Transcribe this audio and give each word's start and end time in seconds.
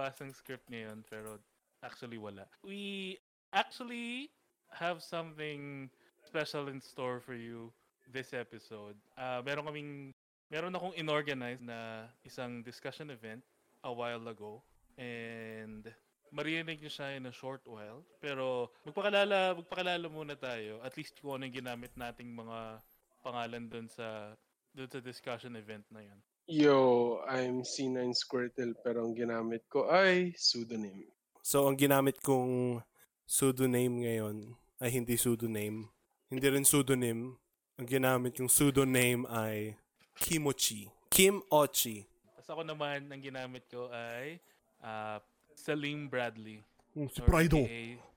binabasang 0.00 0.32
script 0.32 0.64
ngayon, 0.72 1.04
pero 1.04 1.36
actually 1.84 2.16
wala. 2.16 2.48
We 2.64 3.20
actually 3.52 4.32
have 4.72 5.04
something 5.04 5.92
special 6.24 6.72
in 6.72 6.80
store 6.80 7.20
for 7.20 7.36
you 7.36 7.68
this 8.08 8.32
episode. 8.32 8.96
Uh, 9.20 9.44
meron 9.44 9.68
kaming, 9.68 10.16
meron 10.48 10.72
akong 10.72 10.96
inorganize 10.96 11.60
na 11.60 12.08
isang 12.24 12.64
discussion 12.64 13.12
event 13.12 13.44
a 13.84 13.92
while 13.92 14.24
ago. 14.24 14.64
And 14.96 15.84
marinig 16.32 16.80
niyo 16.80 16.88
siya 16.88 17.20
in 17.20 17.28
a 17.28 17.34
short 17.34 17.60
while. 17.68 18.00
Pero 18.24 18.72
magpakalala, 18.88 19.60
magpakalala 19.60 20.08
muna 20.08 20.32
tayo. 20.32 20.80
At 20.80 20.96
least 20.96 21.20
kung 21.20 21.36
ano 21.36 21.44
yung 21.44 21.60
ginamit 21.60 21.92
nating 21.92 22.32
mga 22.32 22.80
pangalan 23.20 23.68
doon 23.68 23.84
sa 23.84 24.32
doon 24.72 24.88
sa 24.88 25.00
discussion 25.02 25.52
event 25.60 25.84
na 25.92 26.00
yan. 26.00 26.20
Yo, 26.46 27.20
I'm 27.28 27.62
C9 27.62 28.16
Squirtle 28.16 28.74
pero 28.80 29.04
ang 29.04 29.14
ginamit 29.14 29.66
ko 29.68 29.90
ay 29.90 30.32
pseudonym. 30.36 31.08
So, 31.40 31.66
ang 31.66 31.76
ginamit 31.76 32.20
kong 32.20 32.80
pseudonym 33.26 34.04
ngayon 34.04 34.56
ay 34.80 34.90
hindi 34.92 35.16
pseudonym. 35.16 35.88
Hindi 36.30 36.46
rin 36.46 36.64
pseudonym. 36.64 37.36
Ang 37.80 37.86
ginamit 37.88 38.36
kong 38.36 38.52
pseudonym 38.52 39.24
ay 39.28 39.76
Kimochi. 40.20 40.92
Kim 41.10 41.42
Ochi. 41.50 42.06
Tapos 42.38 42.48
ako 42.54 42.62
naman, 42.62 43.10
ang 43.10 43.18
ginamit 43.18 43.66
ko 43.66 43.90
ay 43.90 44.38
uh, 44.84 45.18
Salim 45.58 46.06
Bradley. 46.06 46.62
Hmm, 46.94 47.10
si 47.10 47.20
Prido. 47.22 47.66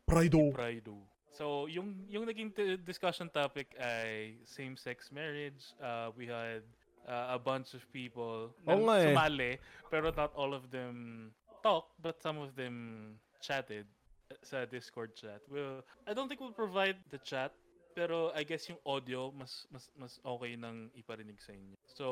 Prido. 0.06 0.54
Prido. 0.54 0.96
So, 1.34 1.66
yung 1.66 2.06
yung 2.06 2.30
naging 2.30 2.54
t- 2.54 2.78
discussion 2.86 3.26
topic 3.34 3.74
ay 3.82 4.38
same-sex 4.46 5.10
marriage. 5.10 5.74
Uh, 5.82 6.14
we 6.14 6.30
had 6.30 6.62
uh, 7.08 7.36
a 7.36 7.40
bunch 7.40 7.74
of 7.74 7.84
people 7.92 8.52
na 8.64 8.76
Oo 8.76 8.84
nga 8.88 8.96
eh. 9.00 9.06
sumali, 9.12 9.52
pero 9.88 10.12
not 10.12 10.32
all 10.36 10.54
of 10.56 10.70
them 10.72 11.30
talked, 11.64 11.96
but 12.00 12.20
some 12.20 12.40
of 12.40 12.56
them 12.56 13.16
chatted 13.40 13.88
uh, 14.32 14.38
sa 14.44 14.66
Discord 14.68 15.16
chat. 15.16 15.44
Well, 15.48 15.84
I 16.08 16.12
don't 16.16 16.28
think 16.28 16.40
we'll 16.40 16.56
provide 16.56 17.00
the 17.12 17.20
chat, 17.24 17.52
pero 17.94 18.32
I 18.34 18.44
guess 18.44 18.68
yung 18.68 18.82
audio 18.84 19.30
mas 19.32 19.68
mas 19.70 19.88
mas 19.96 20.14
okay 20.24 20.56
nang 20.58 20.92
iparinig 20.98 21.40
sa 21.40 21.54
inyo. 21.54 21.76
So, 21.88 22.06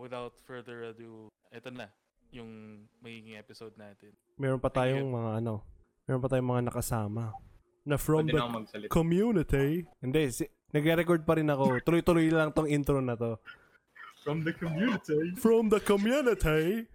without 0.00 0.36
further 0.46 0.94
ado, 0.94 1.28
eto 1.52 1.68
na 1.72 1.90
yung 2.34 2.82
magiging 2.98 3.38
episode 3.38 3.74
natin. 3.78 4.10
Meron 4.34 4.58
pa 4.58 4.68
tayong 4.68 5.06
mga 5.06 5.30
ano, 5.38 5.62
meron 6.04 6.22
pa 6.22 6.28
tayong 6.28 6.50
mga 6.50 6.64
nakasama 6.66 7.30
na 7.86 8.00
from 8.00 8.26
Pwede 8.26 8.34
the 8.34 8.40
na 8.40 8.88
community. 8.90 9.84
Hindi, 10.00 10.22
si, 10.32 10.44
nagre-record 10.74 11.22
pa 11.22 11.38
rin 11.38 11.46
ako. 11.46 11.84
Tuloy-tuloy 11.84 12.26
lang 12.32 12.50
tong 12.50 12.66
intro 12.66 12.98
na 12.98 13.14
to. 13.14 13.38
From 14.24 14.40
the 14.40 14.56
community. 14.56 15.36
From 15.36 15.68
the 15.68 15.80
community. 15.84 16.88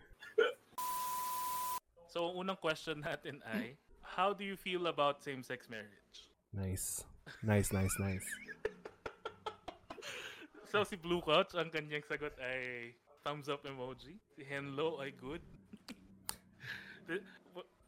So, 2.09 2.33
ang 2.33 2.41
unang 2.41 2.57
question 2.57 3.05
natin 3.05 3.37
ay, 3.45 3.77
how 4.01 4.33
do 4.33 4.41
you 4.41 4.57
feel 4.57 4.89
about 4.89 5.21
same-sex 5.21 5.69
marriage? 5.69 6.25
Nice. 6.49 7.05
Nice, 7.45 7.69
nice, 7.69 7.93
nice. 8.01 8.25
So, 10.73 10.81
si 10.81 10.97
Blue 10.97 11.21
Couch, 11.21 11.53
ang 11.53 11.69
kanyang 11.69 12.01
sagot 12.01 12.33
ay 12.41 12.97
thumbs 13.21 13.45
up 13.45 13.61
emoji. 13.61 14.17
Si 14.33 14.41
Henlo 14.41 14.97
ay 14.97 15.13
good. 15.13 15.45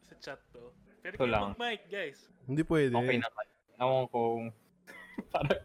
Sa 0.06 0.14
chat 0.22 0.38
to. 0.54 0.70
Pero 1.02 1.18
Ito 1.18 1.26
kayo 1.26 1.50
mag-mic, 1.50 1.90
guys. 1.90 2.30
Hindi 2.46 2.62
pwede. 2.62 2.94
Okay 2.94 3.18
naman. 3.18 3.46
Ewan 3.82 4.06
ko, 4.06 4.22
parang, 5.34 5.60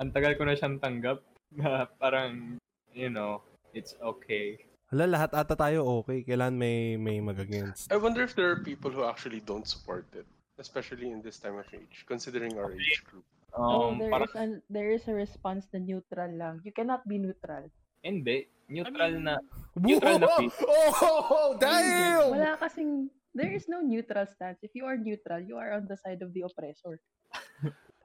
ang 0.00 0.08
tagal 0.16 0.32
ko 0.40 0.48
na 0.48 0.56
siyang 0.56 0.80
tanggap 0.80 1.20
na 1.52 1.84
parang, 2.02 2.56
you 2.94 3.10
know, 3.10 3.42
it's 3.74 3.94
okay. 4.00 4.58
Hala, 4.92 5.08
lahat 5.08 5.32
ata 5.32 5.56
tayo 5.56 6.04
okay. 6.04 6.20
Kailan 6.22 6.56
may 6.56 7.00
may 7.00 7.20
mag-against. 7.20 7.88
I 7.88 7.96
wonder 7.96 8.22
if 8.22 8.36
there 8.36 8.52
are 8.52 8.60
people 8.60 8.92
who 8.92 9.08
actually 9.08 9.40
don't 9.40 9.64
support 9.64 10.04
it, 10.12 10.28
especially 10.60 11.08
in 11.08 11.24
this 11.24 11.40
time 11.40 11.56
of 11.56 11.68
age, 11.72 12.04
considering 12.04 12.60
our 12.60 12.76
age 12.76 13.00
group. 13.08 13.24
Oh, 13.52 13.92
Um, 13.92 14.00
there 14.00 14.12
parang, 14.12 14.28
is 14.28 14.36
a 14.36 14.46
there 14.68 14.90
is 14.92 15.04
a 15.08 15.14
response 15.16 15.68
na 15.72 15.80
neutral 15.80 16.32
lang. 16.36 16.60
You 16.64 16.72
cannot 16.72 17.04
be 17.08 17.20
neutral. 17.20 17.68
hindi. 18.02 18.50
Neutral 18.68 18.98
I 18.98 19.10
mean, 19.14 19.24
na. 19.24 19.36
Neutral 19.76 20.18
na 20.18 20.28
fit. 20.40 20.52
Oh, 20.64 20.90
oh, 20.92 21.20
oh, 21.30 21.50
damn! 21.60 22.34
Wala 22.34 22.56
kasing 22.58 23.08
there 23.34 23.52
is 23.52 23.68
no 23.68 23.80
neutral 23.80 24.26
stance. 24.26 24.58
If 24.60 24.74
you 24.74 24.84
are 24.84 24.96
neutral, 24.96 25.40
you 25.40 25.56
are 25.56 25.72
on 25.72 25.88
the 25.88 25.96
side 25.96 26.20
of 26.20 26.32
the 26.34 26.44
oppressor. 26.44 27.00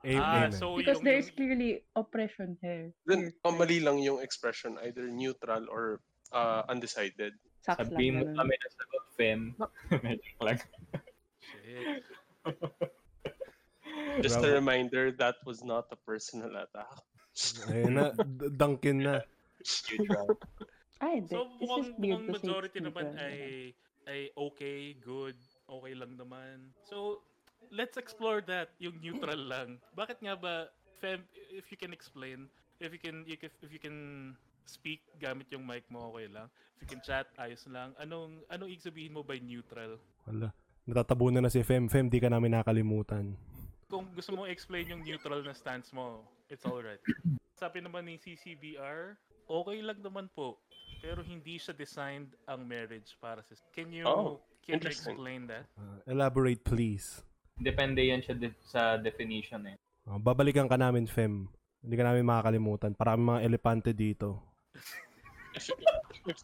Amen. 0.07 0.23
Ah, 0.23 0.47
Amen. 0.47 0.51
so 0.55 0.79
Because 0.79 1.03
yung, 1.03 1.05
there 1.05 1.19
is 1.19 1.27
clearly 1.29 1.83
oppression 1.93 2.55
here. 2.63 2.95
Then, 3.03 3.27
Here, 3.27 3.43
oh, 3.43 3.51
mali 3.51 3.83
lang 3.83 3.99
yung 3.99 4.23
expression, 4.23 4.79
either 4.79 5.03
neutral 5.11 5.67
or 5.67 5.99
uh, 6.31 6.63
undecided. 6.71 7.35
Sucks 7.59 7.83
Sabihin 7.91 8.23
mo 8.23 8.23
lang. 8.23 8.35
kami 8.39 8.53
na 8.55 8.67
sagot, 8.71 9.05
Fem. 9.19 9.41
Medyo 10.07 10.33
lang. 10.39 10.59
shit. 11.43 11.99
Just 14.23 14.39
a 14.39 14.47
Bravo. 14.47 14.55
reminder, 14.55 15.11
that 15.19 15.35
was 15.43 15.63
not 15.63 15.91
a 15.91 15.99
personal 15.99 16.55
attack. 16.55 16.95
Ayun 17.69 17.93
na, 17.93 18.05
d- 18.15 18.49
Dunkin 18.55 19.03
na. 19.03 19.21
Neutral. 19.91 20.39
Ay, 21.03 21.21
hindi. 21.21 21.35
So, 21.35 21.45
It's 21.45 21.61
mukhang, 21.61 21.83
just 21.83 21.99
weird 21.99 22.21
mukhang 22.23 22.25
to 22.25 22.33
say 22.33 22.33
it's 22.33 22.41
majority 22.41 22.79
naman 22.81 23.05
neutral. 23.13 23.27
ay, 23.27 23.37
ay 24.07 24.19
okay, 24.33 24.79
good, 24.97 25.37
okay 25.67 25.93
lang 25.93 26.15
naman. 26.17 26.71
So, 26.87 27.21
let's 27.71 27.97
explore 27.97 28.41
that, 28.47 28.71
yung 28.79 28.97
neutral 29.01 29.37
lang. 29.37 29.77
Bakit 29.95 30.23
nga 30.23 30.35
ba, 30.35 30.53
Fem, 30.97 31.21
if 31.53 31.69
you 31.69 31.77
can 31.77 31.93
explain, 31.93 32.49
if 32.81 32.89
you 32.89 33.01
can, 33.01 33.21
you 33.27 33.37
can, 33.37 33.51
if 33.61 33.69
you 33.69 33.81
can 33.81 33.97
speak 34.65 35.01
gamit 35.21 35.47
yung 35.53 35.63
mic 35.63 35.85
mo, 35.87 36.11
okay 36.13 36.27
lang. 36.27 36.49
If 36.77 36.85
you 36.85 36.89
can 36.97 37.01
chat, 37.01 37.29
ayos 37.41 37.65
lang. 37.69 37.93
Anong, 37.97 38.41
anong 38.49 38.69
ibig 38.69 38.85
sabihin 38.85 39.13
mo 39.13 39.21
by 39.25 39.41
neutral? 39.41 39.97
Wala. 40.29 40.53
Natatabunan 40.87 41.43
na 41.43 41.51
si 41.51 41.61
Fem. 41.65 41.89
Fem, 41.89 42.07
di 42.07 42.21
ka 42.21 42.29
namin 42.31 42.53
nakalimutan. 42.53 43.35
Kung 43.87 44.07
gusto 44.13 44.35
mo 44.35 44.43
explain 44.47 44.87
yung 44.91 45.03
neutral 45.03 45.43
na 45.43 45.55
stance 45.55 45.91
mo, 45.95 46.23
it's 46.51 46.63
alright. 46.67 46.99
Sabi 47.55 47.81
naman 47.81 48.05
ni 48.05 48.19
CCBR, 48.19 49.15
okay 49.47 49.79
lang 49.81 49.99
naman 50.03 50.27
po. 50.31 50.59
Pero 50.99 51.23
hindi 51.23 51.57
siya 51.57 51.73
designed 51.73 52.33
ang 52.45 52.65
marriage 52.67 53.15
para 53.19 53.41
sa... 53.43 53.55
Can 53.71 53.89
you, 53.93 54.05
Oh, 54.05 54.41
can 54.65 54.79
you 54.79 54.89
explain 54.91 55.47
that? 55.47 55.65
Uh, 55.77 55.99
elaborate, 56.07 56.61
please. 56.63 57.23
Depende 57.57 58.01
yan 58.01 58.21
siya 58.21 58.33
de- 58.33 58.53
sa 58.63 58.95
definition 58.95 59.65
eh. 59.65 59.75
Uh, 60.05 60.15
babalikan 60.15 60.65
ka 60.65 60.77
namin, 60.77 61.05
Fem. 61.05 61.49
Hindi 61.81 61.95
ka 61.95 62.05
namin 62.05 62.23
makakalimutan. 62.23 62.93
Para 62.93 63.13
kami 63.13 63.23
mga 63.27 63.43
elepante 63.43 63.91
dito. 63.91 64.39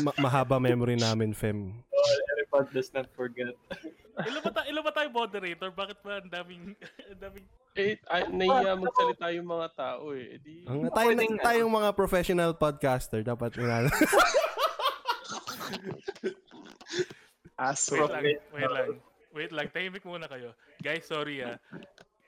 Ma- 0.00 0.16
mahaba 0.20 0.58
memory 0.58 0.94
namin, 0.94 1.32
Fem. 1.32 1.72
Elephant 2.36 2.68
does 2.70 2.90
not 2.92 3.08
forget. 3.10 3.54
Ilan 4.20 4.40
ba, 4.42 4.50
ta- 4.52 4.68
ilan 4.68 4.82
ba 4.82 4.92
tayo 4.92 5.08
moderator? 5.08 5.70
Bakit 5.70 5.98
ba 6.00 6.20
ang 6.20 6.28
daming... 6.28 6.76
ang 7.10 7.20
daming... 7.20 7.46
Eh, 7.72 7.96
ay, 8.04 8.26
naiya 8.28 8.74
magsalita 8.74 9.30
yung 9.32 9.48
mga 9.48 9.68
tao 9.72 10.12
eh. 10.12 10.36
Eh, 10.36 10.38
Di, 10.42 10.52
Ang, 10.66 10.90
tayo, 10.90 11.08
Pwedeng- 11.08 11.40
tayong 11.40 11.72
mga 11.72 11.90
professional 11.94 12.50
podcaster, 12.52 13.22
dapat 13.22 13.54
inano. 13.56 13.88
aso. 17.56 17.94
Wait 18.00 18.10
lang, 18.10 18.24
wait 18.52 18.68
lang. 18.68 18.88
Wait 19.30 19.52
lang, 19.54 19.70
tahimik 19.70 20.02
muna 20.02 20.26
kayo. 20.26 20.50
Guys, 20.82 21.06
sorry 21.06 21.42
ah. 21.42 21.54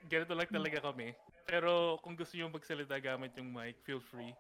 Ganito 0.07 0.35
lang 0.35 0.47
talaga 0.47 0.79
kami. 0.81 1.15
Pero 1.47 1.99
kung 2.01 2.15
gusto 2.15 2.39
nyo 2.39 2.47
magsalita 2.49 2.99
gamit 2.99 3.35
yung 3.35 3.51
mic, 3.51 3.79
feel 3.83 3.99
free. 3.99 4.31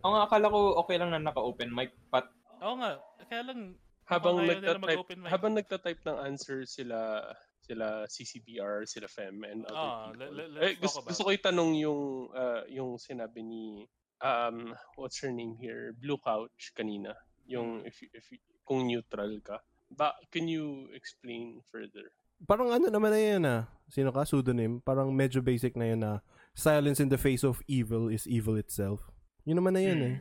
Ang 0.00 0.16
akala 0.16 0.48
ko 0.48 0.80
okay 0.80 0.96
lang 0.96 1.12
na 1.12 1.20
naka-open 1.20 1.68
mic, 1.68 1.92
but 2.08 2.24
Oo 2.60 2.76
nga, 2.76 3.00
kaya 3.28 3.44
lang... 3.44 3.76
habang 4.04 4.42
nagtatype, 4.42 5.06
habang 5.28 5.52
nagtatype 5.54 6.02
ng 6.02 6.18
answer 6.18 6.66
sila 6.66 7.22
sila 7.62 8.02
CCBR, 8.10 8.82
sila 8.82 9.06
FEM, 9.06 9.46
and 9.46 9.62
other 9.70 9.78
Ah, 9.78 10.10
people. 10.10 10.34
le- 10.34 10.50
le- 10.50 10.60
eh, 10.60 10.74
let's 10.74 10.80
gusto, 10.82 10.98
gusto 11.06 11.22
ko 11.22 11.30
itanong 11.30 11.70
yung 11.78 12.02
uh, 12.34 12.66
yung 12.66 12.98
sinabi 12.98 13.40
ni 13.40 13.86
um 14.18 14.74
what's 14.98 15.22
her 15.22 15.30
name 15.30 15.54
here 15.56 15.94
Blue 15.94 16.18
Couch 16.18 16.74
kanina 16.74 17.14
Hmm. 17.46 17.46
yung 17.46 17.68
if 17.86 18.02
you- 18.02 18.10
if 18.12 18.26
you- 18.34 18.42
kung 18.66 18.84
neutral 18.84 19.30
ka 19.40 19.62
ba 19.90 20.14
can 20.30 20.46
you 20.46 20.86
explain 20.92 21.58
further 21.66 22.08
Parang 22.40 22.72
ano 22.72 22.88
naman 22.88 23.12
na 23.12 23.20
yan 23.20 23.42
ah. 23.44 23.62
Sino 23.92 24.08
ka? 24.08 24.24
Pseudonym. 24.24 24.80
Parang 24.80 25.12
medyo 25.12 25.44
basic 25.44 25.76
na 25.76 25.92
yun 25.92 26.00
na 26.00 26.24
silence 26.56 26.96
in 26.96 27.12
the 27.12 27.20
face 27.20 27.44
of 27.44 27.60
evil 27.68 28.08
is 28.08 28.24
evil 28.24 28.56
itself. 28.56 29.12
Yun 29.44 29.60
naman 29.60 29.76
na 29.76 29.84
yun 29.84 30.00
eh. 30.00 30.16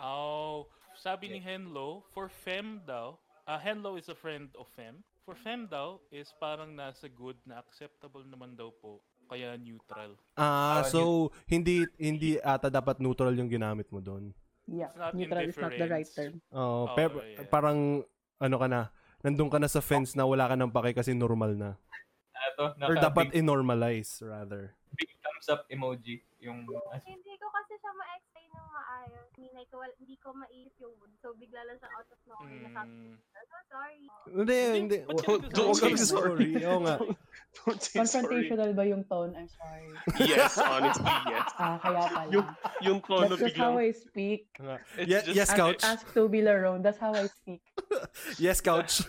Oh, 0.00 0.72
sabi 0.96 1.28
ni 1.28 1.36
Henlo, 1.36 2.08
for 2.16 2.32
Fem 2.32 2.80
daw, 2.88 3.20
ah 3.44 3.60
Henlo 3.60 4.00
is 4.00 4.08
a 4.08 4.16
friend 4.16 4.48
of 4.56 4.72
Fem. 4.72 5.04
For 5.20 5.36
Fem 5.36 5.68
daw 5.68 6.00
is 6.08 6.32
parang 6.40 6.72
nasa 6.72 7.12
good 7.12 7.36
na 7.44 7.60
acceptable 7.60 8.24
naman 8.24 8.56
daw 8.56 8.72
po. 8.80 9.04
Kaya 9.28 9.52
neutral. 9.60 10.16
Ah, 10.34 10.80
Ah, 10.80 10.82
so 10.82 11.28
hindi 11.44 11.84
hindi 12.00 12.40
ata 12.40 12.72
dapat 12.72 12.98
neutral 12.98 13.36
yung 13.36 13.52
ginamit 13.52 13.84
mo 13.92 14.00
doon. 14.00 14.32
Yeah, 14.64 14.96
neutral 15.12 15.44
is 15.44 15.60
not 15.60 15.76
the 15.76 15.86
right 15.86 16.08
term. 16.08 16.40
Oo, 16.50 16.88
Oh, 16.88 16.96
pero 16.96 17.20
yeah. 17.20 17.44
parang 17.46 18.00
ano 18.40 18.56
ka 18.56 18.64
na, 18.64 18.88
nandun 19.20 19.48
ka 19.48 19.58
na 19.58 19.68
sa 19.68 19.80
fence 19.80 20.14
na 20.14 20.24
wala 20.24 20.48
ka 20.48 20.56
ng 20.56 20.70
pake 20.70 20.94
kasi 20.94 21.12
normal 21.12 21.52
na. 21.52 21.70
ito, 22.50 22.64
Or 22.80 22.94
naka 22.96 23.04
dapat 23.06 23.26
big, 23.30 23.38
i-normalize 23.38 24.24
rather. 24.24 24.72
big 24.92 25.12
thumbs 25.20 25.48
up 25.48 25.68
emoji. 25.68 26.24
Yung, 26.40 26.64
Hindi 27.04 27.32
ko 27.36 27.46
kasi 27.50 27.76
siya 27.76 27.92
ma-explain 27.92 28.48
ng 28.48 28.68
maayos. 28.70 29.19
Ninay 29.40 29.64
ko, 29.66 29.80
hindi 29.96 30.20
ko 30.20 30.36
maisip 30.36 30.76
yung 30.78 30.92
wood. 31.00 31.12
So, 31.18 31.32
bigla 31.32 31.64
lang 31.64 31.80
sa 31.80 31.88
out 31.96 32.04
of 32.06 32.20
nowhere, 32.28 32.60
nasabi 32.60 32.92
Mm, 32.92 33.16
ko, 33.16 33.38
so 33.40 33.56
sorry. 33.72 33.96
Hindi, 34.28 34.58
hindi. 34.76 34.98
huwag 35.08 35.78
kang 35.80 35.96
sorry. 35.96 36.50
Oo 36.68 36.80
nga. 36.84 36.96
Don't 37.56 37.80
say 37.80 38.04
sorry. 38.04 38.04
Confrontational 38.04 38.70
ba 38.76 38.84
yung 38.84 39.02
tone? 39.08 39.32
I'm 39.32 39.48
sorry. 39.48 39.88
Yes, 40.20 40.60
honestly, 40.60 41.08
yes. 41.26 41.48
Ah, 41.58 41.76
kaya 41.80 42.02
pala. 42.06 42.28
Yung, 42.30 42.46
yung 42.84 42.98
tono 43.00 43.32
That's 43.32 43.48
just 43.48 43.56
how 43.56 43.80
I 43.80 43.90
speak. 43.90 44.52
it's 45.00 45.08
Ye- 45.08 45.24
just, 45.24 45.32
yes, 45.32 45.48
Ask, 45.48 45.56
couch. 45.56 45.82
ask 45.82 46.04
Toby 46.12 46.44
Larone. 46.44 46.84
That's 46.84 47.00
how 47.00 47.16
I 47.16 47.24
speak. 47.26 47.64
Yes, 48.38 48.60
couch. 48.60 49.00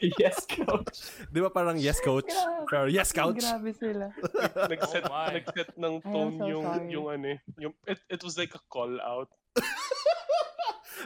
yes, 0.20 0.46
coach. 0.46 0.98
Di 1.30 1.38
ba 1.38 1.50
parang 1.50 1.78
yes, 1.78 2.02
coach? 2.02 2.30
Pero 2.66 2.86
yes, 2.90 3.14
couch. 3.14 3.42
Grabe 3.42 3.72
sila. 3.74 4.10
nag-set, 4.72 5.04
Oh 5.06 5.30
nag-set 5.30 5.70
ng 5.78 5.94
tone 6.02 6.34
so 6.38 6.46
yung, 6.48 6.64
sorry. 6.66 6.88
yung 6.90 7.06
ano 7.10 7.26
eh, 7.34 7.38
yung, 7.60 7.74
it, 7.86 7.98
it 8.10 8.20
was 8.22 8.34
like 8.34 8.54
a 8.54 8.62
call 8.70 8.98
out. 9.00 9.30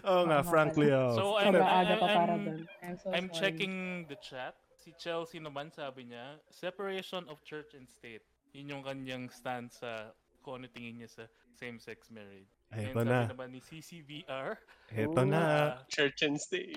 Oo 0.09 0.31
nga, 0.31 0.41
Tama 0.41 0.51
frankly. 0.51 0.89
pala. 0.89 1.11
Oh. 1.11 1.17
So, 1.17 1.25
I'm, 1.37 1.55
I'm, 1.59 1.89
I'm. 2.05 2.45
I'm 2.87 2.97
so 2.97 3.11
I'm 3.11 3.29
checking 3.35 4.07
the 4.07 4.17
chat. 4.23 4.55
Si 4.79 4.95
Chelsea 4.95 5.43
naman 5.43 5.75
sabi 5.75 6.07
niya, 6.07 6.39
separation 6.49 7.27
of 7.27 7.43
church 7.43 7.75
and 7.75 7.91
state. 7.91 8.23
Yun 8.55 8.79
yung 8.79 8.83
kanyang 8.87 9.27
stance 9.29 9.83
sa 9.83 10.15
kung 10.41 10.63
ano 10.63 10.71
tingin 10.71 11.03
niya 11.03 11.11
sa 11.11 11.25
same-sex 11.59 12.15
marriage. 12.15 12.58
And 12.69 12.85
Eto 12.93 13.01
sabi 13.01 13.09
na. 13.09 13.21
naman 13.33 13.49
ni 13.57 13.61
CCVR, 13.65 14.61
Eto 14.93 15.25
na. 15.25 15.41
uh, 15.41 15.69
Church 15.89 16.21
and 16.21 16.37
state. 16.37 16.77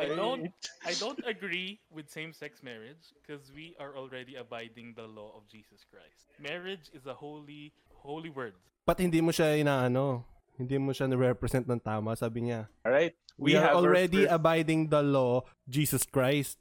I 0.00 0.08
Okay. 0.08 0.16
don't 0.16 0.48
I 0.80 0.92
don't 0.96 1.20
agree 1.28 1.76
with 1.92 2.08
same-sex 2.08 2.64
marriage 2.64 3.12
because 3.20 3.52
we 3.52 3.76
are 3.76 3.92
already 3.92 4.40
abiding 4.40 4.96
the 4.96 5.04
law 5.04 5.36
of 5.36 5.44
Jesus 5.44 5.84
Christ. 5.84 6.24
Marriage 6.40 6.88
is 6.96 7.04
a 7.04 7.12
holy 7.12 7.76
holy 8.00 8.32
word. 8.32 8.56
Ba't 8.88 8.96
hindi 8.96 9.20
mo 9.20 9.28
siya 9.28 9.60
inaano? 9.60 10.24
Hindi 10.56 10.80
mo 10.80 10.92
siya 10.96 11.04
na-represent 11.08 11.68
ng 11.68 11.80
tama, 11.84 12.16
sabi 12.16 12.48
niya. 12.48 12.68
Alright. 12.80 13.12
We, 13.36 13.56
are 13.56 13.64
have 13.64 13.76
our 13.76 13.84
already 13.92 14.24
first- 14.24 14.36
abiding 14.36 14.88
the 14.88 15.00
law, 15.04 15.44
Jesus 15.68 16.04
Christ. 16.08 16.56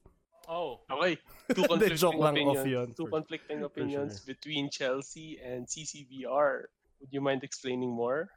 Oh, 0.51 0.83
Okay. 0.91 1.15
Two 1.55 1.63
conflicting 1.63 1.95
joke 1.99 2.19
lang, 2.19 2.35
off 2.43 2.59
opinions. 2.59 2.67
yun. 2.67 2.87
Two 2.95 3.07
conflicting 3.07 3.63
opinions 3.63 4.19
between 4.23 4.67
Chelsea 4.67 5.39
and 5.39 5.63
CCVR. 5.67 6.67
Would 6.99 7.11
you 7.11 7.19
mind 7.23 7.43
explaining 7.43 7.91
more? 7.91 8.27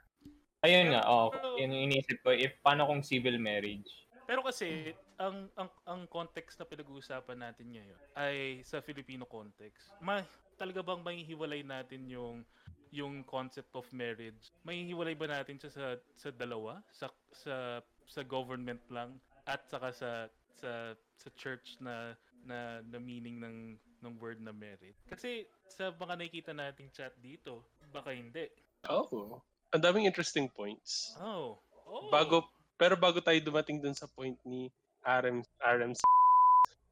Ayun 0.63 0.95
nga, 0.95 1.03
oh, 1.11 1.35
yun 1.59 1.75
yung 1.75 1.91
iniisip 1.91 2.23
ko, 2.23 2.31
if 2.31 2.55
paano 2.63 2.87
kung 2.87 3.03
civil 3.03 3.35
marriage? 3.43 3.91
Pero 4.31 4.47
kasi 4.47 4.95
ang 5.19 5.51
ang 5.59 5.71
ang 5.85 6.01
context 6.07 6.57
na 6.59 6.67
pinag-uusapan 6.67 7.39
natin 7.39 7.67
ngayon 7.75 8.01
ay 8.15 8.63
sa 8.63 8.79
Filipino 8.79 9.27
context. 9.27 9.91
Ma 9.99 10.23
talaga 10.55 10.81
bang 10.81 11.03
mahihiwalay 11.03 11.67
natin 11.67 12.07
yung 12.07 12.47
yung 12.95 13.27
concept 13.27 13.75
of 13.75 13.85
marriage? 13.91 14.55
Mahihiwalay 14.63 15.19
ba 15.19 15.27
natin 15.27 15.59
siya 15.59 15.71
sa 15.75 15.87
sa 16.15 16.31
dalawa? 16.31 16.79
Sa 16.95 17.11
sa 17.35 17.83
sa 18.07 18.23
government 18.23 18.81
lang 18.87 19.19
at 19.51 19.67
saka 19.67 19.91
sa 19.91 20.11
sa 20.63 20.95
sa 20.95 21.29
church 21.35 21.77
na 21.83 22.15
na 22.47 22.81
na 22.87 23.03
meaning 23.03 23.43
ng 23.43 23.77
ng 24.03 24.15
word 24.23 24.39
na 24.39 24.55
marriage. 24.55 24.99
Kasi 25.11 25.47
sa 25.67 25.91
mga 25.95 26.19
nakikita 26.19 26.55
nating 26.55 26.91
chat 26.95 27.15
dito, 27.19 27.67
baka 27.95 28.15
hindi. 28.15 28.47
Oh. 28.91 29.43
Ang 29.73 29.81
daming 29.81 30.05
interesting 30.05 30.53
points. 30.53 31.17
Oh. 31.17 31.57
oh. 31.89 32.13
Bago, 32.13 32.45
pero 32.77 32.93
bago 32.93 33.25
tayo 33.25 33.41
dumating 33.41 33.81
dun 33.81 33.97
sa 33.97 34.05
point 34.05 34.37
ni 34.45 34.69
RM, 35.01 35.41
RM 35.65 35.93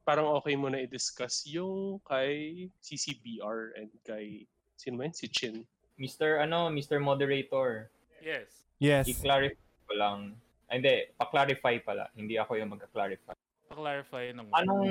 parang 0.01 0.33
okay 0.41 0.57
mo 0.57 0.65
na 0.65 0.81
i-discuss 0.81 1.45
yung 1.45 2.01
kay 2.09 2.67
CCBR 2.81 3.77
and 3.77 3.93
kay, 4.01 4.49
sino 4.81 4.97
yun? 5.05 5.13
Si 5.13 5.29
Chin. 5.29 5.61
Mr. 6.01 6.41
ano, 6.41 6.73
Mr. 6.73 6.97
Moderator, 6.97 7.93
Yes. 8.25 8.65
Yes. 8.81 9.05
i-clarify 9.05 9.61
ko 9.85 9.93
lang. 9.93 10.19
Ay, 10.65 10.81
hindi, 10.81 10.95
pa-clarify 11.21 11.77
pala. 11.85 12.09
Hindi 12.17 12.41
ako 12.41 12.57
yung 12.57 12.73
mag-clarify. 12.73 13.37
Pa-clarify 13.69 14.33
ng 14.33 14.49
Anong 14.57 14.89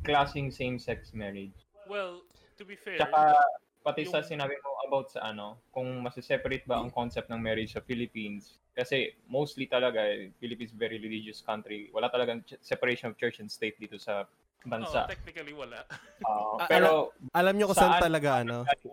klaseng 0.00 0.48
same-sex 0.48 1.12
marriage? 1.12 1.52
Well, 1.84 2.24
to 2.56 2.64
be 2.64 2.76
fair, 2.76 2.96
Tsaka, 2.96 3.36
pati 3.80 4.04
sa 4.04 4.20
Yung- 4.20 4.28
sinabi 4.28 4.54
mo 4.58 4.70
about 4.84 5.08
sa 5.08 5.20
ano, 5.26 5.60
kung 5.68 6.00
masiseparate 6.00 6.64
ba 6.64 6.78
ang 6.78 6.90
concept 6.90 7.28
ng 7.28 7.38
marriage 7.38 7.72
sa 7.72 7.80
Philippines. 7.80 8.56
Kasi 8.72 9.10
mostly 9.26 9.66
talaga, 9.66 10.00
eh, 10.00 10.30
Philippines 10.38 10.70
very 10.72 10.96
religious 10.96 11.42
country. 11.42 11.90
Wala 11.90 12.06
talagang 12.06 12.40
ch- 12.42 12.58
separation 12.60 13.10
of 13.10 13.18
church 13.18 13.38
and 13.38 13.50
state 13.50 13.74
dito 13.76 13.98
sa 13.98 14.24
bansa. 14.64 15.06
technically 15.06 15.52
wala. 15.52 15.82
Ah, 16.22 16.62
pero 16.70 17.10
Alam 17.32 17.54
nyo 17.56 17.66
kung 17.66 17.78
saan 17.78 17.94
Saan? 17.96 18.04
talaga, 18.04 18.30
ano? 18.40 18.62
ano, 18.62 18.88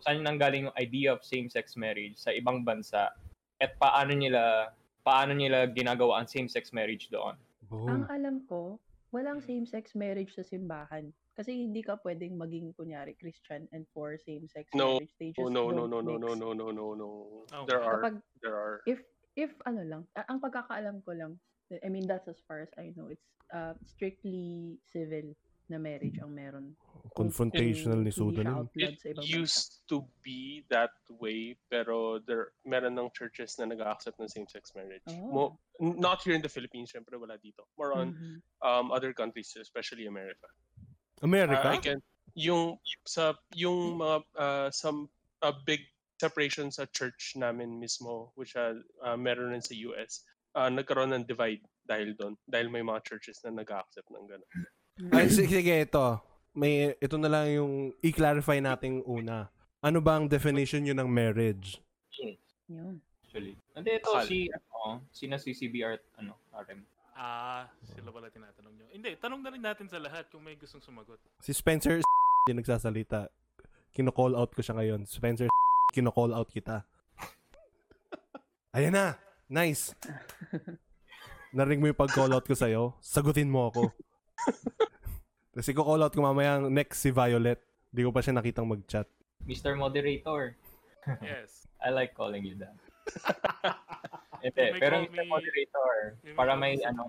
saan 0.00 0.20
nanggaling 0.20 0.68
yung 0.68 0.76
idea 0.76 1.12
of 1.12 1.20
same-sex 1.20 1.76
marriage 1.76 2.16
sa 2.16 2.32
ibang 2.32 2.64
bansa 2.64 3.12
at 3.56 3.76
paano 3.76 4.12
nila 4.12 4.72
paano 5.00 5.32
nila 5.32 5.64
ginagawa 5.66 6.20
ang 6.20 6.28
same-sex 6.28 6.72
marriage 6.72 7.08
doon? 7.08 7.36
Ang 7.68 8.02
Boom. 8.02 8.02
alam 8.08 8.36
ko, 8.44 8.76
walang 9.10 9.40
same-sex 9.40 9.92
marriage 9.94 10.32
sa 10.32 10.42
simbahan. 10.42 11.12
Kasi 11.36 11.64
hindi 11.66 11.80
ka 11.80 11.96
pwedeng 12.02 12.36
maging, 12.36 12.74
kunyari, 12.74 13.14
Christian 13.16 13.64
and 13.72 13.86
for 13.94 14.18
same-sex 14.18 14.66
No. 14.74 14.98
marriage. 14.98 15.14
They 15.18 15.30
Oh, 15.38 15.46
just 15.48 15.54
no, 15.54 15.70
no, 15.70 15.86
no, 15.86 16.00
no, 16.02 16.16
no, 16.18 16.34
no, 16.34 16.52
no, 16.52 16.66
no, 16.70 16.86
no. 16.94 17.08
Okay. 17.48 17.66
There 17.70 17.82
are, 17.82 18.02
Kapag, 18.02 18.14
there 18.42 18.56
are. 18.56 18.76
if, 18.84 18.98
if 19.36 19.50
ano 19.64 19.82
lang, 19.86 20.02
ang 20.28 20.40
pagkakaalam 20.42 21.00
ko 21.06 21.12
lang, 21.14 21.38
I 21.70 21.88
mean, 21.88 22.06
that's 22.06 22.26
as 22.26 22.42
far 22.50 22.60
as 22.60 22.70
I 22.76 22.90
know, 22.98 23.06
it's 23.06 23.22
uh, 23.54 23.74
strictly 23.86 24.74
civil 24.84 25.32
na 25.70 25.78
marriage 25.78 26.18
ang 26.18 26.34
meron. 26.34 26.74
Confrontational 27.14 28.02
ni 28.02 28.10
nun. 28.10 28.42
outlawed 28.46 28.74
It 28.74 28.98
sa 28.98 29.06
ibang 29.14 29.22
bansa. 29.22 29.38
used 29.38 29.86
to 29.86 30.02
be 30.26 30.66
that 30.66 30.90
way, 31.08 31.54
pero 31.70 32.18
there, 32.26 32.50
meron 32.66 32.98
ng 32.98 33.10
churches 33.14 33.54
na 33.58 33.70
nag-accept 33.70 34.18
ng 34.18 34.26
same-sex 34.26 34.74
marriage. 34.74 35.06
Oh. 35.06 35.30
Mo, 35.30 35.42
n- 35.78 35.94
not 36.02 36.22
here 36.26 36.34
in 36.34 36.42
the 36.42 36.50
Philippines, 36.50 36.90
syempre 36.90 37.14
wala 37.14 37.38
dito. 37.38 37.70
More 37.78 37.94
on 37.94 38.12
Mhm. 38.18 38.42
um, 38.66 38.90
other 38.90 39.14
countries, 39.14 39.54
especially 39.54 40.10
America. 40.10 40.50
America? 41.20 41.68
Uh, 41.70 41.78
again, 41.78 42.00
yung 42.34 42.78
sa 43.04 43.34
yung 43.54 44.00
mga 44.00 44.16
uh, 44.36 44.68
some 44.70 45.08
uh, 45.42 45.52
big 45.66 45.84
separation 46.20 46.68
sa 46.68 46.84
church 46.92 47.32
namin 47.40 47.80
mismo 47.80 48.28
which 48.36 48.52
uh, 48.56 48.76
uh, 49.00 49.16
meron 49.16 49.56
rin 49.56 49.64
sa 49.64 49.72
US. 49.88 50.24
Uh, 50.50 50.66
nagkaroon 50.66 51.14
ng 51.14 51.24
divide 51.30 51.62
dahil 51.86 52.12
doon 52.18 52.34
dahil 52.44 52.66
may 52.68 52.82
mga 52.82 53.02
churches 53.06 53.38
na 53.46 53.54
nag-accept 53.54 54.10
ng 54.10 54.26
gano'n. 54.26 54.50
Ay, 55.16 55.30
sige, 55.32 55.62
sige, 55.62 55.86
ito. 55.86 56.20
May, 56.52 56.92
ito 56.98 57.16
na 57.16 57.30
lang 57.30 57.46
yung 57.48 57.74
i-clarify 58.02 58.58
natin 58.58 59.00
una. 59.06 59.48
Ano 59.80 60.02
ba 60.04 60.18
ang 60.18 60.28
definition 60.28 60.84
nyo 60.84 60.92
ng 60.98 61.08
marriage? 61.08 61.80
Yun. 62.68 63.00
Actually. 63.24 63.54
Hindi, 63.74 63.90
ito 63.96 64.10
si, 64.26 64.50
ano, 64.50 65.00
sina 65.10 65.38
CCBR, 65.38 66.20
ano, 66.20 66.36
RM. 66.52 66.82
Ah, 67.14 67.66
sila 67.84 68.10
pala 68.14 68.30
tinatanong 68.32 68.74
nyo. 68.74 68.86
Hindi, 68.90 69.10
tanong 69.18 69.40
na 69.42 69.50
rin 69.52 69.62
natin 69.62 69.86
sa 69.90 69.98
lahat 70.00 70.30
kung 70.32 70.42
may 70.44 70.56
gustong 70.56 70.82
sumagot. 70.82 71.20
Si 71.42 71.52
Spencer 71.52 72.00
yung 72.50 72.60
nagsasalita. 72.60 73.28
Kino-call 73.90 74.38
out 74.38 74.54
ko 74.54 74.62
siya 74.62 74.78
ngayon. 74.78 75.04
Spencer 75.04 75.50
kino-call 75.96 76.32
out 76.32 76.48
kita. 76.48 76.86
Ayan 78.70 78.94
na. 78.94 79.18
Nice. 79.50 79.98
Narinig 81.50 81.82
mo 81.82 81.86
yung 81.90 81.98
pag-call 81.98 82.30
out 82.30 82.46
ko 82.46 82.54
sa'yo? 82.54 82.94
Sagutin 83.02 83.50
mo 83.50 83.66
ako. 83.66 83.90
Kasi 85.50 85.74
ko 85.74 85.82
call 85.82 86.06
out 86.06 86.14
ko 86.14 86.22
mamaya 86.22 86.62
next 86.62 87.02
si 87.02 87.10
Violet. 87.10 87.58
Hindi 87.90 88.02
ko 88.06 88.14
pa 88.14 88.22
siya 88.22 88.38
nakitang 88.38 88.70
mag-chat. 88.70 89.10
Mr. 89.42 89.74
Moderator. 89.74 90.54
Yes. 91.18 91.66
I 91.82 91.90
like 91.90 92.14
calling 92.14 92.46
you 92.46 92.54
that. 92.62 92.78
You 94.40 94.48
Hindi, 94.50 94.64
may 94.72 94.80
pero 94.80 94.94
call 94.96 95.06
Mr. 95.08 95.16
me- 95.16 95.28
Moderator, 95.28 95.92
you 96.24 96.34
para 96.34 96.52
may, 96.56 96.72
me- 96.76 96.84
ano, 96.84 97.02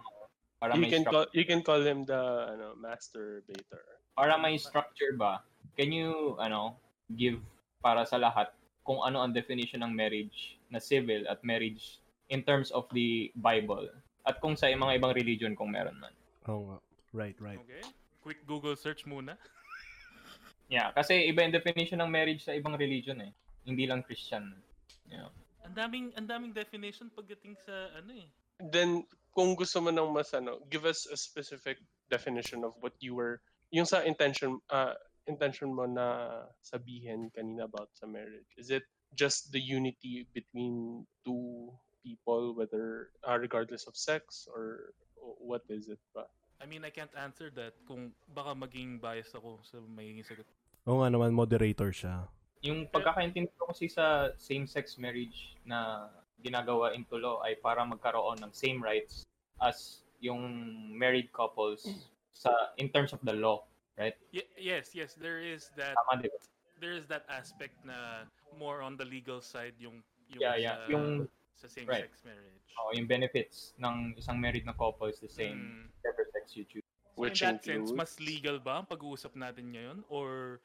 para 0.59 0.71
You 0.75 0.81
may, 0.83 0.91
can 0.91 1.03
call 1.07 1.25
you 1.31 1.45
can 1.47 1.61
call 1.63 1.81
him 1.81 2.03
the 2.05 2.21
ano 2.51 2.75
masturbator. 2.77 3.81
para 4.13 4.35
may 4.37 4.59
structure 4.59 5.15
ba, 5.15 5.41
can 5.79 5.89
you, 5.89 6.35
ano, 6.37 6.75
give 7.15 7.39
para 7.79 8.03
sa 8.05 8.19
lahat 8.19 8.51
kung 8.83 8.99
ano 9.01 9.23
ang 9.23 9.31
definition 9.31 9.81
ng 9.81 9.93
marriage 9.95 10.59
na 10.69 10.77
civil 10.77 11.25
at 11.31 11.41
marriage 11.41 11.97
in 12.29 12.43
terms 12.43 12.69
of 12.71 12.85
the 12.93 13.31
Bible 13.39 13.87
at 14.27 14.37
kung 14.39 14.53
sa 14.53 14.69
mga 14.69 15.01
ibang 15.01 15.13
religion 15.15 15.55
kung 15.57 15.71
meron 15.73 15.97
man. 15.97 16.13
Oo 16.45 16.75
nga. 16.75 16.77
Right, 17.11 17.35
right. 17.41 17.59
Okay. 17.59 17.83
Quick 18.21 18.45
Google 18.45 18.77
search 18.77 19.03
muna. 19.03 19.35
Yeah, 20.71 20.95
kasi 20.95 21.27
iba 21.27 21.43
yung 21.43 21.51
definition 21.51 21.99
ng 21.99 22.07
marriage 22.07 22.47
sa 22.47 22.55
ibang 22.55 22.79
religion 22.79 23.19
eh. 23.19 23.35
Hindi 23.67 23.83
lang 23.83 24.07
Christian. 24.07 24.55
Yeah. 25.11 25.27
Ang 25.71 25.79
daming 25.79 26.07
ang 26.19 26.27
daming 26.27 26.51
definition 26.51 27.07
pagdating 27.07 27.55
sa 27.63 27.95
ano 27.95 28.11
eh. 28.11 28.27
Then 28.59 29.07
kung 29.31 29.55
gusto 29.55 29.79
mo 29.79 29.87
ng 29.87 30.11
mas 30.11 30.35
ano, 30.35 30.59
give 30.67 30.83
us 30.83 31.07
a 31.07 31.15
specific 31.15 31.79
definition 32.11 32.67
of 32.67 32.75
what 32.83 32.91
you 32.99 33.15
were 33.15 33.39
yung 33.71 33.87
sa 33.87 34.03
intention 34.03 34.59
uh, 34.67 34.99
intention 35.31 35.71
mo 35.71 35.87
na 35.87 36.27
sabihin 36.59 37.31
kanina 37.31 37.71
about 37.71 37.87
sa 37.95 38.03
marriage. 38.03 38.51
Is 38.59 38.67
it 38.67 38.83
just 39.15 39.55
the 39.55 39.63
unity 39.63 40.27
between 40.35 41.07
two 41.23 41.71
people 42.03 42.51
whether 42.51 43.15
uh, 43.23 43.39
regardless 43.39 43.87
of 43.87 43.95
sex 43.95 44.51
or 44.51 44.91
what 45.39 45.63
is 45.71 45.87
it 45.87 46.03
ba? 46.11 46.27
I 46.59 46.67
mean, 46.67 46.83
I 46.83 46.91
can't 46.91 47.15
answer 47.15 47.47
that 47.55 47.79
kung 47.87 48.11
baka 48.27 48.53
maging 48.53 48.99
biased 48.99 49.33
ako 49.33 49.63
sa 49.63 49.79
magiging 49.81 50.27
sagot. 50.27 50.45
Oo 50.85 51.01
nga 51.01 51.09
naman, 51.09 51.33
moderator 51.33 51.89
siya. 51.89 52.29
Yung 52.61 52.85
pagkakaintindi 52.87 53.49
ko 53.57 53.73
kasi 53.73 53.89
sa 53.89 54.29
same-sex 54.37 55.01
marriage 55.01 55.57
na 55.65 56.09
ginagawa 56.41 56.93
into 56.93 57.17
law 57.17 57.41
ay 57.41 57.57
para 57.57 57.81
magkaroon 57.81 58.37
ng 58.37 58.53
same 58.53 58.77
rights 58.77 59.25
as 59.57 60.05
yung 60.21 60.41
married 60.93 61.33
couples 61.33 61.85
sa 62.31 62.53
in 62.77 62.89
terms 62.89 63.13
of 63.13 63.21
the 63.25 63.33
law, 63.33 63.65
right? 63.97 64.13
Ye- 64.29 64.49
yes, 64.57 64.93
yes, 64.93 65.17
there 65.17 65.41
is 65.41 65.73
that 65.73 65.97
Tama, 66.05 66.21
di 66.21 66.29
ba? 66.29 66.37
there 66.77 66.93
is 66.93 67.05
that 67.05 67.25
aspect 67.29 67.73
na 67.81 68.25
more 68.57 68.81
on 68.81 68.93
the 68.93 69.05
legal 69.05 69.41
side 69.41 69.73
yung 69.77 70.01
yung 70.29 70.41
Yeah, 70.41 70.55
yeah. 70.57 70.77
sa, 70.85 70.89
Yung 70.89 71.05
sa 71.57 71.67
same 71.67 71.85
right. 71.89 72.05
sex 72.09 72.21
marriage. 72.25 72.61
oh, 72.77 72.93
yung 72.93 73.05
benefits 73.05 73.73
ng 73.77 74.13
isang 74.17 74.37
married 74.37 74.65
na 74.65 74.73
couple 74.73 75.09
is 75.09 75.17
the 75.17 75.29
same 75.29 75.57
Mm. 75.57 75.89
whatever 76.01 76.25
sex 76.31 76.53
you 76.53 76.65
choose. 76.65 76.85
So 77.13 77.25
Which 77.25 77.41
in 77.41 77.57
that 77.57 77.65
sense, 77.65 77.89
includes- 77.89 77.97
mas 77.97 78.11
legal 78.17 78.57
ba 78.57 78.81
ang 78.81 78.87
pag-uusap 78.87 79.33
natin 79.33 79.73
ngayon 79.73 80.05
or 80.09 80.57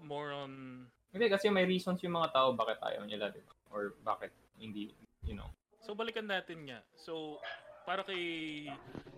more 0.00 0.30
on 0.32 0.86
Hindi 1.10 1.26
kasi 1.26 1.50
may 1.50 1.66
reasons 1.66 1.98
yung 2.06 2.14
mga 2.14 2.30
tao 2.30 2.54
bakit 2.54 2.78
ayaw 2.86 3.02
nila, 3.02 3.34
di 3.34 3.42
ba? 3.42 3.54
Or 3.74 3.98
bakit 4.06 4.30
hindi, 4.62 4.94
you 5.26 5.34
know. 5.34 5.50
So 5.82 5.98
balikan 5.98 6.30
natin 6.30 6.70
nga. 6.70 6.86
So 6.94 7.42
para 7.82 8.06
kay 8.06 8.66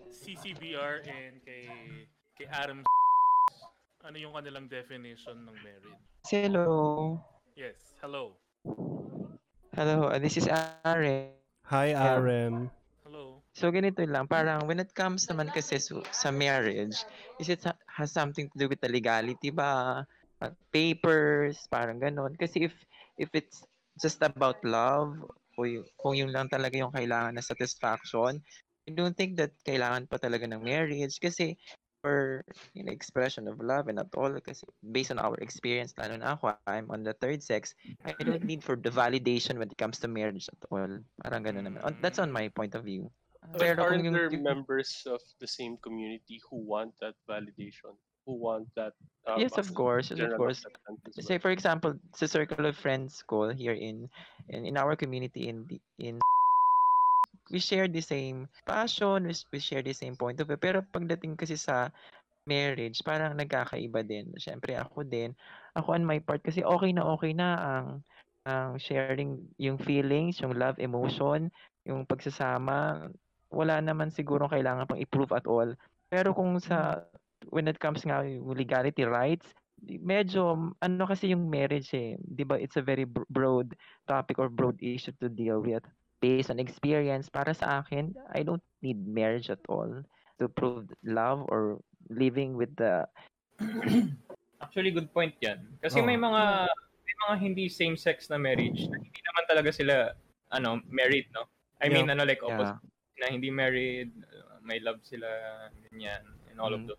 CCBR 0.09 1.05
and 1.05 1.37
kay 1.45 1.69
kay 2.33 2.47
Adam 2.49 2.81
ano 4.03 4.17
yung 4.19 4.33
kanilang 4.33 4.65
definition 4.67 5.45
ng 5.45 5.55
married? 5.61 5.99
Hello. 6.27 7.21
Yes, 7.53 7.95
hello. 8.01 8.35
Hello, 9.77 10.09
uh, 10.09 10.17
this 10.17 10.35
is 10.35 10.49
Aaron. 10.49 11.33
Hi, 11.69 11.95
Arem. 11.95 12.67
Hello. 13.05 13.39
So 13.53 13.69
ganito 13.71 14.01
lang, 14.03 14.25
parang 14.27 14.65
when 14.65 14.81
it 14.81 14.91
comes 14.97 15.29
naman 15.29 15.53
kasi 15.53 15.77
su- 15.79 16.03
sa 16.11 16.33
marriage, 16.33 17.05
is 17.37 17.47
it 17.47 17.63
ha- 17.63 17.77
has 17.85 18.09
something 18.11 18.49
to 18.51 18.55
do 18.57 18.65
with 18.67 18.81
the 18.81 18.89
legality 18.89 19.53
ba? 19.53 20.03
Papers, 20.73 21.63
parang 21.69 22.01
ganon. 22.01 22.33
Kasi 22.35 22.67
if 22.67 22.75
if 23.15 23.29
it's 23.31 23.63
just 24.01 24.19
about 24.25 24.57
love, 24.65 25.15
o 25.55 25.61
kung 26.01 26.17
yun 26.17 26.33
lang 26.33 26.49
talaga 26.49 26.75
yung 26.81 26.91
kailangan 26.91 27.37
na 27.37 27.45
satisfaction, 27.45 28.41
I 28.83 28.91
don't 28.91 29.15
think 29.15 29.37
that 29.37 29.53
kailangan 29.63 30.09
pa 30.09 30.17
talaga 30.19 30.49
ng 30.49 30.59
marriage 30.59 31.21
kasi 31.21 31.55
for 32.03 32.43
you 32.75 32.83
know, 32.83 32.91
expression 32.91 33.47
of 33.47 33.63
love 33.63 33.87
and 33.87 33.95
at 33.95 34.11
all 34.19 34.35
kasi 34.43 34.67
based 34.91 35.07
on 35.07 35.23
our 35.23 35.39
experience 35.39 35.95
lalo 35.95 36.19
na 36.19 36.35
ako 36.35 36.51
I'm 36.67 36.91
on 36.91 36.99
the 36.99 37.15
third 37.15 37.39
sex 37.39 37.71
I 38.03 38.11
don't 38.19 38.43
need 38.43 38.59
for 38.59 38.75
the 38.75 38.91
validation 38.91 39.55
when 39.55 39.71
it 39.71 39.79
comes 39.79 40.03
to 40.03 40.11
marriage 40.11 40.51
at 40.51 40.59
all 40.67 40.99
parang 41.23 41.47
ganun 41.47 41.71
naman 41.71 41.79
that's 42.03 42.19
on 42.19 42.27
my 42.27 42.51
point 42.51 42.75
of 42.75 42.83
view 42.83 43.07
But 43.55 43.59
Pero 43.59 43.87
kung 43.87 44.03
yung- 44.03 44.15
there 44.15 44.31
yung- 44.31 44.43
members 44.43 45.03
of 45.07 45.19
the 45.39 45.47
same 45.47 45.75
community 45.79 46.39
who 46.47 46.63
want 46.63 46.95
that 46.99 47.15
validation? 47.27 47.95
Who 48.25 48.39
want 48.39 48.67
that? 48.75 48.93
um, 49.27 49.39
Yes, 49.39 49.57
of 49.57 49.73
course, 49.73 50.11
yes, 50.11 50.19
of 50.19 50.37
course. 50.37 50.63
say 51.19 51.37
well? 51.37 51.43
for 51.45 51.51
example 51.51 51.93
sa 52.15 52.25
circle 52.25 52.65
of 52.65 52.75
friends 52.75 53.21
ko 53.25 53.53
here 53.53 53.75
in 53.75 54.09
in, 54.49 54.65
in 54.65 54.75
our 54.77 54.95
community 54.95 55.47
in 55.49 55.67
the 55.69 55.77
in 56.01 56.17
we 57.51 57.59
share 57.59 57.85
the 57.85 58.01
same 58.01 58.49
passion 58.65 59.27
we, 59.29 59.35
we 59.53 59.59
share 59.59 59.83
the 59.85 59.93
same 59.93 60.17
point 60.17 60.39
of 60.41 60.47
view 60.49 60.57
pero 60.57 60.81
pagdating 60.89 61.37
kasi 61.37 61.53
sa 61.53 61.93
marriage 62.49 62.99
parang 63.05 63.37
nagkakaiba 63.37 64.01
din 64.03 64.33
syempre 64.41 64.75
ako 64.75 65.05
din 65.05 65.31
ako 65.77 65.95
on 65.95 66.03
my 66.03 66.19
part 66.19 66.41
kasi 66.43 66.65
okay 66.65 66.91
na 66.91 67.03
okay 67.05 67.31
na 67.31 67.49
ang 67.59 67.87
ang 68.43 68.75
sharing 68.75 69.39
yung 69.55 69.79
feelings 69.79 70.41
yung 70.43 70.57
love 70.57 70.75
emotion 70.81 71.47
yung 71.87 72.03
pagsasama 72.03 73.07
wala 73.53 73.79
naman 73.79 74.09
siguro 74.11 74.49
kailangan 74.49 74.89
pang 74.89 74.99
i-prove 74.99 75.31
at 75.31 75.45
all 75.47 75.69
pero 76.11 76.35
kung 76.35 76.57
sa 76.59 77.05
when 77.49 77.67
it 77.67 77.79
comes 77.79 78.05
nga 78.05 78.23
legality 78.43 79.03
rights 79.03 79.51
medyo 79.83 80.71
ano 80.79 81.03
kasi 81.03 81.35
yung 81.35 81.49
marriage 81.51 81.91
eh 81.91 82.15
'di 82.23 82.43
ba 82.47 82.55
it's 82.55 82.79
a 82.79 82.85
very 82.85 83.03
bro- 83.03 83.27
broad 83.27 83.75
topic 84.07 84.39
or 84.39 84.47
broad 84.47 84.77
issue 84.79 85.11
to 85.19 85.27
deal 85.27 85.59
with 85.59 85.83
based 86.23 86.47
on 86.47 86.61
experience 86.61 87.27
para 87.27 87.51
sa 87.51 87.83
akin 87.83 88.15
I 88.31 88.47
don't 88.47 88.63
need 88.79 89.03
marriage 89.03 89.51
at 89.51 89.59
all 89.67 89.91
to 90.39 90.47
prove 90.47 90.87
love 91.03 91.43
or 91.51 91.83
living 92.07 92.55
with 92.55 92.71
the 92.79 93.03
Actually, 94.63 94.95
good 94.95 95.11
point 95.11 95.35
yan. 95.43 95.59
Kasi 95.83 95.99
may 95.99 96.15
Oo. 96.15 96.23
mga 96.23 96.43
may 97.03 97.15
mga 97.27 97.35
hindi 97.43 97.65
same-sex 97.67 98.31
na 98.31 98.39
marriage 98.39 98.87
na 98.87 98.95
hindi 98.95 99.21
naman 99.27 99.43
talaga 99.43 99.69
sila 99.75 100.15
ano 100.55 100.79
married, 100.87 101.27
no? 101.35 101.51
I 101.83 101.91
mean, 101.91 102.07
ano 102.07 102.23
like 102.23 102.39
opposite 102.39 102.79
yeah. 102.79 103.27
na 103.27 103.35
hindi 103.35 103.51
married, 103.51 104.15
may 104.63 104.79
love 104.79 105.03
sila, 105.03 105.27
ganyan, 105.91 106.23
and 106.47 106.57
all 106.63 106.71
of 106.71 106.87
Mm. 106.87 106.95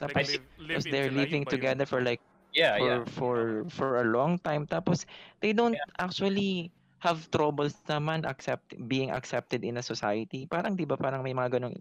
Those. 0.00 0.08
Like 0.08 0.16
tapos 0.16 0.28
live, 0.28 0.44
live 0.58 0.84
tapos 0.84 0.88
they're 0.88 1.10
living 1.12 1.46
together 1.46 1.86
for 1.86 2.02
like 2.02 2.22
Yeah, 2.54 2.78
for 2.78 3.04
yeah. 3.04 3.04
for 3.06 3.64
for 3.70 4.02
a 4.02 4.06
long 4.08 4.38
time 4.42 4.66
tapos 4.66 5.04
they 5.40 5.52
don't 5.52 5.80
actually 5.98 6.72
have 7.02 7.28
troubles 7.30 7.78
naman 7.86 8.24
accept 8.26 8.74
being 8.88 9.10
accepted 9.12 9.62
in 9.62 9.76
a 9.78 9.84
society 9.84 10.46
parang 10.48 10.74
'di 10.74 10.88
ba 10.88 10.96
parang 10.98 11.22
may 11.22 11.36
mga 11.36 11.60
ganong 11.60 11.76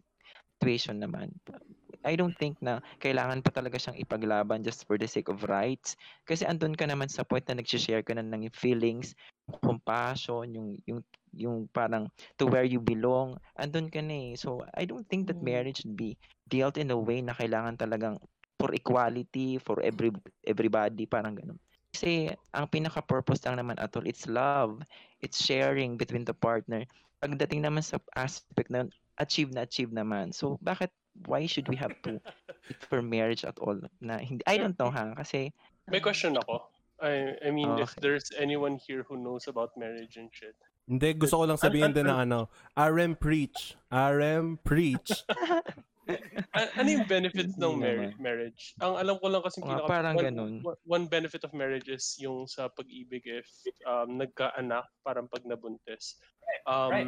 situation 0.61 1.01
naman 1.01 1.31
I 2.03 2.15
don't 2.19 2.35
think 2.37 2.59
na 2.61 2.79
kailangan 2.99 3.41
pa 3.43 3.51
talaga 3.51 3.79
siyang 3.79 3.99
ipaglaban 3.99 4.63
just 4.63 4.83
for 4.87 4.99
the 4.99 5.07
sake 5.07 5.27
of 5.31 5.43
rights. 5.47 5.95
Kasi 6.27 6.45
andun 6.45 6.75
ka 6.77 6.85
naman 6.87 7.09
sa 7.09 7.23
point 7.23 7.43
na 7.47 7.59
nag-share 7.59 8.03
ka 8.05 8.13
na 8.15 8.23
ng 8.23 8.51
feelings 8.53 9.15
compassion 9.61 10.47
yung 10.55 10.69
yung 10.87 11.01
yung 11.33 11.57
parang 11.71 12.07
to 12.39 12.47
where 12.47 12.63
you 12.67 12.79
belong. 12.79 13.35
Andun 13.59 13.91
ka 13.91 13.99
na 13.99 14.31
eh. 14.31 14.39
So 14.39 14.63
I 14.75 14.85
don't 14.87 15.07
think 15.07 15.27
that 15.27 15.39
Mm. 15.41 15.47
marriage 15.47 15.83
should 15.83 15.97
be 15.97 16.15
dealt 16.47 16.77
in 16.79 16.91
a 16.93 16.97
way 16.99 17.19
na 17.23 17.35
kailangan 17.35 17.75
talagang 17.79 18.19
for 18.59 18.71
equality 18.71 19.59
for 19.59 19.79
every 19.83 20.13
everybody 20.47 21.03
parang 21.09 21.35
ganun. 21.35 21.59
Kasi 21.93 22.31
ang 22.55 22.69
pinaka-purpose 22.71 23.43
lang 23.45 23.59
naman 23.59 23.77
at 23.81 23.93
all 23.97 24.05
it's 24.07 24.25
love. 24.29 24.81
It's 25.21 25.43
sharing 25.43 25.97
between 25.99 26.25
the 26.25 26.33
partner. 26.33 26.87
Pagdating 27.21 27.67
naman 27.67 27.83
sa 27.85 27.99
aspect 28.17 28.71
na 28.71 28.85
yun, 28.85 28.89
achieve 29.19 29.51
na 29.53 29.63
achieve 29.67 29.91
naman. 29.93 30.31
So 30.33 30.57
bakit 30.63 30.89
why 31.25 31.45
should 31.45 31.69
we 31.69 31.75
have 31.75 31.93
to 32.01 32.17
for 32.89 33.01
marriage 33.01 33.45
at 33.45 33.57
all 33.61 33.77
na 33.99 34.17
hindi 34.17 34.41
I 34.45 34.57
don't 34.57 34.77
know 34.77 34.89
ha 34.89 35.13
kasi 35.13 35.53
May 35.85 35.99
question 35.99 36.33
ako. 36.35 36.63
I 37.03 37.35
I 37.43 37.51
mean, 37.51 37.67
if 37.77 37.91
Okay. 37.91 37.99
there's 37.99 38.31
anyone 38.33 38.79
here 38.79 39.03
who 39.03 39.19
knows 39.19 39.45
about 39.45 39.75
marriage 39.75 40.15
and 40.15 40.31
shit. 40.31 40.55
Hindi, 40.87 41.11
gusto 41.15 41.39
ko 41.39 41.43
lang 41.43 41.59
sabihin 41.59 41.91
din 41.91 42.07
na 42.07 42.23
ano, 42.23 42.47
RM 42.75 43.15
preach. 43.15 43.75
RM 43.91 44.63
preach. 44.63 45.11
Ano 46.75 46.87
yung 46.91 47.07
benefits 47.07 47.55
ng 47.55 47.79
Hindi 47.79 47.79
marri- 47.79 48.11
naman. 48.11 48.19
marriage? 48.19 48.75
Ang 48.79 48.93
alam 48.99 49.15
ko 49.23 49.27
lang 49.31 49.39
kasi 49.39 49.63
Mga 49.63 49.87
parang 49.87 50.15
one, 50.15 50.23
ganun. 50.23 50.53
one- 50.59 50.81
one 50.83 51.05
benefit 51.07 51.43
of 51.43 51.55
marriage 51.55 51.87
is 51.87 52.19
yung 52.19 52.43
sa 52.43 52.67
pag-ibig 52.67 53.23
if 53.23 53.47
um, 53.87 54.19
nagkaanak 54.19 54.83
parang 54.99 55.31
pag 55.31 55.47
nabuntis. 55.47 56.19
Um, 56.67 56.91
Right. 56.91 57.07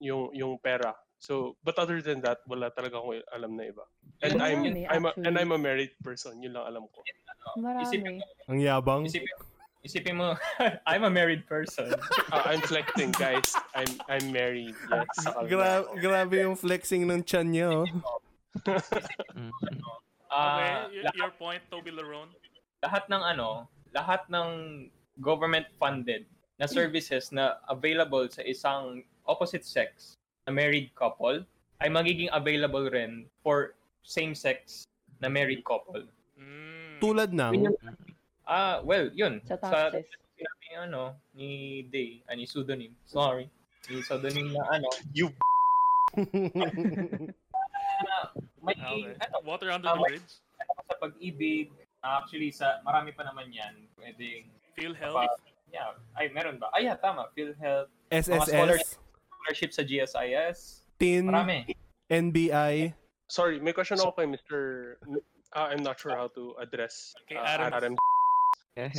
yung 0.00 0.32
yung 0.32 0.56
pera. 0.58 0.96
So, 1.22 1.54
but 1.62 1.78
other 1.78 2.02
than 2.02 2.18
that, 2.26 2.42
wala 2.50 2.74
talaga 2.74 2.98
akong 2.98 3.22
alam 3.30 3.54
na 3.54 3.70
iba. 3.70 3.86
And 4.26 4.42
Marami, 4.42 4.90
I'm 4.90 4.90
I'm 4.90 5.04
a, 5.06 5.12
and. 5.22 5.38
I'm 5.38 5.54
a 5.54 5.60
married 5.60 5.94
person, 6.02 6.42
yun 6.42 6.58
lang 6.58 6.66
alam 6.66 6.90
ko. 6.90 6.98
Isipin, 7.78 8.18
Marami. 8.18 8.50
Ang 8.50 8.58
yabang. 8.58 9.02
isipin, 9.06 9.30
isipin 9.86 10.14
mo, 10.18 10.34
I'm 10.90 11.06
a 11.06 11.12
married 11.14 11.46
person. 11.46 11.94
Ah, 12.34 12.50
I'm 12.50 12.58
flexing, 12.66 13.14
guys. 13.14 13.44
I'm 13.76 13.92
I'm 14.10 14.34
married. 14.34 14.74
Yes. 14.74 15.14
Gra- 15.46 15.86
grabe 15.94 16.42
yung 16.42 16.58
flexing 16.58 17.06
ng 17.06 17.22
chan 17.22 17.44
niya, 17.54 17.70
oh. 17.70 17.86
mm, 18.66 19.52
Okay, 19.52 19.78
Ah, 20.32 20.88
lahat, 20.88 21.14
your 21.14 21.32
point, 21.36 21.60
Toby 21.68 21.92
Laron. 21.92 22.32
lahat 22.82 23.04
ng 23.06 23.20
ano, 23.20 23.68
lahat 23.92 24.24
ng 24.26 24.48
government 25.20 25.68
funded 25.78 26.24
na 26.56 26.64
services 26.66 27.30
na 27.30 27.60
available 27.68 28.24
sa 28.26 28.40
isang 28.42 29.04
opposite 29.22 29.62
sex 29.62 30.16
na 30.46 30.50
married 30.52 30.90
couple 30.94 31.44
ay 31.82 31.88
magiging 31.90 32.30
available 32.32 32.86
rin 32.90 33.26
for 33.42 33.74
same-sex 34.02 34.86
na 35.22 35.30
married 35.30 35.62
couple. 35.62 36.02
Mm. 36.34 36.98
Tulad 36.98 37.30
ng... 37.30 37.70
Ah, 38.42 38.82
well, 38.82 39.06
yun. 39.14 39.38
Sa 39.46 39.54
taxes. 39.54 40.06
sinabi 40.34 40.64
ni 40.66 40.74
ano, 40.74 41.02
ni 41.34 41.48
Day, 41.86 42.22
ah, 42.26 42.34
ni 42.34 42.46
pseudonym. 42.46 42.94
Sorry. 43.06 43.46
Ni 43.86 44.02
pseudonym 44.02 44.50
na 44.50 44.62
ano, 44.68 44.86
You 45.14 45.30
na 46.12 46.66
may 48.62 48.74
Ah, 48.78 48.90
Okay. 48.92 49.14
ano, 49.16 49.36
Water 49.46 49.70
under 49.70 49.88
Ah, 49.88 49.98
the 49.98 50.02
bridge. 50.04 50.32
sa 50.86 50.94
pag-ibig, 50.98 51.70
actually 52.02 52.50
sa 52.50 52.82
marami 52.82 53.14
pa 53.14 53.22
naman 53.22 53.50
'yan. 53.50 53.74
Pwedeng 53.94 54.50
PhilHealth. 54.74 55.14
pa, 55.14 55.30
yeah, 55.70 55.94
ay 56.18 56.30
meron 56.30 56.58
ba? 56.58 56.70
Ay, 56.74 56.86
yeah, 56.86 56.98
tama. 56.98 57.30
PhilHealth, 57.32 57.90
SSS, 58.10 58.98
scholarship 59.42 59.74
sa 59.74 59.82
GSIS. 59.82 60.86
TIN, 60.98 61.26
Marami. 61.26 61.74
NBI. 62.06 62.94
Sorry, 63.26 63.58
may 63.58 63.72
question 63.72 63.98
ako 63.98 64.12
kay 64.22 64.26
Mr. 64.30 64.94
Uh, 65.52 65.66
I'm 65.68 65.82
not 65.82 65.98
sure 65.98 66.14
how 66.14 66.28
to 66.38 66.54
address 66.62 67.12
uh, 67.34 67.42
Adam. 67.42 67.74
Adam. 67.74 67.94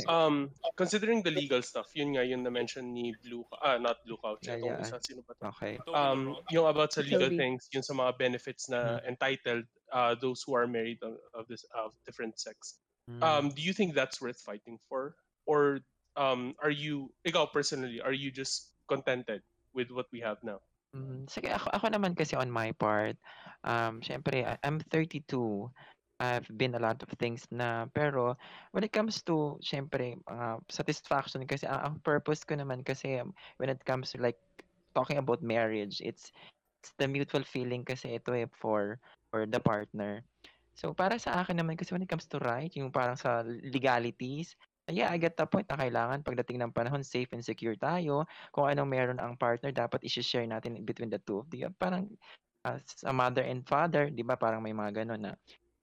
Um, 0.06 0.50
considering 0.76 1.22
the 1.22 1.30
legal 1.34 1.62
stuff, 1.62 1.90
yun 1.94 2.14
nga 2.14 2.22
yung 2.22 2.46
na-mention 2.46 2.94
ni 2.94 3.10
Blue, 3.26 3.42
ah, 3.58 3.74
not 3.78 3.98
Blue 4.06 4.18
Couch, 4.22 4.46
Yeah, 4.46 4.62
yeah. 4.62 4.78
isa, 4.78 5.02
sino 5.02 5.26
ba 5.26 5.34
to? 5.34 5.50
okay 5.50 5.82
Um, 5.90 6.38
yung 6.54 6.70
about 6.70 6.94
sa 6.94 7.02
legal 7.02 7.26
Toby. 7.26 7.38
things, 7.38 7.66
yun 7.74 7.82
sa 7.82 7.90
mga 7.94 8.14
benefits 8.18 8.70
na 8.70 9.02
entitled 9.02 9.66
uh, 9.90 10.14
those 10.14 10.46
who 10.46 10.54
are 10.54 10.70
married 10.70 11.02
of, 11.02 11.18
of 11.34 11.50
this 11.50 11.66
of 11.74 11.90
different 12.06 12.38
sex. 12.38 12.78
Mm. 13.10 13.22
Um, 13.22 13.44
do 13.50 13.62
you 13.66 13.74
think 13.74 13.98
that's 13.98 14.22
worth 14.22 14.38
fighting 14.38 14.78
for, 14.86 15.18
or 15.46 15.82
um, 16.14 16.54
are 16.62 16.70
you, 16.70 17.10
ikaw 17.26 17.50
personally, 17.50 17.98
are 17.98 18.14
you 18.14 18.30
just 18.30 18.70
contented 18.86 19.42
with 19.74 19.90
what 19.90 20.06
we 20.14 20.22
have 20.22 20.38
now? 20.42 20.62
Mm, 20.94 21.26
sige, 21.26 21.50
ako, 21.50 21.74
ako 21.74 21.86
naman 21.90 22.14
kasi 22.14 22.38
on 22.38 22.46
my 22.46 22.70
part, 22.70 23.18
um, 23.66 23.98
syempre, 23.98 24.46
I'm 24.62 24.78
32. 24.94 25.66
I've 26.22 26.46
been 26.54 26.78
a 26.78 26.82
lot 26.82 27.02
of 27.02 27.10
things 27.18 27.42
na, 27.50 27.90
pero 27.90 28.38
when 28.70 28.86
it 28.86 28.94
comes 28.94 29.18
to, 29.26 29.58
syempre, 29.58 30.14
mga 30.30 30.62
satisfaction, 30.70 31.42
kasi 31.42 31.66
ang, 31.66 31.82
ang 31.82 31.96
purpose 32.06 32.46
ko 32.46 32.54
naman 32.54 32.86
kasi 32.86 33.18
um, 33.18 33.34
when 33.58 33.66
it 33.66 33.82
comes 33.82 34.14
to 34.14 34.22
like 34.22 34.38
talking 34.94 35.18
about 35.18 35.42
marriage, 35.42 35.98
it's, 35.98 36.30
it's 36.78 36.94
the 37.02 37.10
mutual 37.10 37.42
feeling 37.42 37.82
kasi 37.82 38.14
ito 38.14 38.30
eh 38.30 38.46
for, 38.54 39.02
for 39.34 39.50
the 39.50 39.58
partner. 39.58 40.22
So, 40.78 40.94
para 40.94 41.18
sa 41.18 41.42
akin 41.42 41.58
naman 41.58 41.74
kasi 41.74 41.90
when 41.90 42.06
it 42.06 42.10
comes 42.10 42.30
to 42.30 42.38
right, 42.38 42.70
yung 42.78 42.94
parang 42.94 43.18
sa 43.18 43.42
legalities, 43.46 44.54
yeah, 44.92 45.08
I 45.08 45.16
get 45.16 45.36
the 45.40 45.48
point 45.48 45.68
na 45.72 45.80
kailangan 45.80 46.24
pagdating 46.24 46.60
ng 46.60 46.72
panahon, 46.76 47.00
safe 47.00 47.32
and 47.32 47.40
secure 47.40 47.76
tayo. 47.78 48.28
Kung 48.52 48.68
anong 48.68 48.90
meron 48.90 49.20
ang 49.22 49.38
partner, 49.40 49.72
dapat 49.72 50.04
i-share 50.04 50.44
natin 50.44 50.84
between 50.84 51.08
the 51.08 51.20
two 51.24 51.40
of 51.40 51.48
them. 51.48 51.72
Parang 51.80 52.12
as 52.64 52.84
a 53.04 53.12
mother 53.12 53.44
and 53.44 53.64
father, 53.68 54.08
di 54.08 54.24
ba 54.24 54.36
parang 54.36 54.64
may 54.64 54.72
mga 54.72 55.04
ganun 55.04 55.28
na 55.28 55.32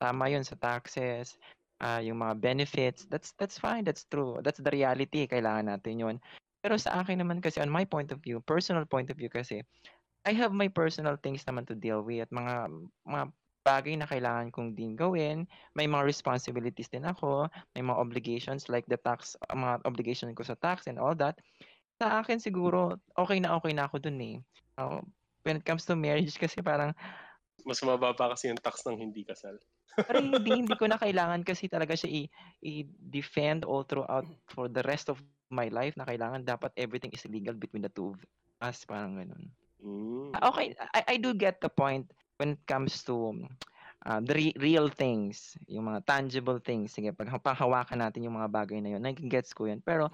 tama 0.01 0.29
yun 0.29 0.41
sa 0.41 0.57
taxes, 0.57 1.37
ah, 1.81 2.01
yung 2.01 2.21
mga 2.21 2.41
benefits, 2.41 3.05
that's 3.09 3.37
that's 3.37 3.57
fine, 3.57 3.85
that's 3.85 4.05
true. 4.09 4.41
That's 4.41 4.61
the 4.61 4.73
reality, 4.73 5.29
kailangan 5.29 5.69
natin 5.69 6.01
yun. 6.01 6.15
Pero 6.61 6.77
sa 6.77 7.01
akin 7.01 7.21
naman 7.21 7.41
kasi, 7.41 7.61
on 7.61 7.69
my 7.69 7.85
point 7.85 8.13
of 8.13 8.21
view, 8.21 8.41
personal 8.41 8.85
point 8.85 9.09
of 9.09 9.17
view 9.17 9.29
kasi, 9.29 9.61
I 10.25 10.33
have 10.37 10.53
my 10.53 10.69
personal 10.69 11.17
things 11.17 11.41
naman 11.45 11.65
to 11.69 11.77
deal 11.77 12.05
with, 12.05 12.29
mga, 12.29 12.69
mga 13.05 13.23
bagay 13.61 13.93
na 13.97 14.09
kailangan 14.09 14.49
kong 14.49 14.73
din 14.73 14.97
gawin, 14.97 15.45
may 15.77 15.85
mga 15.85 16.05
responsibilities 16.05 16.89
din 16.89 17.05
ako, 17.05 17.45
may 17.77 17.85
mga 17.85 17.97
obligations 17.97 18.67
like 18.67 18.85
the 18.89 18.97
tax, 18.97 19.37
mga 19.53 19.85
obligation 19.85 20.33
ko 20.33 20.41
sa 20.41 20.57
tax 20.57 20.89
and 20.89 20.97
all 20.97 21.13
that. 21.13 21.37
Sa 22.01 22.21
akin 22.21 22.41
siguro, 22.41 22.97
okay 23.13 23.37
na 23.37 23.53
okay 23.57 23.73
na 23.77 23.85
ako 23.85 24.01
dun 24.01 24.17
eh. 24.21 24.37
Uh, 24.81 25.01
when 25.45 25.61
it 25.61 25.65
comes 25.65 25.85
to 25.85 25.93
marriage 25.93 26.33
kasi 26.41 26.59
parang 26.61 26.93
Mas 27.61 27.77
mababa 27.85 28.33
kasi 28.33 28.49
yung 28.49 28.57
tax 28.57 28.81
ng 28.89 28.97
hindi 28.97 29.21
kasal. 29.21 29.53
pero 30.07 30.17
hindi 30.17 30.65
hindi 30.65 30.73
ko 30.73 30.89
na 30.89 30.97
kailangan 30.97 31.45
kasi 31.45 31.69
talaga 31.69 31.93
siya 31.93 32.25
i- 32.25 32.31
i-defend 32.63 33.67
all 33.67 33.85
throughout 33.85 34.25
for 34.49 34.65
the 34.65 34.81
rest 34.87 35.11
of 35.13 35.21
my 35.51 35.67
life 35.69 35.93
na 35.99 36.07
kailangan 36.07 36.47
dapat 36.47 36.71
everything 36.79 37.11
is 37.13 37.21
legal 37.27 37.53
between 37.53 37.83
the 37.83 37.91
two 37.91 38.15
of 38.15 38.17
us 38.63 38.81
parang 38.87 39.19
ganun. 39.19 39.51
Mm. 39.83 40.31
Okay, 40.31 40.73
I, 40.95 41.01
I 41.05 41.15
do 41.19 41.35
get 41.35 41.59
the 41.59 41.69
point 41.69 42.07
when 42.41 42.57
it 42.57 42.63
comes 42.65 43.05
to 43.05 43.37
uh, 44.09 44.17
the 44.25 44.33
re- 44.33 44.57
real 44.57 44.89
things, 44.89 45.53
yung 45.69 45.85
mga 45.85 46.09
tangible 46.09 46.57
things. 46.57 46.97
Sige, 46.97 47.13
pag 47.13 47.29
panghawakan 47.29 48.01
natin 48.01 48.25
yung 48.25 48.41
mga 48.41 48.49
bagay 48.49 48.81
na 48.81 48.97
yun, 48.97 49.05
nagigets 49.05 49.53
ko 49.53 49.69
yun. 49.69 49.77
Pero 49.85 50.09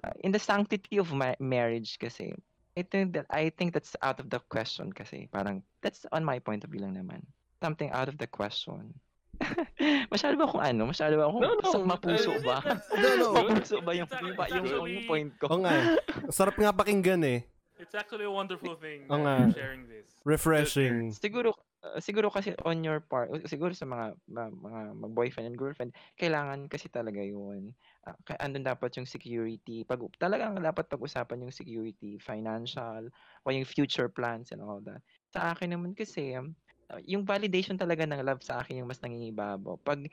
uh, 0.00 0.14
in 0.24 0.32
the 0.32 0.40
sanctity 0.40 0.96
of 0.96 1.12
ma- 1.12 1.36
marriage 1.36 2.00
kasi, 2.00 2.32
I 2.76 2.84
think 2.84 3.12
that 3.12 3.28
I 3.28 3.52
think 3.52 3.76
that's 3.76 3.92
out 4.00 4.20
of 4.20 4.32
the 4.32 4.40
question 4.48 4.92
kasi 4.92 5.28
parang 5.32 5.64
that's 5.80 6.04
on 6.12 6.24
my 6.24 6.40
point 6.40 6.64
of 6.64 6.72
view 6.72 6.80
lang 6.80 6.96
naman. 6.96 7.24
Something 7.60 7.92
out 7.92 8.08
of 8.08 8.16
the 8.16 8.28
question. 8.28 8.96
masyado 10.12 10.40
ba 10.40 10.48
akong 10.48 10.64
ano? 10.64 10.82
Masyado 10.88 11.20
ba 11.20 11.28
akong 11.28 11.40
No, 11.44 11.52
no, 11.60 11.68
mapuso 11.84 12.32
ba? 12.40 12.60
No, 13.00 13.08
no. 13.20 13.26
mapuso 13.36 13.80
ba 13.84 13.92
yung, 13.92 14.08
yung, 14.08 14.64
yung, 14.64 14.88
yung 14.88 15.08
point 15.08 15.30
ko? 15.40 15.44
Oo 15.52 15.60
nga 15.64 15.72
eh. 15.72 15.84
Sarap 16.32 16.56
nga 16.56 16.72
pakinggan 16.72 17.20
eh. 17.24 17.44
It's 17.76 17.94
actually 17.94 18.24
a 18.24 18.32
wonderful 18.32 18.74
thing 18.76 19.04
that 19.08 19.20
nga. 19.20 19.52
sharing 19.52 19.84
this. 19.88 20.08
Refreshing. 20.24 21.12
siguro 21.12 21.52
uh, 21.84 22.00
siguro 22.00 22.32
kasi 22.32 22.56
on 22.64 22.82
your 22.82 22.98
part 23.04 23.30
siguro 23.46 23.70
sa 23.76 23.86
mga 23.86 24.16
ma- 24.26 24.50
mga 24.50 24.80
mag-boyfriend 24.96 25.52
and 25.52 25.58
girlfriend 25.60 25.92
kailangan 26.18 26.66
kasi 26.66 26.88
talaga 26.90 27.20
yun 27.22 27.70
uh, 28.08 28.16
kaya 28.26 28.38
andun 28.42 28.66
dapat 28.66 28.96
yung 28.98 29.06
security 29.06 29.86
pag 29.86 30.02
talagang 30.18 30.58
dapat 30.58 30.88
pag-usapan 30.90 31.46
yung 31.46 31.54
security 31.54 32.18
financial 32.18 33.06
o 33.44 33.52
yung 33.52 33.68
future 33.68 34.10
plans 34.10 34.50
and 34.50 34.64
all 34.64 34.82
that 34.82 34.98
sa 35.30 35.54
akin 35.54 35.76
naman 35.76 35.94
kasi 35.94 36.34
uh, 36.34 37.00
yung 37.06 37.22
validation 37.22 37.78
talaga 37.78 38.02
ng 38.02 38.24
love 38.24 38.42
sa 38.42 38.64
akin 38.64 38.82
yung 38.82 38.90
mas 38.90 38.98
nangingibabaw 39.04 39.78
pag 39.86 40.10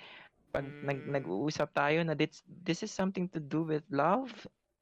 pag 0.54 0.70
nag, 0.86 1.10
Mm. 1.10 1.18
nag-uusap 1.18 1.74
tayo 1.74 2.06
na 2.06 2.14
this, 2.14 2.46
this 2.46 2.86
is 2.86 2.94
something 2.94 3.26
to 3.26 3.42
do 3.42 3.66
with 3.66 3.82
love 3.90 4.30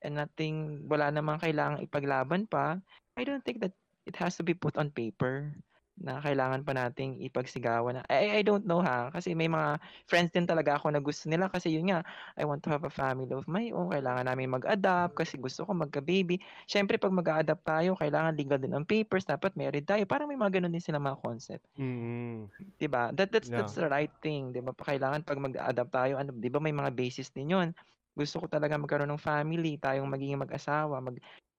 and 0.06 0.18
nothing 0.18 0.86
wala 0.92 1.10
namang 1.14 1.40
kailangang 1.42 1.86
ipaglaban 1.86 2.46
pa 2.50 2.80
I 3.18 3.24
don't 3.28 3.44
think 3.46 3.62
that 3.62 3.76
it 4.06 4.16
has 4.18 4.36
to 4.40 4.44
be 4.44 4.54
put 4.58 4.78
on 4.78 4.90
paper 4.92 5.54
na 6.02 6.18
kailangan 6.18 6.66
pa 6.66 6.74
nating 6.74 7.22
ipagsigawan. 7.22 8.00
Na 8.00 8.04
I, 8.10 8.40
I 8.40 8.42
don't 8.42 8.66
know 8.66 8.82
ha? 8.82 9.14
Kasi 9.14 9.38
may 9.38 9.46
mga 9.46 9.78
friends 10.10 10.34
din 10.34 10.50
talaga 10.50 10.80
ako 10.80 10.90
na 10.90 10.98
gusto 11.04 11.30
nila 11.30 11.46
kasi 11.52 11.78
yun 11.78 11.94
nga 11.94 12.02
I 12.34 12.42
want 12.48 12.66
to 12.66 12.72
have 12.74 12.82
a 12.88 12.90
family 12.90 13.30
of 13.36 13.46
my 13.46 13.70
own. 13.70 13.94
Kailangan 13.94 14.26
namin 14.26 14.50
mag-adapt 14.50 15.14
kasi 15.14 15.38
gusto 15.38 15.62
ko 15.68 15.72
magka-baby. 15.78 16.42
Syempre 16.66 16.98
pag 16.98 17.14
mag-adapt 17.14 17.62
tayo 17.62 17.94
kailangan 18.00 18.34
legal 18.34 18.58
din 18.58 18.74
ang 18.74 18.88
papers 18.88 19.30
dapat 19.30 19.54
married 19.54 19.86
tayo. 19.86 20.02
Parang 20.10 20.26
may 20.32 20.40
mga 20.40 20.58
ganun 20.58 20.74
din 20.74 20.82
sila 20.82 20.98
mga 20.98 21.22
concept. 21.22 21.68
Mm. 21.78 22.52
'di 22.78 22.88
ba 22.92 23.10
that 23.16 23.30
that's 23.34 23.50
Yeah. 23.50 23.58
that's 23.58 23.76
the 23.78 23.88
right 23.88 24.12
thing 24.22 24.52
'di 24.54 24.62
ba 24.66 24.74
Pa- 24.76 24.90
kailangan 24.94 25.22
pag 25.26 25.40
mag-adapt 25.42 25.92
tayo 25.94 26.14
ano 26.22 26.30
'di 26.34 26.50
ba 26.52 26.60
may 26.62 26.74
mga 26.76 26.92
basis 26.94 27.30
din 27.34 27.54
yun 27.54 27.70
gusto 28.18 28.44
ko 28.44 28.46
talaga 28.48 28.76
magkaroon 28.76 29.12
ng 29.12 29.22
family 29.22 29.80
tayong 29.80 30.10
magiging 30.10 30.42
mag-asawa 30.42 31.00
mag 31.00 31.18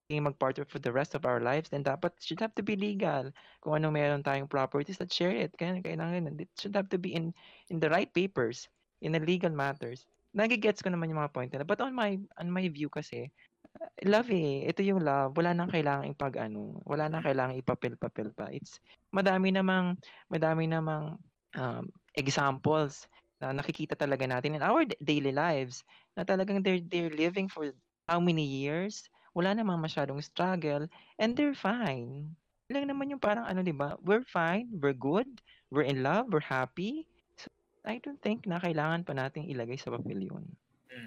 magiging 0.08 0.28
mag-partner 0.28 0.66
for 0.68 0.80
the 0.82 0.92
rest 0.92 1.16
of 1.16 1.24
our 1.24 1.40
lives 1.40 1.72
then 1.72 1.80
dapat 1.80 2.12
should 2.20 2.42
have 2.42 2.52
to 2.52 2.60
be 2.60 2.76
legal 2.76 3.32
kung 3.64 3.80
ano 3.80 3.88
meron 3.88 4.20
tayong 4.20 4.50
properties 4.50 5.00
let's 5.00 5.16
share 5.16 5.32
it 5.32 5.54
kaya 5.56 5.80
kailangan 5.80 6.28
it 6.36 6.52
should 6.60 6.76
have 6.76 6.90
to 6.92 7.00
be 7.00 7.16
in 7.16 7.32
in 7.72 7.80
the 7.80 7.88
right 7.88 8.12
papers 8.12 8.68
in 9.02 9.12
the 9.12 9.20
legal 9.20 9.50
matters. 9.50 10.06
Nagigets 10.32 10.80
ko 10.80 10.88
naman 10.88 11.12
yung 11.12 11.20
mga 11.20 11.34
point 11.34 11.50
nila 11.52 11.66
but 11.66 11.82
on 11.82 11.92
my 11.92 12.16
on 12.40 12.48
my 12.48 12.64
view 12.70 12.88
kasi 12.88 13.28
uh, 13.76 13.90
love 14.08 14.32
eh. 14.32 14.64
Ito 14.64 14.80
yung 14.80 15.04
love. 15.04 15.36
Wala 15.36 15.52
nang 15.52 15.68
kailangang 15.68 16.16
ipag 16.16 16.40
ano 16.40 16.80
wala 16.88 17.10
nang 17.10 17.20
kailangang 17.20 17.60
ipapel-papel 17.60 18.32
pa. 18.32 18.48
It's 18.48 18.80
madami 19.12 19.52
namang 19.52 20.00
madami 20.32 20.70
namang 20.70 21.20
um, 21.58 21.84
examples 22.16 23.04
na 23.42 23.52
nakikita 23.52 23.98
talaga 23.98 24.24
natin 24.24 24.56
in 24.56 24.64
our 24.64 24.86
daily 25.02 25.34
lives 25.34 25.84
na 26.16 26.24
talagang 26.24 26.64
they're, 26.64 26.82
they're 26.82 27.12
living 27.12 27.48
for 27.48 27.72
how 28.08 28.20
many 28.20 28.44
years, 28.44 29.08
wala 29.34 29.56
namang 29.56 29.80
masyadong 29.80 30.20
struggle, 30.22 30.86
and 31.18 31.36
they're 31.36 31.56
fine. 31.56 32.36
Lang 32.68 32.88
naman 32.88 33.12
yung 33.12 33.20
parang 33.20 33.44
ano, 33.44 33.60
di 33.60 33.72
ba? 33.72 33.96
We're 34.00 34.24
fine, 34.24 34.68
we're 34.80 34.96
good, 34.96 35.28
we're 35.72 35.88
in 35.88 36.02
love, 36.02 36.28
we're 36.32 36.44
happy. 36.44 37.08
So, 37.36 37.48
I 37.84 38.00
don't 38.00 38.20
think 38.20 38.44
na 38.44 38.60
kailangan 38.60 39.04
pa 39.04 39.12
nating 39.12 39.48
ilagay 39.48 39.80
sa 39.80 39.92
papel 39.92 40.20
yun. 40.24 40.44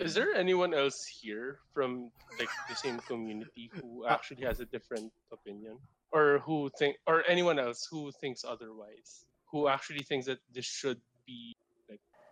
Is 0.02 0.18
there 0.18 0.34
anyone 0.36 0.74
else 0.74 1.06
here 1.06 1.62
from 1.72 2.12
like 2.42 2.52
the 2.68 2.76
same 2.76 3.00
community 3.06 3.70
who 3.80 4.04
actually 4.10 4.44
has 4.44 4.60
a 4.60 4.68
different 4.68 5.14
opinion, 5.32 5.78
or 6.12 6.42
who 6.44 6.70
think, 6.76 6.98
or 7.08 7.24
anyone 7.30 7.62
else 7.62 7.88
who 7.88 8.12
thinks 8.20 8.44
otherwise, 8.44 9.24
who 9.46 9.70
actually 9.70 10.04
thinks 10.04 10.26
that 10.26 10.42
this 10.52 10.66
should 10.66 11.00
be 11.24 11.55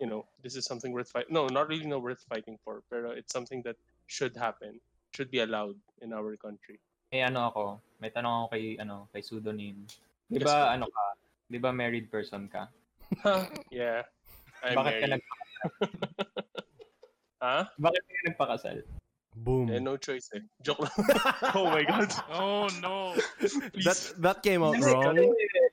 you 0.04 0.12
know, 0.12 0.28
this 0.44 0.60
is 0.60 0.68
something 0.68 0.92
worth 0.92 1.08
fight? 1.08 1.32
No, 1.32 1.48
not 1.48 1.72
really, 1.72 1.88
no 1.88 1.96
worth 1.96 2.20
fighting 2.28 2.60
for, 2.60 2.84
pero 2.92 3.16
it's 3.16 3.32
something 3.32 3.64
that 3.64 3.80
should 4.12 4.36
happen, 4.36 4.84
should 5.16 5.32
be 5.32 5.40
allowed 5.40 5.80
in 6.04 6.12
our 6.12 6.36
country. 6.36 6.76
Eh 7.16 7.24
ano 7.24 7.48
ako, 7.48 7.64
may 8.04 8.12
tanong 8.12 8.36
ako 8.36 8.46
kay 8.52 8.76
ano, 8.84 9.08
kay 9.16 9.24
pseudonym. 9.24 9.88
'Di 10.28 10.44
Yes, 10.44 10.46
ba 10.46 10.52
sir. 10.52 10.68
ano 10.76 10.86
ka? 10.92 11.06
'Di 11.48 11.58
ba 11.64 11.72
married 11.72 12.12
person 12.12 12.52
ka? 12.52 12.68
yeah, 13.72 14.04
I'm 14.60 14.76
Bakit 14.76 14.92
ka 14.92 15.08
married. 15.08 15.12
nag 15.16 15.24
Huh? 17.44 17.64
Bakit 17.80 18.02
ka 18.02 18.12
nagpakasal? 18.28 18.78
Boom. 19.34 19.66
Eh, 19.72 19.80
no 19.82 19.98
choice 19.98 20.30
eh. 20.38 20.44
Joke 20.62 20.86
lang. 20.86 20.96
oh 21.58 21.68
my 21.72 21.84
god. 21.84 22.10
Oh 22.34 22.68
no. 22.84 23.16
That 23.88 23.98
that 24.20 24.38
came 24.42 24.62
out 24.62 24.78
Hindi, 24.78 24.90
wrong. 24.92 25.16
kasi 25.16 25.24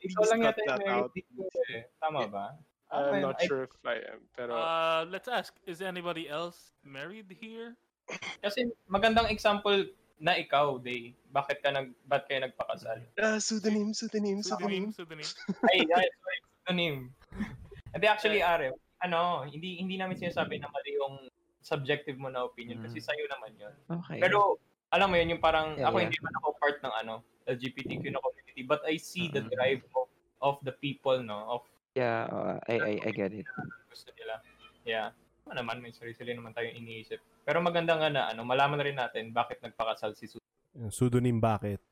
Ikaw 0.06 0.22
lang 0.32 0.38
Please 0.40 0.48
yata 0.48 0.50
cut 0.50 0.56
yung 0.56 0.68
that 0.70 0.80
married 0.80 1.04
out. 1.04 1.10
dito 1.12 1.42
eh. 1.72 1.82
Tama 2.00 2.20
ba? 2.28 2.46
I'm 2.90 3.22
not 3.22 3.38
I- 3.38 3.46
sure 3.46 3.64
if 3.64 3.74
I 3.86 4.02
am, 4.02 4.20
pero 4.34 4.52
Uh, 4.52 5.06
let's 5.06 5.30
ask. 5.30 5.54
Is 5.64 5.78
anybody 5.80 6.26
else 6.26 6.74
married 6.82 7.30
here? 7.30 7.78
Kasi 8.44 8.66
magandang 8.90 9.30
example 9.30 9.86
na 10.18 10.34
ikaw, 10.34 10.76
Day. 10.76 11.14
Bakit 11.30 11.62
ka 11.62 11.70
nag 11.70 11.94
ba't 12.04 12.26
kayo 12.26 12.42
nagpakasal? 12.42 12.98
Ah, 13.16 13.38
pseudonym, 13.38 13.94
pseudonym, 13.94 14.42
pseudonym. 14.42 14.90
Pseudonym, 14.90 15.24
pseudonym. 15.24 15.28
Ay, 15.70 15.78
ay, 15.86 16.06
sorry, 16.10 16.38
pseudonym. 16.42 16.96
Hindi 17.94 18.06
actually 18.06 18.42
Are, 18.42 18.70
ano, 19.02 19.42
hindi 19.42 19.80
hindi 19.80 19.98
namin 19.98 20.14
sinasabi 20.14 20.62
na 20.62 20.70
mali 20.70 20.94
yung 20.94 21.26
subjective 21.58 22.14
mo 22.14 22.30
na 22.30 22.46
opinion 22.46 22.78
kasi 22.80 23.02
Mm. 23.02 23.06
sa'yo 23.06 23.24
naman 23.26 23.50
'yon. 23.58 23.74
Okay. 23.90 24.18
Pero 24.22 24.62
alam 24.90 25.10
mo 25.10 25.18
'yun, 25.18 25.34
yung 25.34 25.42
parang 25.42 25.74
Yeah, 25.74 25.90
ako 25.90 25.98
yeah. 25.98 26.04
hindi 26.06 26.18
man 26.22 26.34
ako 26.38 26.48
part 26.60 26.76
ng 26.80 26.94
ano, 26.96 27.14
LGBTQ 27.50 28.14
na 28.14 28.22
community, 28.22 28.62
but 28.62 28.78
I 28.86 28.94
see 28.94 29.26
the 29.26 29.42
Mm. 29.42 29.50
drive 29.50 29.82
of, 29.96 30.06
of 30.38 30.54
the 30.62 30.70
people, 30.72 31.18
no, 31.18 31.58
of 31.58 31.62
yeah, 32.00 32.24
uh, 32.32 32.56
I, 32.64 32.74
I, 32.80 32.92
I 33.04 33.10
get 33.12 33.36
it. 33.36 33.44
gusto 33.92 34.10
nila. 34.16 34.40
Yeah. 34.88 35.12
Ano 35.50 35.60
naman, 35.60 35.84
may 35.84 35.92
sarili 35.92 36.32
naman 36.32 36.56
tayong 36.56 36.78
iniisip. 36.80 37.20
Pero 37.44 37.60
maganda 37.60 37.98
nga 37.98 38.08
na, 38.08 38.22
ano, 38.32 38.46
malaman 38.46 38.80
na 38.80 38.86
rin 38.86 38.96
natin 38.96 39.34
bakit 39.34 39.60
nagpakasal 39.60 40.16
si 40.16 40.30
Susan. 40.30 40.46
Pseudonym 40.88 41.42
bakit? 41.42 41.82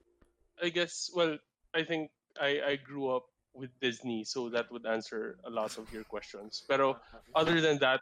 I 0.62 0.71
guess, 0.71 1.11
well, 1.12 1.37
I 1.75 1.83
think 1.85 2.09
I, 2.40 2.62
I 2.62 2.75
grew 2.79 3.11
up 3.11 3.29
with 3.53 3.75
Disney, 3.83 4.23
so 4.23 4.49
that 4.55 4.71
would 4.71 4.87
answer 4.87 5.37
a 5.44 5.51
lot 5.51 5.77
of 5.77 5.90
your 5.92 6.07
questions. 6.07 6.62
Pero 6.64 6.97
other 7.35 7.61
than 7.61 7.83
that, 7.83 8.01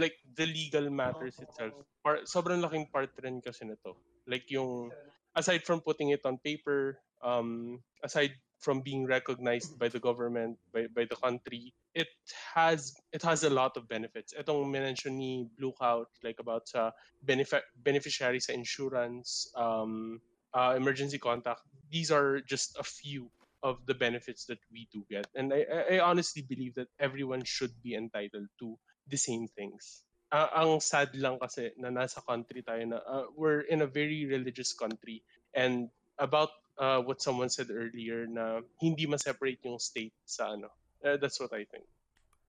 like 0.00 0.16
the 0.34 0.48
legal 0.48 0.88
matters 0.88 1.38
itself, 1.38 1.76
par, 2.02 2.24
sobrang 2.24 2.64
laking 2.64 2.88
part 2.88 3.12
rin 3.20 3.44
kasi 3.44 3.68
nito. 3.68 3.94
Like 4.26 4.48
yung 4.48 4.90
aside 5.36 5.62
from 5.68 5.84
putting 5.84 6.10
it 6.10 6.24
on 6.24 6.40
paper, 6.40 6.96
um, 7.20 7.78
aside 8.02 8.32
from 8.64 8.80
being 8.80 9.04
recognized 9.04 9.76
by 9.78 9.88
the 9.92 10.00
government, 10.00 10.56
by, 10.72 10.88
by 10.96 11.04
the 11.04 11.16
country, 11.20 11.74
it 11.92 12.08
has 12.56 12.96
it 13.12 13.20
has 13.22 13.44
a 13.44 13.52
lot 13.52 13.76
of 13.76 13.84
benefits. 13.86 14.32
Itong 14.32 14.72
mention 14.72 15.20
ni 15.20 15.44
Blue 15.60 15.76
Couch, 15.76 16.08
like 16.24 16.40
about 16.40 16.64
sa 16.66 16.90
benefi- 17.20 17.68
beneficiary 17.76 18.40
sa 18.40 18.56
insurance, 18.56 19.52
um, 19.54 20.18
uh, 20.56 20.72
emergency 20.76 21.20
contact, 21.20 21.60
these 21.92 22.08
are 22.10 22.40
just 22.40 22.72
a 22.80 22.82
few 22.82 23.28
of 23.62 23.84
the 23.86 23.94
benefits 23.94 24.48
that 24.48 24.58
we 24.72 24.88
do 24.92 25.04
get. 25.12 25.28
And 25.36 25.52
I, 25.52 26.00
I- 26.00 26.04
honestly 26.04 26.42
believe 26.42 26.74
that 26.80 26.88
everyone 26.98 27.44
should 27.44 27.72
be 27.84 27.94
entitled 27.94 28.48
to 28.60 28.76
the 29.08 29.20
same 29.20 29.48
things. 29.52 30.04
Ah, 30.32 30.50
ang 30.64 30.80
sad 30.80 31.14
lang 31.14 31.38
kasi 31.38 31.70
na 31.78 31.92
nasa 31.94 32.18
country 32.24 32.64
tayo 32.64 32.82
na 32.88 32.98
uh, 33.06 33.28
we're 33.36 33.62
in 33.70 33.84
a 33.84 33.86
very 33.86 34.26
religious 34.26 34.74
country 34.74 35.22
and 35.54 35.92
about 36.18 36.50
uh, 36.78 36.98
what 37.02 37.20
someone 37.20 37.48
said 37.48 37.70
earlier 37.70 38.26
na 38.26 38.60
hindi 38.80 39.06
ma-separate 39.06 39.60
yung 39.64 39.78
state 39.78 40.14
sa 40.24 40.54
ano. 40.54 40.68
Uh, 41.04 41.16
that's 41.16 41.38
what 41.38 41.52
I 41.52 41.64
think. 41.68 41.84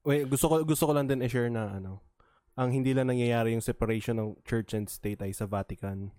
Wait, 0.05 0.29
gusto 0.29 0.47
ko 0.47 0.55
gusto 0.63 0.85
ko 0.85 0.93
lang 0.93 1.09
din 1.09 1.21
i-share 1.25 1.49
na 1.49 1.75
ano. 1.75 2.01
Ang 2.55 2.71
hindi 2.71 2.95
lang 2.95 3.11
nangyayari 3.11 3.51
yung 3.51 3.65
separation 3.65 4.15
ng 4.15 4.39
church 4.47 4.71
and 4.71 4.87
state 4.87 5.19
ay 5.19 5.35
sa 5.35 5.43
Vatican. 5.43 6.13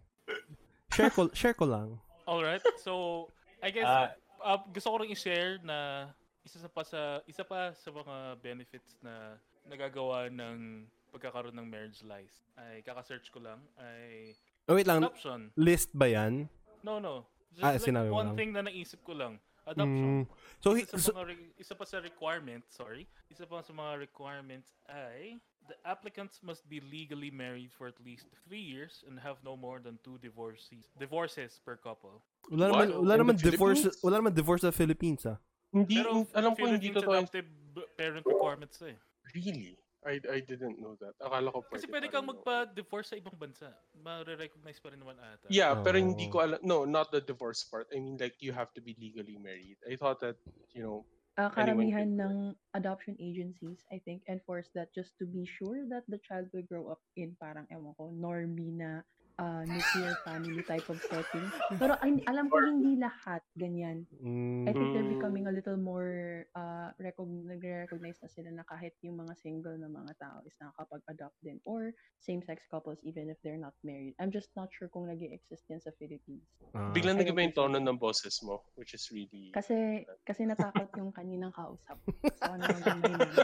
Share 0.92 1.08
ko, 1.08 1.30
share 1.38 1.56
ko 1.56 1.64
lang. 1.64 1.96
Alright, 2.28 2.60
so 2.82 3.26
I 3.62 3.70
guess 3.72 3.86
Ah, 3.86 4.12
uh, 4.44 4.58
gusto 4.68 4.90
ko 4.92 4.96
rin 5.00 5.10
i-share 5.10 5.62
na 5.64 6.10
isa 6.44 6.60
sa 6.60 6.68
pa 6.68 6.82
sa 6.84 7.22
isa 7.24 7.42
pa 7.42 7.72
sa 7.72 7.88
mga 7.90 8.38
benefits 8.38 8.98
na 9.00 9.38
nagagawa 9.66 10.28
ng 10.30 10.84
pagkakaroon 11.10 11.56
ng 11.56 11.66
marriage 11.66 12.04
license 12.04 12.44
ay 12.60 12.84
kaka-search 12.84 13.32
ko 13.32 13.40
lang 13.40 13.58
ay 13.80 14.34
Oh, 14.66 14.74
wait 14.74 14.86
lang. 14.86 14.98
adoption. 14.98 15.54
List 15.54 15.94
ba 15.94 16.10
yan? 16.10 16.50
No, 16.82 16.98
no. 16.98 17.22
Just 17.56 17.64
Ah, 17.64 17.72
like 17.72 17.80
sinabi 17.80 18.12
mo 18.12 18.20
one 18.20 18.28
lang. 18.32 18.36
thing 18.36 18.50
na 18.52 18.60
naisip 18.62 19.00
ko 19.00 19.16
lang. 19.16 19.40
Adoption. 19.66 20.22
Mm. 20.22 20.24
So, 20.62 20.76
isa, 20.78 20.94
so, 20.94 21.10
re- 21.24 21.50
isa 21.58 21.74
pa 21.74 21.82
sa 21.82 21.98
requirement, 21.98 22.62
sorry. 22.70 23.08
Isa 23.26 23.48
pa 23.48 23.64
sa 23.64 23.72
mga 23.72 23.98
requirements 23.98 24.76
ay 24.86 25.40
the 25.66 25.74
applicants 25.82 26.38
must 26.38 26.62
be 26.70 26.78
legally 26.78 27.34
married 27.34 27.74
for 27.74 27.90
at 27.90 27.98
least 27.98 28.30
three 28.46 28.62
years 28.62 29.02
and 29.10 29.18
have 29.18 29.42
no 29.42 29.58
more 29.58 29.82
than 29.82 29.98
two 30.06 30.22
divorces 30.22 30.86
divorces 30.94 31.58
per 31.58 31.74
couple. 31.74 32.22
wala 32.46 32.70
naman, 32.70 32.86
wala 32.94 33.14
In 33.16 33.20
naman 33.26 33.34
divorce, 33.42 33.82
wala 34.06 34.22
naman 34.22 34.38
divorce 34.38 34.62
sa 34.62 34.70
Philippines, 34.70 35.26
ah. 35.26 35.40
Hindi, 35.74 35.98
Pero 35.98 36.22
alam 36.30 36.54
ko 36.54 36.70
hindi 36.70 36.94
totoo 36.94 37.10
adoptive 37.18 37.50
parent 37.98 38.22
requirements 38.22 38.78
eh. 38.86 38.94
Really? 39.34 39.74
I 40.06 40.22
I 40.30 40.38
didn't 40.40 40.78
know 40.78 40.94
that. 41.02 41.18
Akala 41.18 41.50
ko 41.50 41.66
Kasi 41.66 41.90
pwede 41.90 41.90
pwede 41.90 42.06
pa 42.08 42.12
kang 42.14 42.26
magpa-divorce 42.30 43.08
sa 43.10 43.16
ibang 43.18 43.34
bansa. 43.34 43.74
Mare-recognize 43.98 44.78
pa 44.78 44.94
rin 44.94 45.02
naman 45.02 45.18
ata. 45.18 45.50
Yeah, 45.50 45.74
pero 45.82 45.98
Oh. 45.98 46.06
hindi 46.06 46.30
ko 46.30 46.46
alam. 46.46 46.62
No, 46.62 46.86
not 46.86 47.10
the 47.10 47.18
divorce 47.20 47.66
part. 47.66 47.90
I 47.90 47.98
mean, 47.98 48.14
like, 48.16 48.38
you 48.38 48.54
have 48.54 48.70
to 48.78 48.80
be 48.80 48.94
legally 48.96 49.36
married. 49.36 49.76
I 49.82 49.98
thought 49.98 50.22
that, 50.22 50.38
you 50.70 50.86
know, 50.86 51.02
Anyone 51.36 51.92
karamihan 51.92 52.10
ng 52.16 52.36
adoption 52.72 53.12
agencies, 53.20 53.84
I 53.92 54.00
think, 54.00 54.24
enforce 54.24 54.72
that 54.72 54.88
just 54.96 55.18
to 55.20 55.28
be 55.28 55.44
sure 55.44 55.84
that 55.92 56.08
the 56.08 56.16
child 56.24 56.48
will 56.54 56.64
grow 56.64 56.88
up 56.88 57.02
in 57.18 57.36
parang, 57.36 57.68
ewan 57.68 57.92
ko, 58.00 58.08
normie 58.08 58.72
na 58.72 59.04
ah, 59.37 59.62
nuclear 59.62 60.16
family 60.25 60.64
type 60.64 60.88
of 60.88 60.96
setting. 61.05 61.44
Pero 61.81 61.94
ay, 62.01 62.25
alam 62.25 62.49
ko 62.49 62.57
hindi 62.59 62.96
lahat 62.96 63.44
ganyan. 63.53 64.09
Mm. 64.18 64.64
I 64.64 64.72
think 64.72 64.88
they're 64.92 65.05
Mm. 65.07 65.14
becoming 65.20 65.44
a 65.46 65.53
little 65.53 65.77
more 65.77 66.09
uh, 66.57 66.90
recog- 66.96 67.44
nagre-recognize 67.46 68.16
na 68.18 68.31
sila 68.33 68.49
na 68.51 68.64
kahit 68.64 68.96
yung 69.05 69.20
mga 69.20 69.37
single 69.38 69.77
na 69.77 69.87
mga 69.87 70.16
tao 70.16 70.40
is 70.42 70.57
nakakapag-adopt 70.57 71.37
din. 71.44 71.61
Or 71.68 71.92
same-sex 72.18 72.64
couples 72.66 72.99
even 73.05 73.29
if 73.29 73.37
they're 73.44 73.61
not 73.61 73.77
married. 73.85 74.16
I'm 74.18 74.33
just 74.33 74.51
not 74.57 74.72
sure 74.72 74.88
kung 74.88 75.07
nag 75.07 75.20
exist 75.20 75.68
yan 75.68 75.79
sa 75.79 75.92
Philippines. 76.01 76.42
Ah. 76.72 76.90
biglang 76.90 77.20
I 77.20 77.22
nag-iba 77.22 77.44
yung 77.44 77.55
tono 77.55 77.77
ng 77.77 77.99
boses 78.01 78.40
mo, 78.42 78.64
which 78.75 78.96
is 78.96 79.05
really... 79.12 79.53
Kasi 79.53 80.03
kasi 80.25 80.49
natakot 80.49 80.88
yung 80.96 81.12
kaninang 81.12 81.53
kausap. 81.53 82.01
So 82.37 82.53
ano. 82.53 82.64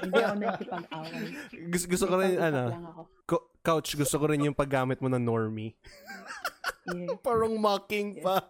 Hindi 0.02 0.20
ako 0.20 0.34
nakikipag-away. 0.40 1.24
gusto, 1.72 1.86
gusto 1.88 2.04
ko 2.08 2.14
rin, 2.20 2.36
ano, 2.40 2.60
co- 3.24 3.51
couch, 3.62 3.94
gusto 3.94 4.18
ko 4.18 4.26
rin 4.26 4.42
yung 4.42 4.54
paggamit 4.54 4.98
mo 4.98 5.06
ng 5.06 5.22
normie. 5.22 5.72
Yeah. 6.90 7.14
Parang 7.26 7.54
mocking 7.56 8.18
pa. 8.18 8.42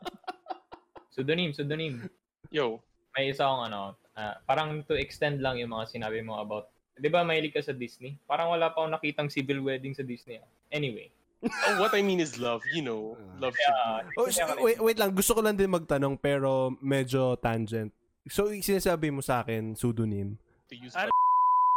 pseudonym, 1.10 1.52
pseudonym. 1.52 2.08
Yo, 2.48 2.80
May 3.12 3.28
isa 3.28 3.44
akong 3.44 3.68
ano, 3.68 3.80
ah, 4.16 4.40
parang 4.42 4.80
to 4.88 4.96
extend 4.96 5.44
lang 5.44 5.60
yung 5.60 5.68
mga 5.68 5.92
sinabi 5.92 6.24
mo 6.24 6.40
about, 6.40 6.72
di 6.96 7.12
ba 7.12 7.20
mahilig 7.20 7.52
ka 7.52 7.60
sa 7.60 7.76
Disney? 7.76 8.16
Parang 8.24 8.48
wala 8.48 8.72
pa 8.72 8.80
akong 8.80 8.88
nakitang 8.90 9.28
civil 9.28 9.60
wedding 9.60 9.92
sa 9.92 10.00
Disney. 10.00 10.40
ah. 10.40 10.48
Anyway. 10.72 11.12
oh, 11.44 11.76
what 11.76 11.92
I 11.92 12.00
mean 12.00 12.24
is 12.24 12.40
love, 12.40 12.64
you 12.72 12.80
know. 12.80 13.20
Love 13.36 13.52
should 13.52 13.76
Ah, 13.84 14.00
be... 14.00 14.16
Oh, 14.16 14.32
s- 14.32 14.40
wait, 14.64 14.80
wait 14.80 14.96
lang. 14.96 15.12
Gusto 15.12 15.36
ko 15.36 15.44
lang 15.44 15.60
din 15.60 15.68
magtanong 15.68 16.16
pero 16.16 16.72
medyo 16.80 17.36
tangent. 17.36 17.92
So, 18.32 18.48
sinasabi 18.48 19.12
mo 19.12 19.20
sa 19.20 19.44
akin, 19.44 19.76
pseudonym. 19.76 20.40
To 20.70 20.74
use 20.74 20.96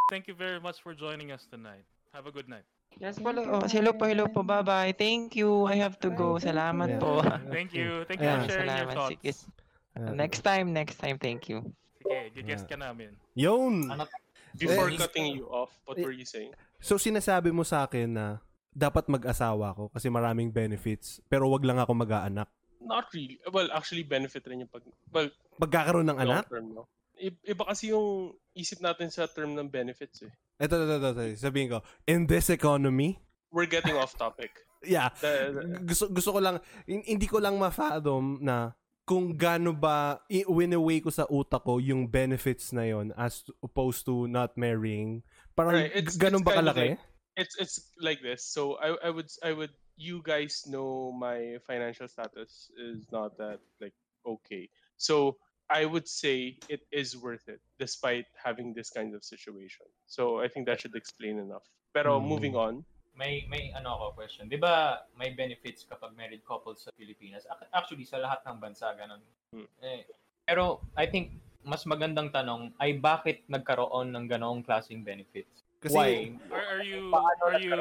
Thank 0.07 0.29
you 0.29 0.37
very 0.37 0.61
much 0.61 0.79
for 0.79 0.95
joining 0.95 1.33
us 1.35 1.43
tonight. 1.49 1.83
Have 2.13 2.29
a 2.29 2.31
good 2.31 2.47
night. 2.47 2.63
Yes 2.95 3.19
po. 3.19 3.27
Oh, 3.29 3.67
hello 3.67 3.91
po, 3.91 4.07
hello 4.07 4.25
po. 4.25 4.39
Bye-bye. 4.41 4.95
Thank 4.95 5.35
you. 5.35 5.67
I 5.67 5.75
have 5.75 5.99
to 5.99 6.09
go. 6.09 6.39
Salamat 6.39 6.95
you. 6.95 6.99
po. 6.99 7.19
Thank 7.51 7.75
you. 7.75 8.07
Thank 8.07 8.23
you 8.23 8.29
Ayan. 8.29 8.39
for 8.39 8.47
sharing 8.47 8.71
your 8.71 8.87
Salamat. 8.87 8.95
thoughts. 8.95 9.19
Sige. 9.19 10.13
Next 10.15 10.39
time, 10.41 10.67
next 10.71 10.95
time. 10.99 11.17
Thank 11.19 11.47
you. 11.47 11.59
Sige, 11.99 12.31
gigest 12.33 12.67
ka 12.67 12.75
namin. 12.75 13.15
Yun! 13.35 13.91
Ano- 13.91 14.07
Before 14.55 14.87
Eh, 14.87 14.95
cutting 14.95 15.35
you 15.35 15.51
off, 15.51 15.75
what 15.83 15.99
were 15.99 16.15
you 16.15 16.23
saying? 16.23 16.55
So, 16.79 16.95
sinasabi 16.95 17.51
mo 17.51 17.67
sa 17.67 17.83
akin 17.83 18.15
na 18.15 18.39
dapat 18.71 19.11
mag-asawa 19.11 19.75
ko 19.75 19.91
kasi 19.91 20.07
maraming 20.07 20.47
benefits 20.47 21.19
pero 21.27 21.51
wag 21.51 21.67
lang 21.67 21.75
ako 21.75 21.91
mag-aanak. 21.91 22.47
Not 22.79 23.11
really. 23.11 23.35
Well, 23.51 23.67
actually, 23.75 24.07
benefit 24.07 24.47
rin 24.47 24.63
yung 24.63 24.71
pag... 24.71 24.79
Well, 25.11 25.27
Magkakaroon 25.59 26.07
ng 26.07 26.19
anak? 26.21 26.47
term, 26.47 26.71
no? 26.71 26.87
Iba 27.19 27.63
kasi 27.65 27.91
yung 27.91 28.33
isip 28.53 28.79
natin 28.79 29.09
sa 29.09 29.27
term 29.27 29.53
ng 29.53 29.67
benefits 29.67 30.23
eh. 30.23 30.31
Ito, 30.57 30.75
ito, 30.79 30.93
ito, 30.97 31.09
ito. 31.11 31.23
Sabihin 31.35 31.67
ko, 31.69 31.77
in 32.07 32.25
this 32.25 32.49
economy, 32.49 33.19
We're 33.51 33.71
getting 33.71 33.95
off 33.95 34.15
topic. 34.19 34.51
yeah, 34.83 35.09
The- 35.23 35.51
the- 35.55 35.83
gusto, 35.87 36.11
gusto 36.11 36.35
ko 36.35 36.39
lang, 36.43 36.59
hin- 36.83 37.07
hindi 37.07 37.27
ko 37.27 37.39
lang 37.39 37.55
ma-fathom 37.55 38.43
na 38.43 38.75
kung 39.05 39.37
gaano 39.37 39.71
ba 39.71 40.19
winaway 40.49 40.99
ko 40.99 41.13
sa 41.13 41.23
utak 41.29 41.61
ko 41.63 41.77
yung 41.79 42.09
benefits 42.09 42.73
na 42.73 42.89
yon 42.89 43.13
as 43.15 43.45
opposed 43.61 44.03
to 44.03 44.25
not 44.27 44.57
marrying. 44.57 45.21
Parang 45.55 45.77
Right, 45.77 45.93
it's- 45.93 46.17
ganun 46.19 46.41
it's 46.41 46.47
ba 46.49 46.57
kalaki? 46.59 46.97
it's 47.37 47.55
it's 47.61 47.75
like 48.01 48.19
this. 48.25 48.41
So 48.43 48.75
I 48.81 48.97
I 49.05 49.09
would 49.13 49.29
I 49.45 49.53
would 49.53 49.71
you 49.95 50.19
guys 50.25 50.65
know 50.67 51.13
my 51.13 51.61
financial 51.63 52.07
status 52.09 52.67
is 52.75 53.05
not 53.13 53.37
that 53.37 53.61
like 53.79 53.93
okay. 54.25 54.67
So 54.97 55.37
I 55.69 55.85
would 55.85 56.05
say 56.07 56.61
it 56.69 56.85
is 56.93 57.17
worth 57.17 57.49
it 57.49 57.61
despite 57.81 58.25
having 58.37 58.73
this 58.73 58.89
kind 58.93 59.15
of 59.17 59.25
situation. 59.25 59.85
So 60.05 60.39
I 60.39 60.47
think 60.47 60.69
that 60.69 60.81
should 60.81 60.95
explain 60.95 61.41
enough. 61.41 61.65
Pero 61.93 62.21
Hmm. 62.21 62.27
moving 62.29 62.55
on. 62.55 62.85
May 63.15 63.47
may 63.47 63.71
ano 63.71 63.95
ako 63.95 64.19
question. 64.19 64.51
'Di 64.51 64.59
ba 64.59 65.07
may 65.15 65.31
benefits 65.31 65.87
kapag 65.87 66.11
married 66.19 66.43
couples 66.43 66.83
sa 66.83 66.91
Pilipinas? 66.99 67.47
Ac- 67.47 67.71
Actually 67.71 68.03
sa 68.03 68.19
lahat 68.19 68.43
ng 68.43 68.59
bansa 68.59 68.91
ganun. 68.93 69.23
Hmm. 69.55 69.67
Eh, 69.79 70.03
pero 70.43 70.83
I 70.99 71.07
think 71.07 71.39
mas 71.65 71.87
magandang 71.87 72.29
tanong 72.29 72.75
ay 72.77 72.99
bakit 73.01 73.41
nagkaroon 73.49 74.13
ng 74.13 74.25
ganoong 74.29 74.61
klaseng 74.61 75.01
benefits? 75.01 75.65
Kasi, 75.81 75.95
Why? 75.97 76.11
Are, 76.53 76.65
are 76.77 76.83
you 76.85 77.01
Paano 77.09 77.41
are 77.41 77.57
you 77.57 77.79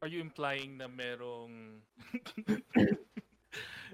are 0.00 0.10
you 0.10 0.20
implying 0.22 0.78
na 0.80 0.86
merong 0.88 1.82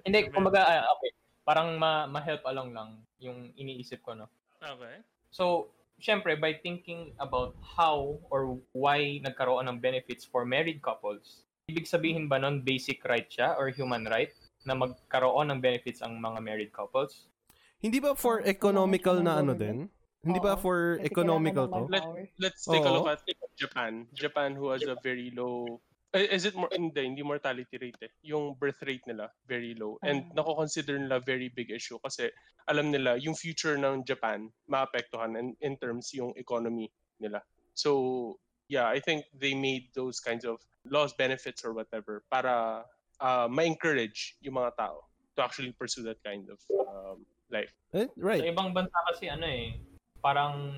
Hindi, 0.05 0.21
kumbaga 0.37 0.69
ah, 0.69 0.85
okay, 0.95 1.11
parang 1.49 1.81
ma 1.81 2.05
ma-help 2.05 2.45
along 2.45 2.77
lang 2.77 2.91
yung 3.25 3.49
iniisip 3.57 4.05
ko 4.05 4.13
no. 4.13 4.29
Okay. 4.61 5.01
So, 5.33 5.73
syempre, 5.97 6.37
by 6.37 6.61
thinking 6.61 7.17
about 7.25 7.57
how 7.65 8.21
or 8.29 8.61
why 8.77 9.17
nagkaroon 9.25 9.65
ng 9.65 9.81
benefits 9.81 10.29
for 10.29 10.45
married 10.45 10.85
couples, 10.85 11.49
ibig 11.73 11.89
sabihin 11.89 12.29
ba 12.29 12.37
nun 12.37 12.61
basic 12.61 13.01
right 13.09 13.33
siya 13.33 13.57
or 13.57 13.73
human 13.73 14.05
right 14.13 14.37
na 14.69 14.77
magkaroon 14.77 15.49
ng 15.49 15.61
benefits 15.65 16.05
ang 16.05 16.21
mga 16.21 16.45
married 16.45 16.73
couples? 16.77 17.33
hindi 17.79 17.99
ba 18.03 18.15
for 18.19 18.43
economical 18.43 19.23
na 19.23 19.39
ano 19.39 19.55
din? 19.55 19.87
Hindi 20.19 20.43
ba 20.43 20.59
for 20.59 20.99
economical 20.99 21.71
to? 21.71 21.87
Let, 21.87 22.05
let's 22.43 22.67
take 22.67 22.83
a 22.83 22.91
Oo. 22.91 23.07
look 23.07 23.09
at 23.09 23.23
Japan. 23.55 24.11
Japan 24.19 24.59
who 24.59 24.75
has 24.75 24.83
a 24.83 24.99
very 24.99 25.31
low 25.31 25.79
is 26.15 26.49
it 26.49 26.57
more 26.57 26.73
hindi, 26.73 27.05
hindi 27.05 27.23
mortality 27.23 27.77
rate 27.77 28.01
eh. 28.01 28.13
Yung 28.25 28.57
birth 28.57 28.81
rate 28.85 29.05
nila 29.05 29.29
very 29.45 29.77
low 29.77 30.01
and 30.01 30.25
Ah. 30.33 30.41
nako-consider 30.41 30.97
nila 30.97 31.21
very 31.21 31.53
big 31.53 31.69
issue 31.69 32.01
kasi 32.01 32.33
alam 32.69 32.89
nila 32.89 33.21
yung 33.21 33.37
future 33.37 33.77
ng 33.77 34.05
Japan 34.09 34.49
maapektuhan 34.69 35.37
in, 35.37 35.53
in 35.61 35.77
terms 35.77 36.13
yung 36.17 36.33
economy 36.41 36.89
nila. 37.21 37.45
So 37.77 38.41
yeah, 38.73 38.89
I 38.89 39.01
think 39.01 39.29
they 39.37 39.53
made 39.53 39.93
those 39.93 40.21
kinds 40.21 40.45
of 40.45 40.61
laws, 40.89 41.13
benefits 41.13 41.65
or 41.65 41.77
whatever 41.77 42.25
para 42.33 42.85
uh, 43.21 43.47
ma-encourage 43.49 44.41
yung 44.41 44.57
mga 44.57 44.77
tao 44.81 45.05
to 45.37 45.45
actually 45.45 45.73
pursue 45.77 46.05
that 46.09 46.21
kind 46.25 46.49
of 46.49 46.59
um, 46.89 47.25
life. 47.53 47.73
Eh, 47.93 48.09
Sa 48.09 48.17
right. 48.17 48.45
ibang 48.49 48.73
bansa 48.73 48.97
kasi 49.13 49.29
ano 49.29 49.45
eh, 49.45 49.77
parang 50.25 50.73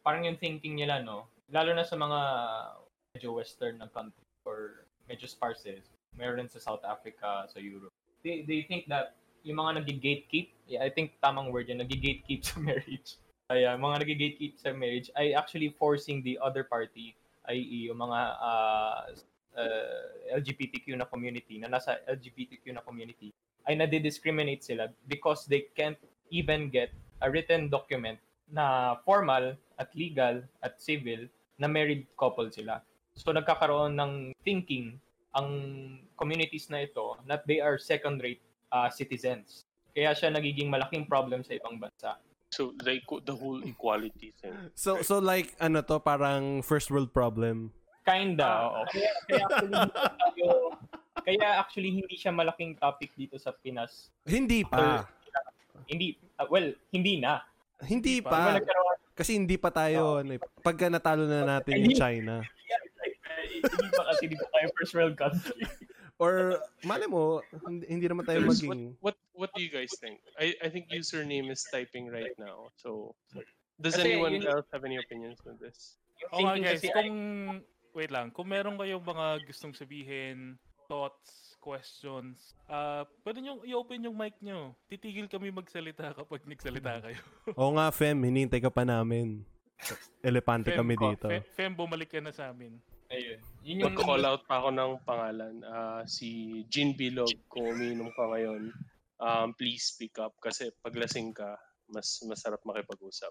parang 0.00 0.24
yung 0.24 0.40
thinking 0.40 0.80
nila 0.80 1.04
no, 1.04 1.28
lalo 1.52 1.76
na 1.76 1.84
sa 1.84 1.94
mga 2.00 2.20
medyo 3.12 3.36
western 3.36 3.76
na 3.76 3.88
country 3.92 4.21
or 4.52 4.84
medyo 5.08 5.24
sparse 5.24 5.64
eh. 5.64 5.80
Meron 6.12 6.44
sa 6.44 6.60
South 6.60 6.84
Africa, 6.84 7.48
sa 7.48 7.56
Europe. 7.56 7.88
they, 8.22 8.44
they 8.46 8.62
think 8.62 8.86
that 8.88 9.14
yung 9.42 9.58
mga 9.58 9.82
nag-gatekeep, 9.82 10.48
yeah, 10.70 10.82
I 10.82 10.90
think 10.90 11.18
tamang 11.18 11.50
word 11.50 11.68
yun, 11.68 11.82
nag-gatekeep 11.82 12.40
sa 12.48 12.58
marriage. 12.62 13.18
Kaya 13.50 13.74
mga 13.74 14.06
nag-gatekeep 14.06 14.54
sa 14.56 14.70
marriage 14.72 15.10
ay 15.18 15.34
actually 15.34 15.74
forcing 15.76 16.22
the 16.22 16.38
other 16.38 16.62
party, 16.64 17.14
i.e. 17.50 17.90
yung 17.90 17.98
mga 17.98 18.20
uh, 18.38 19.00
uh, 19.58 20.04
LGBTQ 20.38 20.94
na 20.96 21.04
community, 21.04 21.58
na 21.58 21.68
nasa 21.68 21.98
LGBTQ 22.06 22.78
na 22.78 22.82
community, 22.86 23.34
ay 23.66 23.74
nade-discriminate 23.74 24.62
sila 24.62 24.90
because 25.10 25.46
they 25.46 25.66
can't 25.74 25.98
even 26.30 26.70
get 26.70 26.90
a 27.22 27.30
written 27.30 27.68
document 27.68 28.18
na 28.50 28.98
formal 29.06 29.54
at 29.78 29.90
legal 29.94 30.42
at 30.62 30.78
civil 30.78 31.26
na 31.58 31.66
married 31.66 32.06
couple 32.18 32.46
sila. 32.50 32.82
So 33.16 33.32
nagkakaroon 33.32 33.96
ng 33.96 34.12
thinking 34.44 34.96
ang 35.32 35.48
communities 36.16 36.68
na 36.68 36.84
ito 36.84 37.16
that 37.28 37.44
they 37.48 37.60
are 37.60 37.80
second-rate 37.80 38.40
uh, 38.72 38.88
citizens. 38.92 39.64
Kaya 39.92 40.16
siya 40.16 40.32
nagiging 40.32 40.72
malaking 40.72 41.04
problem 41.08 41.44
sa 41.44 41.56
ibang 41.56 41.76
bansa. 41.76 42.16
So 42.52 42.76
like 42.84 43.04
the 43.24 43.32
whole 43.32 43.64
equality 43.64 44.36
thing. 44.36 44.52
So 44.76 45.00
so 45.00 45.20
like 45.20 45.56
ano 45.56 45.80
to 45.88 46.00
parang 46.00 46.60
first 46.60 46.92
world 46.92 47.12
problem. 47.12 47.72
Kinda, 48.02 48.66
oo. 48.66 48.82
Kaya, 48.90 49.10
kaya, 49.30 49.44
actually, 49.46 49.78
tayo, 49.94 50.48
kaya 51.22 51.48
actually 51.62 51.90
hindi 51.94 52.14
siya 52.18 52.34
malaking 52.34 52.74
topic 52.74 53.14
dito 53.14 53.38
sa 53.38 53.54
Pinas. 53.54 54.10
Hindi 54.26 54.66
pa. 54.66 55.06
Hindi, 55.86 56.18
uh, 56.34 56.50
well, 56.50 56.74
hindi 56.90 57.22
na. 57.22 57.46
Hindi 57.78 58.18
pa. 58.18 58.58
Kasi 59.14 59.38
hindi 59.38 59.54
pa 59.54 59.70
tayo 59.70 60.18
eh, 60.18 60.40
pagka 60.66 60.90
natalo 60.90 61.30
na 61.30 61.46
natin 61.46 61.78
yung 61.78 61.94
China. 61.94 62.42
Hindi 63.62 63.90
pa 63.90 64.02
kasi 64.10 64.20
hindi 64.26 64.38
pa 64.38 64.48
tayo 64.50 64.66
first 64.74 64.92
world 64.92 65.16
country. 65.16 65.62
Or 66.18 66.60
mali 66.82 67.06
mo, 67.06 67.42
hindi, 67.66 67.84
hindi 67.88 68.06
naman 68.06 68.22
tayo 68.22 68.42
What, 68.42 68.50
maging 68.54 68.94
what 69.02 69.16
what 69.34 69.50
do 69.54 69.60
you 69.60 69.70
guys 69.70 69.90
think? 69.98 70.22
I 70.38 70.54
I 70.60 70.68
think 70.68 70.86
username 70.88 71.50
is 71.50 71.66
typing 71.66 72.06
right 72.06 72.34
now. 72.36 72.70
So 72.78 73.16
does 73.74 73.98
Kasi 73.98 74.14
anyone 74.14 74.38
yun- 74.38 74.46
else 74.46 74.68
have 74.70 74.84
any 74.84 74.96
opinions 74.96 75.42
on 75.42 75.58
this? 75.58 75.98
Nga 76.22 76.30
Thinking 76.30 76.62
guys, 76.62 76.78
kasi 76.78 76.88
kung, 76.94 77.10
wait 77.90 78.12
lang, 78.14 78.30
kung 78.30 78.46
meron 78.46 78.78
kayong 78.78 79.02
mga 79.02 79.42
gustong 79.42 79.74
sabihin, 79.74 80.54
thoughts, 80.86 81.58
questions, 81.58 82.54
ah 82.70 83.02
pwede 83.26 83.42
nyo 83.42 83.58
i-open 83.66 84.06
yung 84.06 84.14
mic 84.14 84.38
nyo. 84.38 84.78
Titigil 84.86 85.26
kami 85.26 85.50
magsalita 85.50 86.14
kapag 86.14 86.46
nagsalita 86.46 87.02
kayo. 87.02 87.18
Oo 87.58 87.74
nga, 87.74 87.90
Fem, 87.90 88.14
hinihintay 88.14 88.62
ka 88.62 88.70
pa 88.70 88.86
namin. 88.86 89.42
Elepante 90.22 90.70
Fem, 90.70 90.78
kami 90.78 90.94
dito. 90.94 91.26
Fe- 91.26 91.42
Fem, 91.58 91.74
bumalik 91.74 92.14
ka 92.14 92.22
na 92.22 92.30
sa 92.30 92.54
amin. 92.54 92.78
Ayun. 93.12 93.38
Yun 93.62 93.80
yung 93.84 93.94
Mag-call 93.94 94.24
out 94.24 94.42
pa 94.48 94.64
ako 94.64 94.68
ng 94.72 94.92
pangalan. 95.04 95.54
Ah, 95.68 96.02
si 96.08 96.60
Jean 96.72 96.96
Bilog, 96.96 97.30
kung 97.46 97.68
umiinom 97.68 98.08
ka 98.16 98.24
ngayon, 98.32 98.72
um, 99.20 99.48
please 99.54 99.92
speak 99.92 100.16
up. 100.16 100.32
Kasi 100.40 100.72
pag 100.80 100.96
lasing 100.96 101.36
ka, 101.36 101.54
mas 101.92 102.18
masarap 102.24 102.64
makipag-usap. 102.64 103.30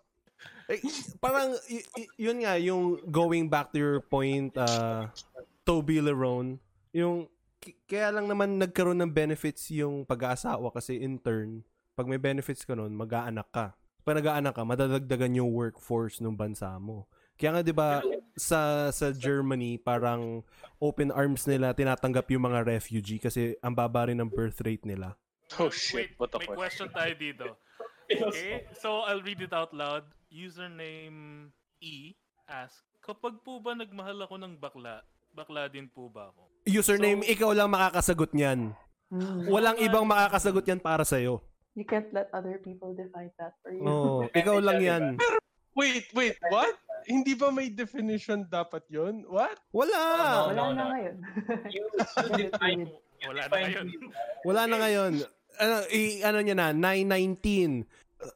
Eh, 0.69 0.81
parang, 1.21 1.53
y- 1.69 1.85
y- 1.97 2.11
yun 2.29 2.41
nga, 2.41 2.57
yung 2.57 3.01
going 3.09 3.49
back 3.49 3.73
to 3.73 3.77
your 3.81 3.99
point, 4.01 4.53
uh, 4.57 5.09
Toby 5.65 6.01
Lerone, 6.01 6.57
yung, 6.93 7.29
k- 7.61 7.77
kaya 7.85 8.09
lang 8.09 8.25
naman 8.25 8.57
nagkaroon 8.57 9.01
ng 9.01 9.13
benefits 9.13 9.69
yung 9.69 10.05
pag-aasawa 10.05 10.73
kasi 10.73 10.97
in 10.97 11.21
turn, 11.21 11.61
pag 11.93 12.09
may 12.09 12.17
benefits 12.17 12.65
ka 12.65 12.73
nun, 12.73 12.93
mag-aanak 12.93 13.49
ka. 13.53 13.73
Pag 14.01 14.17
nag-aanak 14.17 14.57
ka, 14.57 14.63
madadagdagan 14.65 15.37
yung 15.37 15.53
workforce 15.53 16.17
ng 16.21 16.33
bansa 16.33 16.73
mo. 16.81 17.05
Kaya 17.41 17.57
nga 17.57 17.63
'di 17.65 17.73
ba 17.73 18.05
sa 18.37 18.93
sa 18.93 19.09
Germany 19.09 19.81
parang 19.81 20.45
open 20.77 21.09
arms 21.09 21.49
nila 21.49 21.73
tinatanggap 21.73 22.29
yung 22.29 22.45
mga 22.45 22.61
refugee 22.69 23.17
kasi 23.17 23.57
ang 23.65 23.73
baba 23.73 24.13
rin 24.13 24.21
ng 24.21 24.29
birth 24.29 24.61
rate 24.61 24.85
nila. 24.85 25.17
Oh 25.57 25.73
shit, 25.73 26.13
Wait, 26.13 26.21
what 26.21 26.29
a 26.31 26.37
may 26.37 26.45
question. 26.47 26.87
question 26.87 26.87
tayo 26.93 27.13
dito. 27.17 27.45
Okay, 28.07 28.69
so 28.77 29.01
I'll 29.03 29.25
read 29.25 29.41
it 29.41 29.51
out 29.51 29.73
loud. 29.73 30.05
Username 30.29 31.49
E 31.81 32.13
ask, 32.45 32.77
kapag 33.01 33.41
po 33.41 33.57
ba 33.57 33.73
nagmahal 33.73 34.21
ako 34.21 34.35
ng 34.37 34.53
bakla, 34.61 35.01
bakla 35.33 35.65
din 35.65 35.89
po 35.89 36.07
ba 36.07 36.29
ako? 36.29 36.45
Username, 36.69 37.25
So- 37.25 37.31
ikaw 37.33 37.49
lang 37.57 37.73
makakasagot 37.73 38.31
niyan. 38.37 38.75
Mm. 39.11 39.49
Walang 39.49 39.81
ibang 39.81 40.05
makakasagot 40.05 40.63
yan 40.63 40.79
para 40.79 41.03
sa'yo. 41.03 41.41
You 41.75 41.87
can't 41.87 42.07
let 42.11 42.27
other 42.35 42.59
people 42.59 42.91
define 42.91 43.31
that 43.39 43.55
for 43.63 43.71
you. 43.71 43.83
Oo, 43.83 44.27
ikaw 44.31 44.59
lang 44.59 44.79
yan. 44.83 45.03
Wait, 45.71 46.11
wait, 46.11 46.35
what? 46.51 46.75
Hindi 47.07 47.33
ba 47.33 47.49
may 47.49 47.69
definition 47.71 48.45
dapat 48.45 48.85
yon? 48.91 49.25
What? 49.25 49.57
Wala! 49.73 50.01
Oh, 50.01 50.47
Wala 50.51 50.61
no, 50.61 50.65
na 50.71 50.83
no. 50.83 50.89
ngayon. 50.93 51.15
you, 51.73 51.83
you 51.87 52.27
define, 52.49 52.81
Wala 53.27 53.41
na 53.45 53.55
ngayon. 53.57 53.87
Wala 54.47 54.61
na 54.65 54.75
ngayon. 54.81 55.13
Ano, 55.61 55.75
i, 55.93 56.01
ano 56.25 56.39
niya 56.41 56.55
na, 56.57 56.67
919, 56.73 57.85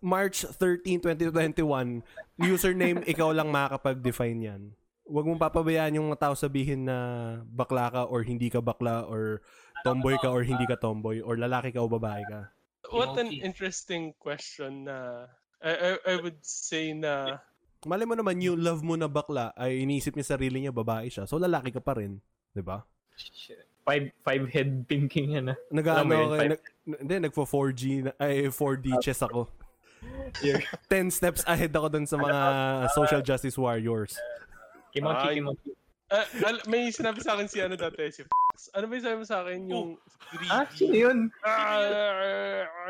March 0.01 0.45
13, 0.45 1.01
2021, 1.01 2.01
username, 2.41 3.01
ikaw 3.11 3.33
lang 3.33 3.49
makakapag-define 3.49 4.39
yan. 4.41 4.61
Huwag 5.05 5.25
mong 5.29 5.41
papabayaan 5.41 6.01
yung 6.01 6.09
mga 6.09 6.21
tao 6.29 6.35
sabihin 6.37 6.89
na 6.89 6.97
bakla 7.45 7.93
ka 7.93 8.01
or 8.09 8.25
hindi 8.25 8.49
ka 8.49 8.57
bakla 8.57 9.05
or 9.05 9.45
tomboy 9.85 10.17
ka 10.17 10.33
or 10.33 10.41
hindi 10.41 10.65
ka 10.65 10.81
tomboy 10.81 11.21
or 11.21 11.37
lalaki 11.37 11.69
ka 11.69 11.81
o 11.81 11.85
babae 11.85 12.25
ka. 12.25 12.49
What 12.89 13.17
an 13.21 13.29
interesting 13.29 14.17
question 14.17 14.89
na 14.89 15.29
I, 15.61 15.73
I, 15.73 15.89
I 16.09 16.15
would 16.21 16.41
say 16.41 16.93
na 16.93 17.37
Mali 17.85 18.03
mo 18.03 18.17
naman, 18.17 18.41
yung 18.41 18.57
love 18.57 18.81
mo 18.81 18.97
na 18.97 19.05
bakla 19.05 19.53
ay 19.53 19.85
iniisip 19.85 20.17
niya 20.17 20.35
sarili 20.35 20.57
niya 20.57 20.73
babae 20.73 21.05
siya. 21.05 21.29
So 21.29 21.37
lalaki 21.37 21.69
ka 21.69 21.79
pa 21.79 21.93
rin. 21.95 22.17
'di 22.51 22.65
ba? 22.65 22.81
Shit. 23.15 23.61
five 23.85 24.09
five 24.25 24.49
head 24.49 24.89
thinking 24.89 25.37
yan 25.37 25.53
ah. 25.53 25.57
Nag-ano 25.69 26.09
ako, 26.09 26.33
five- 26.33 26.51
nag, 26.57 26.61
hindi, 27.05 27.15
nagfo 27.21 27.43
4G, 27.45 27.83
na- 28.09 28.17
ay 28.17 28.49
4D 28.49 28.97
chess 28.97 29.21
ako. 29.21 29.45
You're- 30.41 30.65
10 30.89 31.13
steps 31.13 31.45
ahead 31.45 31.69
ako 31.69 31.93
dun 31.93 32.09
sa 32.09 32.17
mga 32.17 32.39
social 32.97 33.21
justice 33.21 33.53
warriors. 33.53 34.17
Kimochi, 34.89 35.37
kimochi. 35.37 35.69
Ah, 36.09 36.25
al- 36.49 36.65
may 36.65 36.89
sinabi 36.89 37.21
sa 37.21 37.37
akin 37.37 37.45
si 37.45 37.61
ano 37.61 37.77
dati, 37.77 38.09
si. 38.09 38.25
Ano 38.71 38.85
ba 38.85 38.93
yung 38.93 39.03
sabi 39.03 39.17
mo 39.17 39.25
sa 39.25 39.41
akin? 39.41 39.59
Yung 39.67 39.89
3D. 40.31 40.47
Ah, 40.47 40.63
sino 40.67 40.95
yun? 40.95 41.19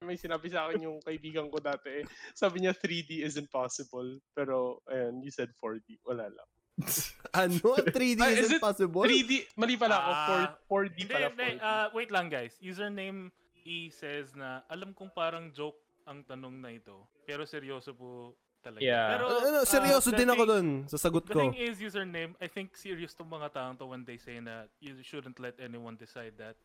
May 0.00 0.16
sinabi 0.16 0.48
sa 0.48 0.66
akin 0.66 0.82
yung 0.82 0.98
kaibigan 1.00 1.48
ko 1.48 1.58
dati. 1.58 2.02
Sabi 2.32 2.60
niya 2.60 2.72
3D 2.72 3.22
isn't 3.22 3.48
possible. 3.48 4.18
Pero, 4.32 4.80
ayun, 4.86 5.20
you 5.20 5.30
said 5.30 5.48
4D. 5.56 5.98
Wala 6.04 6.28
lang. 6.28 6.48
Ano? 7.34 7.74
3D 7.82 8.16
Ah, 8.16 8.30
is 8.30 8.46
is 8.46 8.62
possible? 8.62 9.02
3D, 9.02 9.50
mali 9.54 9.74
pala 9.74 9.96
ako. 9.96 10.10
Ah, 10.12 10.46
4, 10.70 10.86
4D 10.86 10.96
Hindi, 10.96 11.04
pala. 11.08 11.26
hindi. 11.28 11.46
4D. 11.50 11.58
ah, 11.60 11.86
wait 11.90 12.10
lang 12.10 12.26
guys. 12.28 12.54
Username 12.58 13.30
E 13.64 13.88
says 13.90 14.34
na 14.34 14.62
alam 14.68 14.92
kong 14.92 15.10
parang 15.10 15.50
joke 15.50 15.74
ang 16.04 16.22
tanong 16.22 16.54
na 16.54 16.70
ito. 16.70 17.08
Pero 17.24 17.42
seryoso 17.42 17.90
po 17.90 18.38
talaga. 18.64 18.80
Yeah. 18.80 19.20
Pero, 19.20 19.24
ano, 19.44 19.58
ah, 19.60 19.68
seryoso 19.68 20.08
the 20.08 20.16
din 20.16 20.30
ako 20.32 20.42
dun 20.48 20.68
sa 20.88 20.96
sagot 20.96 21.28
The 21.28 21.36
ko. 21.36 21.40
thing 21.44 21.54
is, 21.60 21.76
username, 21.76 22.32
I 22.40 22.48
think 22.48 22.72
serious 22.74 23.12
tong 23.12 23.28
mga 23.28 23.52
taong 23.52 23.76
to 23.76 23.84
when 23.84 24.08
they 24.08 24.16
say 24.16 24.40
na 24.40 24.64
you 24.80 24.96
shouldn't 25.04 25.36
let 25.36 25.60
anyone 25.60 26.00
decide 26.00 26.32
that. 26.40 26.56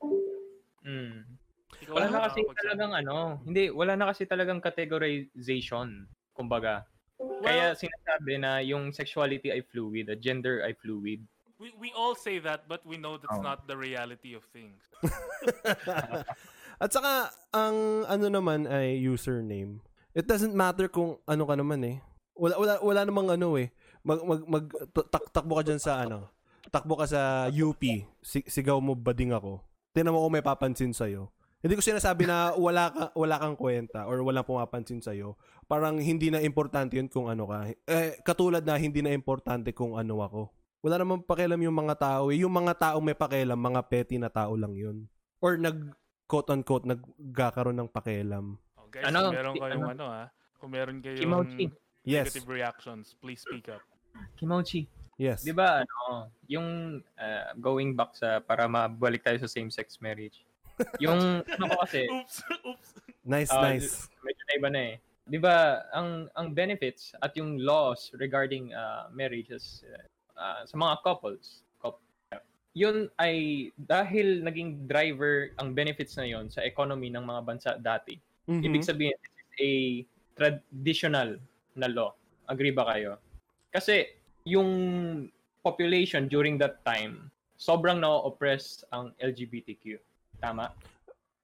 Mm. 0.87 1.27
Ikaw 1.83 1.93
Wala 1.93 2.07
lang 2.07 2.13
na 2.15 2.25
kasi 2.31 2.39
talagang 2.47 2.91
ano, 2.95 3.15
hindi, 3.43 3.63
wala 3.69 3.93
na 3.99 4.05
kasi 4.09 4.23
talagang 4.25 4.63
categorization, 4.63 6.07
kumbaga. 6.33 6.87
Kaya 7.19 7.75
sinasabi 7.75 8.39
na 8.39 8.63
yung 8.63 8.95
sexuality 8.95 9.51
ay 9.51 9.61
fluid, 9.67 10.07
the 10.07 10.15
gender 10.15 10.63
ay 10.63 10.71
fluid. 10.79 11.19
We, 11.59 11.75
we 11.75 11.89
all 11.91 12.15
say 12.15 12.39
that, 12.39 12.71
but 12.71 12.79
we 12.87 12.95
know 12.95 13.19
that's 13.19 13.35
Oh. 13.35 13.43
not 13.43 13.67
the 13.67 13.75
reality 13.75 14.31
of 14.31 14.47
things. 14.55 14.79
At 16.79 16.95
saka, 16.95 17.35
ang 17.51 18.07
ano 18.07 18.31
naman 18.31 18.63
ay 18.63 18.95
username. 18.95 19.83
It 20.17 20.25
doesn't 20.25 20.57
matter 20.57 20.89
kung 20.89 21.21
ano 21.29 21.43
ka 21.45 21.53
naman 21.53 21.81
eh. 21.85 21.97
Wala, 22.33 22.55
wala, 22.57 22.73
wala 22.81 23.01
namang 23.05 23.29
ano 23.35 23.59
eh. 23.59 23.69
Mag, 24.01 24.19
mag, 24.25 24.41
mag, 24.47 24.65
tak, 24.95 25.29
takbo 25.29 25.59
ka 25.59 25.63
dyan 25.67 25.81
sa 25.81 26.01
ano. 26.01 26.31
Takbo 26.71 26.97
ka 26.97 27.05
sa 27.05 27.21
UP. 27.51 27.83
Si, 28.23 28.39
sigaw 28.47 28.81
mo 28.81 28.97
bading 28.97 29.35
ako. 29.35 29.61
Tinan 29.93 30.15
mo 30.15 30.23
kung 30.25 30.33
may 30.33 30.45
papansin 30.45 30.95
sa'yo. 30.95 31.29
Hindi 31.59 31.75
ko 31.75 31.83
sinasabi 31.83 32.23
na 32.23 32.55
wala, 32.55 32.87
ka, 32.87 33.03
wala 33.19 33.35
kang 33.35 33.59
kwenta 33.59 34.07
or 34.07 34.23
walang 34.23 34.47
pumapansin 34.47 35.03
sa'yo. 35.03 35.35
Parang 35.67 35.99
hindi 35.99 36.31
na 36.31 36.39
importante 36.39 36.95
yun 36.95 37.11
kung 37.11 37.27
ano 37.27 37.51
ka. 37.51 37.67
Eh, 37.83 38.15
katulad 38.23 38.63
na 38.63 38.79
hindi 38.79 39.03
na 39.03 39.11
importante 39.11 39.75
kung 39.75 39.99
ano 39.99 40.23
ako. 40.23 40.41
Wala 40.79 41.03
namang 41.03 41.27
pakialam 41.27 41.59
yung 41.59 41.75
mga 41.75 41.95
tao 41.99 42.31
eh. 42.31 42.39
Yung 42.39 42.55
mga 42.55 42.73
tao 42.79 42.97
may 43.03 43.11
pakialam, 43.11 43.59
mga 43.59 43.81
petty 43.91 44.15
na 44.15 44.31
tao 44.31 44.55
lang 44.55 44.71
yun. 44.79 45.11
Or 45.43 45.59
nag, 45.59 45.91
quote-unquote, 46.31 46.87
nagkakaroon 46.87 47.75
ng 47.83 47.91
pakialam. 47.91 48.55
Guys, 48.89 49.05
Ano? 49.05 49.29
kung 49.29 49.35
meron 49.35 49.53
kayong 49.55 49.83
ano? 49.83 49.87
ano 49.87 50.05
ah, 50.07 50.27
kung 50.57 50.71
meron 50.71 50.97
kayong 50.99 51.19
Kimochi. 51.19 51.65
Yes. 52.03 52.31
negative 52.31 52.47
reactions, 52.47 53.13
please 53.19 53.41
speak 53.41 53.69
up. 53.69 53.83
Kimochi. 54.35 54.87
Yes. 55.15 55.43
Di 55.43 55.51
ba, 55.51 55.83
ano, 55.83 56.31
yung 56.47 56.67
uh, 57.15 57.51
going 57.59 57.93
back 57.93 58.15
sa, 58.15 58.39
para 58.39 58.65
mabalik 58.65 59.21
tayo 59.21 59.35
sa 59.37 59.51
same-sex 59.51 59.99
marriage. 59.99 60.47
Yung, 60.97 61.43
ano 61.43 61.63
ko 61.67 61.75
kasi, 61.83 62.07
Oops, 62.13 62.35
oops. 62.65 62.87
Nice, 63.21 63.51
Ah, 63.51 63.61
nice. 63.61 64.07
medyo 64.23 64.41
na 64.41 64.53
iba 64.55 64.69
na 64.71 64.81
eh. 64.81 64.95
'Di 65.29 65.37
ba, 65.37 65.85
ang 65.93 66.25
ang 66.33 66.49
benefits 66.49 67.13
at 67.19 67.37
yung 67.37 67.61
laws 67.61 68.09
regarding 68.17 68.73
uh, 68.73 69.05
marriages 69.13 69.85
uh, 69.85 70.01
uh, 70.33 70.61
sa 70.65 70.73
mga 70.73 71.03
couples, 71.03 71.61
coup- 71.77 72.01
yun 72.73 73.05
ay 73.21 73.69
dahil 73.77 74.41
naging 74.41 74.89
driver 74.89 75.53
ang 75.61 75.77
benefits 75.77 76.17
na 76.17 76.25
yon 76.25 76.49
sa 76.49 76.65
economy 76.65 77.13
ng 77.13 77.21
mga 77.21 77.41
bansa 77.45 77.69
dati. 77.77 78.17
Mhm. 78.49 78.65
Ibig 78.65 78.81
sabihin, 78.83 79.13
this 79.13 79.29
is 79.37 79.51
a 79.61 79.71
traditional 80.33 81.37
na 81.77 81.87
law. 81.87 82.17
Agree 82.49 82.73
ba 82.73 82.89
kayo? 82.89 83.21
Kasi 83.69 84.09
yung 84.43 84.69
population 85.61 86.25
during 86.25 86.57
that 86.57 86.81
time, 86.81 87.29
sobrang 87.53 88.01
na-oppress 88.01 88.81
ang 88.89 89.13
LGBTQ. 89.21 90.01
Tama? 90.41 90.73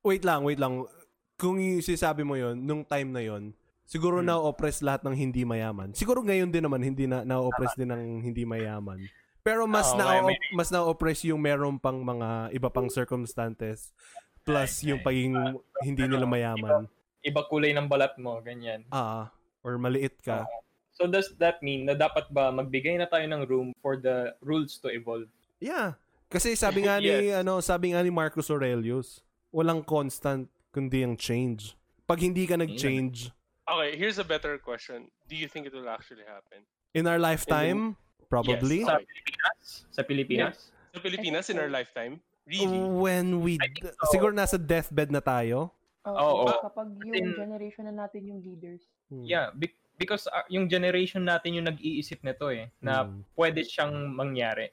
Wait 0.01 0.25
lang, 0.25 0.41
wait 0.41 0.57
lang. 0.57 0.89
Kung 1.35 1.59
yung 1.59 1.83
sinasabi 1.83 2.25
mo 2.25 2.33
yon 2.33 2.57
nung 2.57 2.81
time 2.81 3.11
na 3.11 3.21
yon 3.21 3.53
siguro 3.85 4.23
Hmm. 4.23 4.33
na-oppress 4.33 4.81
lahat 4.81 5.05
ng 5.05 5.13
hindi 5.13 5.45
mayaman. 5.45 5.93
Siguro 5.93 6.25
ngayon 6.25 6.49
din 6.49 6.63
naman, 6.65 6.81
hindi 6.81 7.05
na 7.05 7.21
na-oppress 7.21 7.77
din 7.77 7.93
ng 7.93 8.23
hindi 8.23 8.41
mayaman. 8.41 8.97
Pero 9.45 9.69
mas 9.69 9.93
Oo, 9.93 10.01
na 10.01 10.25
may- 10.25 10.41
mas 10.57 10.73
na-oppress 10.73 11.21
yung 11.21 11.37
meron 11.37 11.77
pang 11.77 12.01
mga 12.01 12.49
iba 12.49 12.69
pang 12.73 12.89
circumstances 12.89 13.93
plus 14.41 14.81
yung 14.81 15.05
pagiging 15.05 15.37
hindi 15.85 16.01
nila 16.09 16.25
mayaman. 16.25 16.89
Iba 17.25 17.41
kulay 17.49 17.73
ng 17.73 17.89
balat 17.89 18.13
mo, 18.21 18.37
ganyan. 18.45 18.85
Ah, 18.93 19.33
or 19.65 19.81
maliit 19.81 20.21
ka. 20.21 20.45
So 20.93 21.09
does 21.09 21.33
that 21.41 21.59
mean 21.65 21.89
na 21.89 21.97
dapat 21.97 22.29
ba 22.29 22.53
magbigay 22.53 22.95
na 23.01 23.09
tayo 23.09 23.25
ng 23.25 23.43
room 23.49 23.67
for 23.81 23.97
the 23.97 24.37
rules 24.45 24.77
to 24.85 24.93
evolve? 24.93 25.27
Yeah. 25.57 25.97
Kasi 26.29 26.53
sabi 26.53 26.85
nga 26.85 27.01
ni 27.03 27.33
Yes. 27.33 27.41
ano, 27.41 27.59
sabi 27.59 27.91
nga 27.91 28.05
ni 28.05 28.13
Marcus 28.13 28.47
Aurelius, 28.47 29.25
walang 29.49 29.81
constant 29.83 30.47
kundi 30.69 31.01
ang 31.01 31.17
change. 31.17 31.73
Pag 32.05 32.21
hindi 32.21 32.45
ka 32.45 32.55
nag-change 32.55 33.33
Okay, 33.65 33.97
here's 33.97 34.21
a 34.21 34.23
better 34.23 34.61
question. 34.61 35.09
Do 35.25 35.33
you 35.33 35.49
think 35.49 35.65
it 35.65 35.73
will 35.73 35.89
actually 35.89 36.21
happen? 36.21 36.61
in 36.95 37.03
our 37.05 37.19
lifetime, 37.19 37.99
probably. 38.31 38.87
Yes. 38.87 38.87
Sa 38.87 38.95
Pilipinas? 39.03 39.67
Sa 39.91 40.01
Pilipinas? 40.01 40.55
Sa 40.95 40.99
Pilipinas 41.03 41.45
in 41.51 41.59
our 41.59 41.67
lifetime? 41.67 42.23
Really? 42.47 42.79
When 42.79 43.43
we 43.43 43.59
so. 43.59 44.15
siguro 44.15 44.31
nasa 44.31 44.55
deathbed 44.55 45.11
na 45.11 45.19
tayo. 45.19 45.74
Oo, 46.07 46.45
Oo. 46.45 46.61
kapag 46.61 46.87
yung 47.01 47.13
in- 47.13 47.33
generation 47.33 47.85
na 47.85 47.95
natin 47.97 48.21
yung 48.25 48.39
leaders. 48.39 48.85
Hmm. 49.07 49.21
Yeah, 49.21 49.49
be- 49.51 49.73
because 49.95 50.25
uh, 50.27 50.45
yung 50.47 50.65
generation 50.65 51.21
natin 51.21 51.55
yung 51.55 51.65
nag-iisip 51.65 52.21
nito 52.21 52.47
eh, 52.47 52.69
na 52.77 53.03
Hmm. 53.03 53.25
pwede 53.33 53.61
siyang 53.61 53.91
mangyari. 54.07 54.69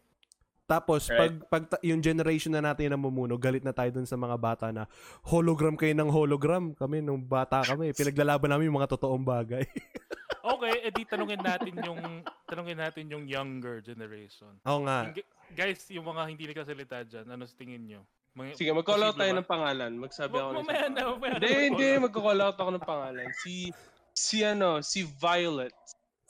Tapos 0.62 1.04
Right. 1.06 1.18
pag 1.18 1.32
pag 1.50 1.64
ta- 1.68 1.82
yung 1.82 2.00
generation 2.00 2.48
na 2.48 2.62
natin 2.62 2.88
na 2.88 2.94
namumuno, 2.94 3.36
galit 3.36 3.60
na 3.60 3.72
tayo 3.72 3.90
dun 3.90 4.06
sa 4.06 4.16
mga 4.16 4.36
bata 4.36 4.72
na 4.72 4.88
hologram 5.22 5.74
kayo 5.74 5.92
ng 5.92 6.08
hologram. 6.08 6.72
Kami 6.72 7.00
nung 7.00 7.20
bata 7.20 7.60
kami, 7.62 7.92
pinaglalaban 7.98 8.48
namin 8.48 8.68
yung 8.68 8.78
mga 8.78 8.90
totoong 8.90 9.24
bagay. 9.24 9.64
Okay, 10.42 10.82
edi 10.82 11.06
tanungin 11.06 11.38
natin 11.38 11.70
yung 11.78 12.02
tanungin 12.50 12.74
natin 12.74 13.06
yung 13.06 13.30
younger 13.30 13.78
generation. 13.78 14.50
Oo 14.66 14.82
nga. 14.82 15.06
Yung 15.06 15.22
guys, 15.54 15.86
yung 15.86 16.02
mga 16.02 16.22
hindi 16.26 16.50
nagkasalita 16.50 17.06
dyan, 17.06 17.30
ano 17.30 17.46
sa 17.46 17.54
tingin 17.54 17.86
nyo? 17.86 18.02
Mga, 18.32 18.56
Sige, 18.56 18.70
mag-call 18.72 19.04
out 19.04 19.16
tayo 19.20 19.32
ba? 19.36 19.38
ng 19.44 19.48
pangalan. 19.48 19.92
Magsabi 20.00 20.34
ako 20.40 20.48
ng 20.48 20.56
Mamaya 20.64 20.84
na, 20.88 20.88
pangalan. 20.88 21.12
mamaya 21.12 21.32
na. 21.32 21.36
Hindi, 21.36 21.52
hindi. 21.68 21.88
Mag-call 22.00 22.40
out 22.40 22.56
ako 22.56 22.70
ng 22.72 22.84
pangalan. 22.88 23.28
Si, 23.44 23.54
si 24.16 24.36
ano, 24.40 24.80
si 24.80 25.04
Violet. 25.04 25.76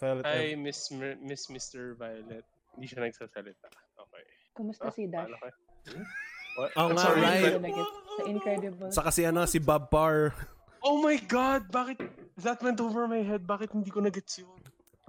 Violet 0.03 0.25
Hi, 0.27 0.59
Miss, 0.59 0.91
Miss 1.23 1.47
Mr. 1.47 1.95
Violet. 1.95 2.43
Hindi 2.75 2.87
siya 2.91 3.07
nagsasalita. 3.07 3.71
Okay. 3.95 4.25
Kumusta 4.51 4.91
si 4.91 5.07
Dash? 5.07 5.31
paano 5.31 5.37
kayo? 5.39 5.55
Hmm? 5.95 6.07
What? 6.59 6.71
I'm 6.77 6.93
nga, 6.93 7.01
sorry, 7.01 7.21
right. 7.25 7.55
Sa 7.57 8.23
Incredible. 8.29 8.91
Saka 8.93 9.09
si 9.09 9.23
ano, 9.25 9.49
si 9.49 9.57
Bob 9.57 9.89
Parr. 9.89 10.37
Oh 10.83 11.01
my 11.01 11.17
God! 11.31 11.71
Bakit? 11.71 12.03
That 12.43 12.61
went 12.61 12.77
over 12.83 13.07
my 13.09 13.23
head. 13.23 13.47
Bakit 13.47 13.73
hindi 13.73 13.89
ko 13.89 14.03
nagets 14.03 14.43
yun? 14.43 14.62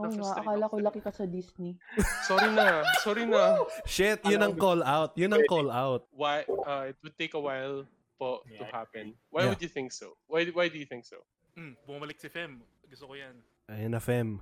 Oo 0.05 0.15
nga, 0.15 0.31
akala 0.37 0.65
ko 0.67 0.75
laki 0.77 0.99
ka 0.99 1.09
sa 1.09 1.23
Disney. 1.23 1.77
Sorry 2.27 2.49
na. 2.51 2.81
Sorry 2.99 3.23
na. 3.23 3.59
Shit, 3.83 4.23
yun 4.23 4.39
ang 4.39 4.55
call 4.55 4.81
out. 4.81 5.11
Yun 5.13 5.31
ang 5.31 5.45
call 5.45 5.69
out. 5.69 6.03
Why? 6.11 6.43
Uh, 6.43 6.89
it 6.89 6.97
would 6.99 7.15
take 7.15 7.33
a 7.33 7.39
while 7.39 7.87
po 8.15 8.43
to 8.47 8.63
happen. 8.65 9.15
Why 9.29 9.43
Yeah. 9.43 9.49
would 9.49 9.61
you 9.61 9.67
think 9.67 9.91
so? 9.91 10.15
Why, 10.27 10.45
why 10.49 10.67
do 10.67 10.77
you 10.77 10.85
think 10.85 11.03
so? 11.03 11.21
Hmm, 11.53 11.77
bumalik 11.83 12.17
si 12.17 12.27
Fem. 12.27 12.61
Gusto 12.85 13.07
ko 13.07 13.13
yan. 13.13 13.35
Ayun 13.67 13.91
na, 13.91 14.01
Fem. 14.01 14.37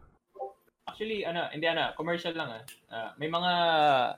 Actually, 0.83 1.23
ano, 1.23 1.47
hindi 1.47 1.65
ano, 1.65 1.93
commercial 1.93 2.33
lang 2.33 2.49
ah. 2.51 2.63
Ah, 2.89 3.11
may 3.15 3.27
mga 3.27 3.51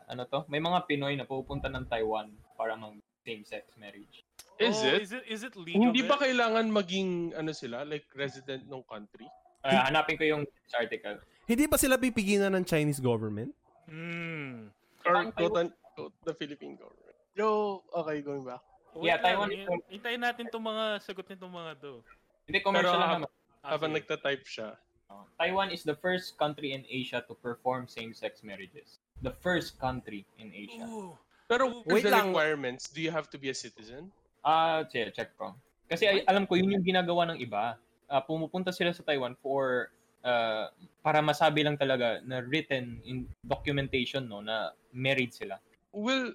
ano 0.07 0.21
to, 0.25 0.39
may 0.47 0.57
mga 0.57 0.87
Pinoy 0.87 1.13
na 1.13 1.23
pupunta 1.23 1.67
ng 1.67 1.85
Taiwan 1.85 2.31
para 2.55 2.73
mag 2.73 2.95
same-sex 3.23 3.75
marriage. 3.77 4.23
Is 4.57 4.75
Oh, 4.75 4.89
it? 4.89 4.99
Is 5.01 5.11
it, 5.11 5.23
is 5.27 5.41
it 5.43 5.55
legal? 5.55 5.79
Hindi 5.79 6.03
ba 6.03 6.15
there? 6.15 6.27
kailangan 6.27 6.67
maging 6.67 7.09
ano 7.33 7.51
sila, 7.51 7.83
like 7.83 8.03
resident 8.13 8.67
ng 8.67 8.83
country? 8.83 9.27
Ah, 9.63 9.87
hanapin 9.87 10.19
ko 10.19 10.27
yung 10.27 10.43
article. 10.73 11.19
Hindi 11.43 11.67
ba 11.67 11.75
sila 11.75 11.99
pipigilan 11.99 12.55
ng 12.55 12.63
Chinese 12.63 13.03
government? 13.03 13.51
Hmm. 13.87 14.71
Or 15.03 15.13
Ang 15.19 15.35
un- 15.35 15.73
quote, 15.95 16.15
the 16.23 16.33
Philippine 16.33 16.79
government? 16.79 17.15
Yo, 17.35 17.81
okay, 17.91 18.23
going 18.23 18.45
back. 18.45 18.63
Wait 18.95 19.09
Yeah, 19.09 19.17
Taiwan 19.19 19.49
is- 19.51 19.67
Hintayin 19.89 20.21
natin 20.21 20.47
itong 20.47 20.63
mga 20.63 21.01
sagot 21.01 21.25
nitong 21.25 21.51
mga 21.51 21.71
to. 21.81 21.99
Hindi 22.45 22.59
commercial 22.61 22.93
Pero 22.93 23.01
lang 23.01 23.11
naman. 23.19 23.29
Ah, 23.63 23.69
Habang 23.75 23.91
sige. 23.91 23.97
nagta-type 23.99 24.43
siya. 24.45 24.69
Uh, 25.09 25.23
Taiwan 25.35 25.71
is 25.71 25.83
the 25.83 25.95
first 25.95 26.35
country 26.35 26.71
in 26.71 26.83
Asia 26.85 27.23
to 27.27 27.33
perform 27.33 27.87
same-sex 27.87 28.43
marriages. 28.43 28.99
The 29.23 29.31
first 29.39 29.79
country 29.79 30.27
in 30.37 30.51
Asia. 30.51 30.83
Ooh. 30.87 31.15
Pero 31.47 31.83
Wait 31.87 32.03
the 32.03 32.11
lang. 32.11 32.31
requirements, 32.31 32.87
do 32.87 32.99
you 32.99 33.11
have 33.11 33.27
to 33.31 33.37
be 33.39 33.49
a 33.49 33.55
citizen? 33.55 34.11
Ah, 34.43 34.83
check, 34.87 35.15
check 35.15 35.31
ko. 35.35 35.55
Kasi 35.87 36.07
ay, 36.07 36.17
alam 36.27 36.43
ko 36.43 36.55
yun 36.55 36.71
yung 36.71 36.83
ginagawa 36.83 37.27
ng 37.31 37.39
iba. 37.39 37.75
Ah, 38.07 38.21
pumupunta 38.21 38.71
sila 38.71 38.91
sa 38.91 39.01
Taiwan 39.01 39.35
for 39.39 39.91
ah, 40.23 40.71
para 41.03 41.19
masabi 41.21 41.63
lang 41.63 41.75
talaga 41.77 42.23
na 42.23 42.39
written 42.39 42.99
in 43.03 43.27
documentation 43.43 44.27
no 44.27 44.39
na 44.41 44.71
married 44.91 45.33
sila. 45.35 45.59
Will 45.93 46.33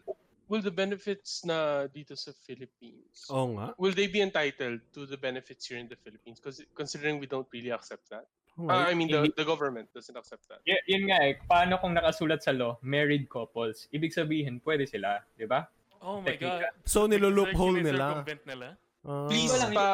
will 0.48 0.64
the 0.64 0.72
benefits 0.72 1.44
na 1.44 1.85
dito 1.92 2.16
sa 2.16 2.33
Philippines, 2.33 3.29
Oo 3.29 3.53
nga. 3.61 3.77
will 3.77 3.92
they 3.92 4.09
be 4.09 4.24
entitled 4.24 4.81
to 4.96 5.05
the 5.05 5.16
benefits 5.16 5.68
here 5.68 5.77
in 5.77 5.88
the 5.88 5.96
Philippines? 6.01 6.40
Because 6.40 6.64
considering 6.72 7.20
we 7.20 7.29
don't 7.29 7.48
really 7.53 7.68
accept 7.70 8.09
that. 8.09 8.24
Nga. 8.59 8.74
I 8.90 8.94
mean, 8.96 9.07
the, 9.12 9.31
the 9.37 9.44
government 9.44 9.87
doesn't 9.94 10.16
accept 10.16 10.48
that. 10.48 10.59
Y- 10.66 10.83
yun 10.88 11.07
nga 11.12 11.20
eh, 11.22 11.37
paano 11.46 11.79
kung 11.79 11.94
nakasulat 11.94 12.42
sa 12.42 12.51
law, 12.51 12.81
married 12.83 13.29
couples, 13.29 13.87
ibig 13.92 14.11
sabihin 14.11 14.59
pwede 14.64 14.88
sila, 14.88 15.20
di 15.37 15.46
ba? 15.46 15.68
Oh 16.03 16.18
my 16.24 16.35
God. 16.35 16.64
Technical. 16.64 16.72
So, 16.88 17.07
niloloophole 17.07 17.85
nila. 17.85 18.24
Nila. 18.24 18.74
Ah. 19.07 19.29
Please, 19.31 19.53
Wala 19.55 19.62
lang, 19.62 19.74
pa, 19.77 19.87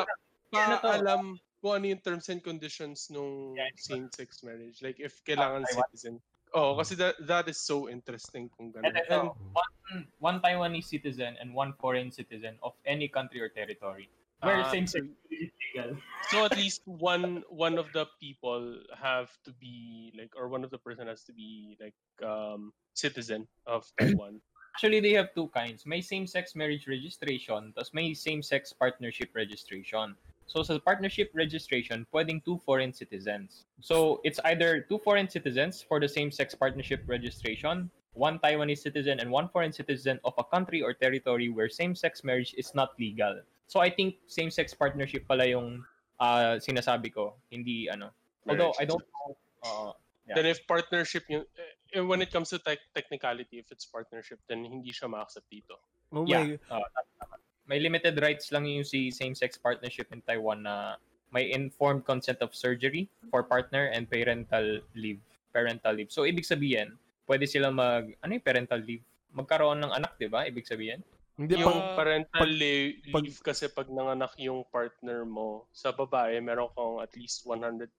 Ano 0.54 0.74
to? 0.78 0.86
paalam 0.86 1.22
kung 1.64 1.80
ano 1.80 1.88
yung 1.88 2.04
terms 2.04 2.28
and 2.28 2.44
conditions 2.44 3.08
nung 3.08 3.56
Yeah, 3.56 3.72
same-sex 3.72 4.44
marriage. 4.44 4.84
Like, 4.84 5.00
if 5.00 5.24
kailangan 5.24 5.64
Ah, 5.64 5.72
Taiwan. 5.72 5.88
citizen. 5.88 6.14
Oh, 6.52 6.76
kasi 6.76 6.92
that, 7.00 7.16
that 7.24 7.48
is 7.48 7.56
so 7.56 7.88
interesting 7.88 8.52
kung 8.52 8.68
And 8.76 8.92
ganun. 8.92 9.00
ito, 9.00 9.08
And, 9.16 9.26
one, 9.56 9.72
one 10.20 10.38
Taiwanese 10.44 10.92
citizen 10.92 11.40
and 11.40 11.56
one 11.56 11.72
foreign 11.80 12.12
citizen 12.12 12.60
of 12.60 12.76
any 12.84 13.08
country 13.08 13.40
or 13.40 13.48
territory. 13.48 14.12
Where 14.44 14.60
Ah, 14.60 14.68
same-sex 14.68 15.08
is 15.32 15.48
legal. 15.72 15.96
so 16.28 16.44
at 16.44 16.52
least 16.52 16.84
one 16.84 17.44
one 17.48 17.80
of 17.80 17.88
the 17.96 18.04
people 18.20 18.80
have 18.92 19.32
to 19.44 19.52
be 19.56 20.12
like 20.16 20.36
or 20.36 20.48
one 20.52 20.64
of 20.64 20.70
the 20.70 20.80
person 20.80 21.08
has 21.08 21.24
to 21.24 21.32
be 21.32 21.76
like 21.80 21.96
um 22.20 22.72
citizen 22.92 23.48
of 23.64 23.88
Taiwan. 24.00 24.36
Actually, 24.76 25.00
they 25.00 25.14
have 25.16 25.32
two 25.32 25.48
kinds. 25.54 25.86
May 25.86 26.02
same-sex 26.02 26.52
marriage 26.58 26.90
registration, 26.90 27.72
tapos 27.72 27.94
may 27.94 28.12
same-sex 28.12 28.74
partnership 28.74 29.30
registration. 29.32 30.18
So 30.46 30.62
sa 30.62 30.78
partnership 30.78 31.30
registration, 31.34 32.06
pwedeng 32.12 32.44
two 32.44 32.60
foreign 32.64 32.92
citizens. 32.92 33.64
So 33.80 34.20
it's 34.24 34.38
either 34.44 34.84
two 34.88 34.98
foreign 34.98 35.28
citizens 35.28 35.82
for 35.82 35.98
the 35.98 36.08
same-sex 36.08 36.54
partnership 36.54 37.02
registration, 37.06 37.90
one 38.12 38.38
Taiwanese 38.38 38.84
citizen 38.84 39.20
and 39.20 39.30
one 39.30 39.48
foreign 39.48 39.72
citizen 39.72 40.20
of 40.24 40.34
a 40.38 40.44
country 40.44 40.82
or 40.82 40.94
territory 40.94 41.48
where 41.48 41.68
same-sex 41.68 42.22
marriage 42.22 42.54
is 42.56 42.74
not 42.74 42.92
legal. 43.00 43.40
So 43.66 43.80
I 43.80 43.90
think 43.90 44.16
same-sex 44.26 44.74
partnership 44.74 45.26
pala 45.26 45.48
yung 45.48 45.82
ah, 46.20 46.60
sinasabi 46.60 47.12
ko, 47.12 47.34
hindi 47.50 47.88
ano. 47.88 48.12
Although 48.46 48.76
I 48.78 48.84
don't 48.84 49.02
know 49.02 49.36
uh, 49.64 49.92
Yeah. 50.24 50.40
Then 50.40 50.46
if 50.46 50.64
partnership 50.66 51.28
yung 51.28 51.44
eh, 51.92 52.00
when 52.00 52.24
it 52.24 52.32
comes 52.32 52.48
to 52.50 52.58
tech 52.58 52.80
technicality 52.96 53.60
if 53.60 53.68
it's 53.68 53.84
partnership 53.84 54.40
then 54.48 54.64
hindi 54.64 54.88
siya 54.88 55.04
ma-accept 55.04 55.44
dito. 55.52 55.76
Oh 56.16 56.24
Yeah. 56.24 56.48
my, 56.48 56.56
tama, 56.64 56.86
tama. 57.20 57.36
May 57.64 57.80
limited 57.80 58.20
rights 58.20 58.52
lang 58.52 58.68
yung 58.68 58.84
si 58.84 59.08
same-sex 59.08 59.56
partnership 59.56 60.12
in 60.12 60.20
Taiwan 60.20 60.64
na 60.64 61.00
may 61.32 61.50
informed 61.50 62.04
consent 62.04 62.38
of 62.44 62.54
surgery 62.54 63.08
for 63.32 63.42
partner 63.42 63.90
and 63.90 64.06
parental 64.06 64.84
leave. 64.94 65.20
Parental 65.50 65.96
leave. 65.96 66.12
So, 66.12 66.28
ibig 66.28 66.46
sabihin, 66.46 66.94
pwede 67.26 67.48
sila 67.48 67.72
mag, 67.72 68.12
ano 68.20 68.30
yung 68.36 68.44
parental 68.44 68.78
leave? 68.78 69.02
Magkaroon 69.34 69.82
ng 69.82 69.92
anak, 69.96 70.14
di 70.20 70.30
ba? 70.30 70.46
Ibig 70.46 70.68
sabihin? 70.68 71.02
hindi 71.34 71.58
yung 71.58 71.74
pang, 71.74 71.98
parental 71.98 72.46
pag- 72.46 72.54
li- 72.54 72.94
pag- 73.10 73.26
leave 73.26 73.42
kasi 73.42 73.66
pag 73.66 73.90
nanganak 73.90 74.30
yung 74.38 74.62
partner 74.70 75.26
mo 75.26 75.66
sa 75.74 75.90
babae 75.90 76.38
meron 76.38 76.70
kang 76.78 77.02
at 77.02 77.10
least 77.18 77.42
104 77.42 77.90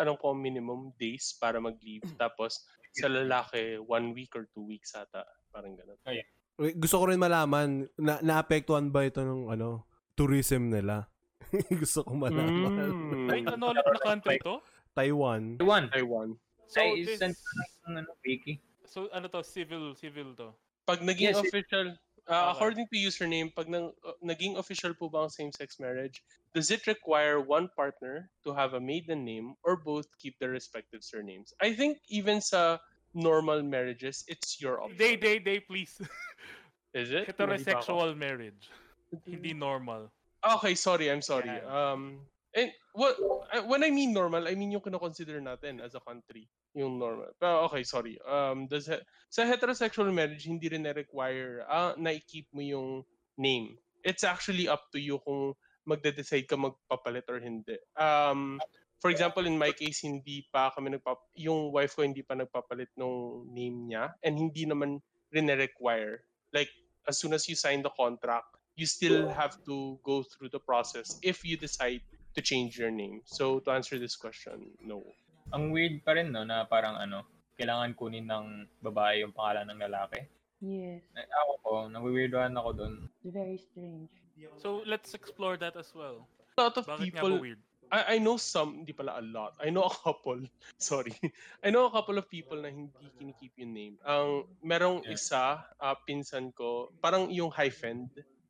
anong 0.00 0.16
ko 0.16 0.32
minimum 0.32 0.88
days 0.96 1.36
para 1.36 1.60
mag-leave 1.60 2.04
tapos 2.16 2.64
sa 2.96 3.06
lalaki 3.06 3.78
one 3.78 4.16
week 4.16 4.32
or 4.34 4.48
two 4.50 4.64
weeks 4.64 4.96
ata 4.96 5.22
parang 5.52 5.76
ganun. 5.76 6.00
Wait, 6.08 6.26
gusto 6.76 7.00
ko 7.00 7.04
rin 7.08 7.20
malaman, 7.20 7.88
na, 7.96 8.20
naapektuhan 8.20 8.92
ba 8.92 9.08
ito 9.08 9.24
ng 9.24 9.48
ano, 9.48 9.88
tourism 10.12 10.68
nila? 10.68 11.08
gusto 11.80 12.04
ko 12.04 12.12
malaman. 12.12 12.92
Mm. 12.92 13.28
Ay, 13.32 13.40
ano 13.48 13.72
ulit 13.72 13.84
na 13.84 14.00
country 14.04 14.36
to? 14.44 14.60
Taiwan. 14.92 15.56
Taiwan. 15.56 15.84
Taiwan. 15.88 16.28
So, 16.68 16.78
Ay, 16.84 17.02
this, 17.02 17.18
send 17.18 17.34
ano, 17.88 18.06
Vicky. 18.22 18.60
so 18.86 19.08
ano 19.10 19.26
to? 19.26 19.42
Civil, 19.42 19.96
civil 19.96 20.36
to. 20.38 20.54
Pag 20.86 21.02
naging 21.02 21.34
Yes, 21.34 21.40
it- 21.42 21.50
official, 21.50 21.96
uh, 22.28 22.30
Okay. 22.30 22.50
according 22.54 22.86
to 22.92 22.96
username, 22.98 23.50
pag 23.50 23.66
nang, 23.66 23.90
uh, 24.06 24.14
naging 24.22 24.54
official 24.60 24.94
po 24.94 25.10
ba 25.10 25.26
ang 25.26 25.32
same-sex 25.32 25.80
marriage, 25.82 26.22
does 26.54 26.70
it 26.70 26.86
require 26.86 27.40
one 27.40 27.66
partner 27.74 28.30
to 28.42 28.50
have 28.54 28.74
a 28.74 28.82
maiden 28.82 29.24
name 29.24 29.54
or 29.66 29.78
both 29.78 30.06
keep 30.18 30.38
their 30.38 30.50
respective 30.54 31.02
surnames? 31.02 31.54
I 31.62 31.74
think 31.74 31.98
even 32.10 32.38
sa 32.42 32.78
normal 33.14 33.62
marriages, 33.62 34.24
it's 34.28 34.60
your 34.60 34.82
option. 34.82 34.98
They, 34.98 35.16
they, 35.16 35.38
they, 35.38 35.60
please. 35.60 36.00
Is 36.94 37.10
it? 37.10 37.28
Heterosexual 37.30 38.16
marriage. 38.16 38.70
Hindi 39.26 39.54
normal. 39.54 40.10
Okay, 40.40 40.74
sorry, 40.74 41.10
I'm 41.10 41.22
sorry. 41.22 41.50
Yeah. 41.50 41.66
Um, 41.68 42.20
and 42.54 42.72
what 42.94 43.14
I- 43.52 43.60
when 43.66 43.84
I 43.84 43.90
mean 43.90 44.12
normal, 44.12 44.48
I 44.48 44.54
mean 44.54 44.70
yung 44.72 44.82
kino-consider 44.82 45.38
natin 45.40 45.78
as 45.82 45.94
a 45.94 46.02
country, 46.02 46.48
yung 46.74 46.98
normal. 46.98 47.30
Pero 47.38 47.66
okay, 47.70 47.82
sorry. 47.84 48.18
Um, 48.26 48.66
does 48.66 48.86
he- 48.86 49.04
sa 49.28 49.44
heterosexual 49.46 50.10
marriage 50.10 50.46
hindi 50.46 50.66
rin 50.66 50.82
na-require 50.82 51.62
ah 51.68 51.94
na 51.98 52.10
i-keep 52.10 52.48
mo 52.54 52.62
yung 52.62 52.90
name. 53.38 53.78
It's 54.02 54.24
actually 54.24 54.66
up 54.66 54.88
to 54.90 54.98
you 54.98 55.20
kung 55.22 55.54
magde-decide 55.86 56.48
ka 56.48 56.56
magpapalit 56.56 57.28
or 57.28 57.38
hindi. 57.38 57.76
Um, 57.98 58.58
for 59.00 59.10
example, 59.10 59.48
in 59.48 59.56
my 59.56 59.72
case, 59.72 60.04
hindi 60.04 60.44
pa 60.52 60.70
kami 60.76 60.94
nagpap 60.94 61.18
yung 61.40 61.72
wife 61.72 61.96
ko 61.96 62.04
hindi 62.04 62.20
pa 62.20 62.36
nagpapalit 62.36 62.92
ng 63.00 63.48
name 63.48 63.88
niya 63.88 64.12
and 64.20 64.36
hindi 64.36 64.68
naman 64.68 65.00
rin 65.32 65.48
na-require. 65.48 66.20
Like 66.52 66.68
as 67.08 67.16
soon 67.16 67.32
as 67.32 67.48
you 67.48 67.56
sign 67.56 67.80
the 67.80 67.90
contract, 67.96 68.46
you 68.76 68.84
still 68.84 69.26
have 69.32 69.56
to 69.64 69.96
go 70.04 70.22
through 70.22 70.52
the 70.52 70.60
process 70.60 71.18
if 71.24 71.42
you 71.42 71.56
decide 71.56 72.04
to 72.36 72.40
change 72.44 72.76
your 72.76 72.92
name. 72.92 73.24
So 73.24 73.64
to 73.64 73.72
answer 73.72 73.96
this 73.98 74.14
question, 74.14 74.70
no. 74.84 75.02
Ang 75.56 75.72
weird 75.72 76.04
pa 76.04 76.14
rin, 76.14 76.30
no, 76.30 76.44
na 76.44 76.68
parang 76.68 76.94
ano, 76.94 77.24
kailangan 77.58 77.96
kunin 77.96 78.28
ng 78.28 78.68
babae 78.84 79.24
yung 79.24 79.34
pangalan 79.34 79.66
ng 79.72 79.80
lalaki. 79.80 80.20
Yes. 80.60 81.00
Eh, 81.16 81.24
Ako 81.24 81.52
ko, 81.64 81.72
nawiweirdohan 81.88 82.52
ako 82.52 82.70
doon. 82.76 82.94
Very 83.24 83.56
strange. 83.56 84.12
So, 84.56 84.80
let's 84.88 85.12
explore 85.12 85.60
that 85.60 85.76
as 85.76 85.92
well. 85.92 86.24
A 86.56 86.68
lot 86.68 86.76
of 86.76 86.84
Bakit 86.88 87.12
nga 87.12 87.20
ba 87.20 87.28
people 87.28 87.36
weird? 87.40 87.60
I, 87.90 88.16
I 88.16 88.16
know 88.18 88.38
some, 88.38 88.82
hindi 88.82 88.94
pala 88.94 89.18
a 89.18 89.24
lot. 89.24 89.58
I 89.58 89.70
know 89.70 89.84
a 89.86 89.92
couple. 90.06 90.40
Sorry. 90.78 91.12
I 91.62 91.70
know 91.70 91.86
a 91.86 91.92
couple 91.92 92.16
of 92.16 92.30
people 92.30 92.62
na 92.62 92.70
hindi 92.70 92.94
kinikip 93.18 93.52
yung 93.58 93.74
name. 93.74 93.94
Ang 94.06 94.46
merong 94.62 95.02
Yeah. 95.04 95.14
isa, 95.14 95.44
uh, 95.78 95.96
pinsan 96.06 96.54
ko, 96.54 96.94
parang 97.02 97.28
yung 97.30 97.50
hyphen, 97.50 98.06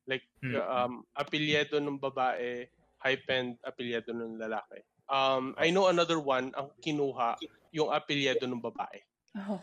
like 0.06 0.24
Hmm. 0.40 0.56
um 0.56 0.92
apelyido 1.14 1.76
ng 1.76 2.00
babae, 2.00 2.64
hyphen 2.98 3.54
apelyido 3.60 4.10
ng 4.16 4.40
lalaki. 4.40 4.80
Um 5.06 5.52
I 5.60 5.68
know 5.68 5.92
another 5.92 6.16
one 6.16 6.50
ang 6.56 6.72
kinuha 6.80 7.36
yung 7.70 7.92
apelyido 7.92 8.48
ng 8.48 8.58
babae. 8.58 8.98
Oh, 9.36 9.60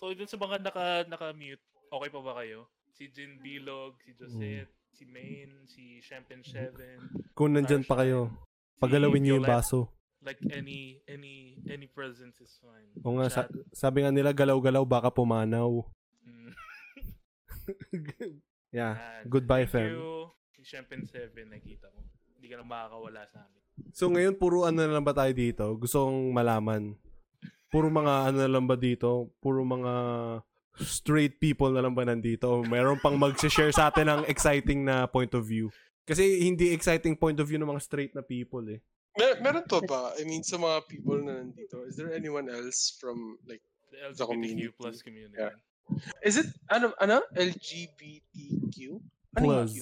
So, 0.00 0.16
dun 0.16 0.24
sa 0.24 0.40
mga 0.40 0.64
naka, 0.64 1.04
naka-mute, 1.04 1.60
okay 1.92 2.08
pa 2.08 2.20
ba 2.24 2.32
kayo? 2.40 2.64
Si 2.96 3.12
Jin 3.12 3.36
Bilog, 3.36 4.00
si 4.00 4.16
Josette, 4.16 4.72
si 5.00 5.08
Main, 5.08 5.48
si 5.64 6.04
Champagne 6.04 6.44
7, 6.44 7.32
Kung 7.32 7.56
nandyan 7.56 7.88
pa 7.88 8.04
kayo, 8.04 8.28
pagalawin 8.76 9.24
niyo 9.24 9.40
yung 9.40 9.48
baso. 9.48 9.88
like 10.20 10.36
any 10.52 11.00
any 11.08 11.56
any 11.64 11.88
presence 11.88 12.36
is 12.44 12.52
fine. 12.60 12.92
O 13.00 13.16
nga, 13.16 13.32
sa- 13.32 13.48
sabi 13.72 14.04
nga 14.04 14.12
nila, 14.12 14.36
galaw-galaw, 14.36 14.84
baka 14.84 15.08
pumanaw. 15.08 15.80
Mm. 16.20 16.52
yeah. 18.76 19.00
Yan. 19.00 19.24
Goodbye, 19.24 19.64
Thank 19.64 19.88
fam. 19.88 19.96
you. 19.96 20.28
Si 20.52 20.68
Champagne 20.68 21.08
7, 21.08 21.48
nakita 21.48 21.88
ko. 21.88 22.04
Hindi 22.36 22.46
ka 22.52 22.60
na 22.60 22.64
makakawala 22.68 23.24
sa 23.24 23.48
amin. 23.48 23.64
So 23.96 24.12
ngayon, 24.12 24.36
puro 24.36 24.68
ano 24.68 24.84
na 24.84 24.92
lang 24.92 25.06
ba 25.06 25.16
tayo 25.16 25.32
dito? 25.32 25.64
Gusto 25.80 26.04
kong 26.04 26.36
malaman. 26.36 26.92
Puro 27.72 27.88
mga 27.88 28.28
ano 28.28 28.36
na 28.44 28.50
lang 28.52 28.68
ba 28.68 28.76
dito? 28.76 29.32
Puro 29.40 29.64
mga 29.64 29.92
straight 30.78 31.40
people 31.40 31.70
na 31.74 31.82
lang 31.82 31.94
ba 31.94 32.06
nandito? 32.06 32.62
Meron 32.62 33.00
pang 33.00 33.18
mag-share 33.18 33.72
sa 33.72 33.90
atin 33.90 34.06
ng 34.06 34.20
exciting 34.30 34.84
na 34.84 35.06
point 35.06 35.32
of 35.34 35.42
view. 35.42 35.72
Kasi 36.06 36.42
hindi 36.42 36.70
exciting 36.70 37.14
point 37.14 37.38
of 37.38 37.46
view 37.46 37.58
ng 37.58 37.68
mga 37.68 37.82
straight 37.82 38.12
na 38.14 38.22
people 38.22 38.62
eh. 38.70 38.80
Mer- 39.18 39.42
meron 39.42 39.66
to 39.66 39.82
ba? 39.84 40.14
I 40.14 40.22
mean, 40.22 40.42
sa 40.42 40.56
mga 40.56 40.86
people 40.86 41.18
na 41.18 41.42
nandito, 41.42 41.82
is 41.82 41.98
there 41.98 42.14
anyone 42.14 42.46
else 42.46 42.94
from 42.94 43.38
like 43.44 43.60
The 43.90 44.14
The 44.14 44.26
community. 44.26 44.70
LGBTQ 44.70 44.78
plus 44.78 45.02
community. 45.02 45.34
Yeah. 45.34 45.54
Is 46.22 46.38
it 46.38 46.46
ano 46.70 46.94
ano 47.02 47.26
LGBTQ? 47.34 48.78
Ano 49.34 49.42
yung 49.42 49.66
Plus. 49.66 49.72
Q? 49.74 49.78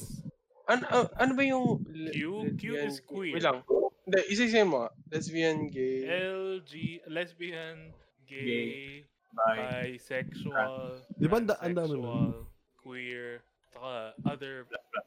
Ano 0.64 0.82
ano- 0.88 1.12
ano 1.12 1.32
ba 1.36 1.42
yung 1.44 1.66
Q? 1.84 2.18
Q 2.56 2.62
lesbian- 2.72 2.88
is 2.88 3.00
queer. 3.04 3.34
Wait 3.36 3.44
lang. 3.44 3.60
Hindi, 4.08 4.18
isa-isa 4.32 4.64
mo. 4.64 4.88
Lesbian, 5.12 5.68
gay. 5.68 6.08
LG, 6.08 6.72
lesbian, 7.12 7.92
gay, 8.24 9.04
Bye. 9.38 9.94
bisexual, 9.94 10.98
Di 11.14 11.26
ba 11.26 11.36
ang 11.36 11.46
da- 11.46 11.60
ang 11.60 11.72
dami 11.72 11.94
nun? 11.94 12.02
transsexual, 12.02 12.34
queer, 12.76 13.28
saka 13.68 13.92
other 14.24 14.54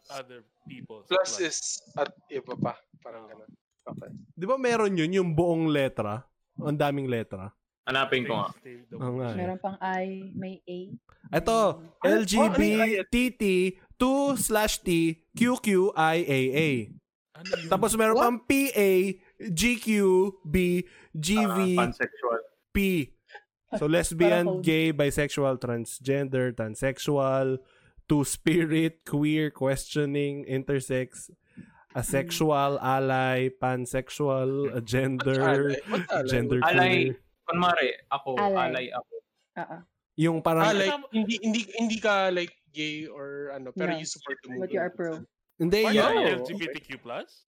other 0.09 0.39
people. 0.63 1.03
Plus 1.05 1.37
is 1.37 1.59
at 1.93 2.07
iba 2.27 2.55
pa. 2.55 2.73
Parang 2.99 3.27
ganun. 3.27 3.49
Okay. 3.81 4.09
Di 4.31 4.45
ba 4.45 4.55
meron 4.55 4.93
yun, 4.93 5.11
yung 5.11 5.29
buong 5.31 5.67
letra? 5.67 6.23
Ang 6.55 6.77
daming 6.77 7.05
letra. 7.05 7.49
Hanapin 7.81 8.23
ko 8.23 8.37
nga. 8.37 8.53
Oo 8.95 9.17
nga 9.17 9.27
eh. 9.33 9.35
meron 9.35 9.57
pang 9.57 9.77
I, 9.81 10.29
may 10.31 10.61
A. 10.61 10.79
Ito, 11.33 11.81
LGBTT 11.99 13.43
2 13.97 14.05
slash 14.37 14.79
T 14.79 15.17
QQIAA. 15.33 16.69
Ano 17.33 17.49
yun? 17.49 17.69
Tapos 17.69 17.97
meron 17.97 18.15
pang 18.15 18.37
PA, 18.37 18.89
GQ, 19.41 19.87
B, 20.45 20.85
GV, 21.11 21.57
Ah, 21.73 21.89
pansexual. 21.89 22.39
So 23.77 23.85
lesbian, 23.85 24.59
gay, 24.61 24.91
bisexual, 24.91 25.59
transgender, 25.59 26.51
transsexual, 26.51 27.59
two-spirit, 28.05 29.05
queer, 29.07 29.47
questioning, 29.49 30.43
intersex, 30.43 31.31
asexual, 31.95 32.75
ally, 32.79 33.47
pansexual, 33.55 34.67
gender, 34.83 35.75
gender 36.27 36.59
Alay. 36.61 37.15
queer. 37.15 37.19
Kunwari, 37.47 37.89
ako, 38.07 38.29
Alay. 38.37 38.63
alay 38.67 38.85
ako. 38.91 39.13
Oo. 39.57 39.77
Yung 40.19 40.37
Ah, 40.39 40.43
parang, 40.43 40.63
like, 40.75 40.91
hindi, 41.11 41.35
hindi, 41.41 41.61
hindi 41.79 41.97
ka 41.97 42.29
like 42.31 42.51
gay 42.71 43.07
or 43.07 43.51
ano, 43.51 43.71
pero 43.71 43.91
No. 43.91 43.99
you 43.99 44.07
support 44.07 44.35
the 44.43 44.51
But 44.51 44.67
movement. 44.67 44.71
you 44.71 44.79
are 44.79 44.91
pro. 44.91 45.11
hindi, 45.59 45.79
Why 45.83 45.95
yun, 45.95 46.11
Oh, 46.11 46.35
LGBTQ 46.43 46.89
plus? 46.99 47.47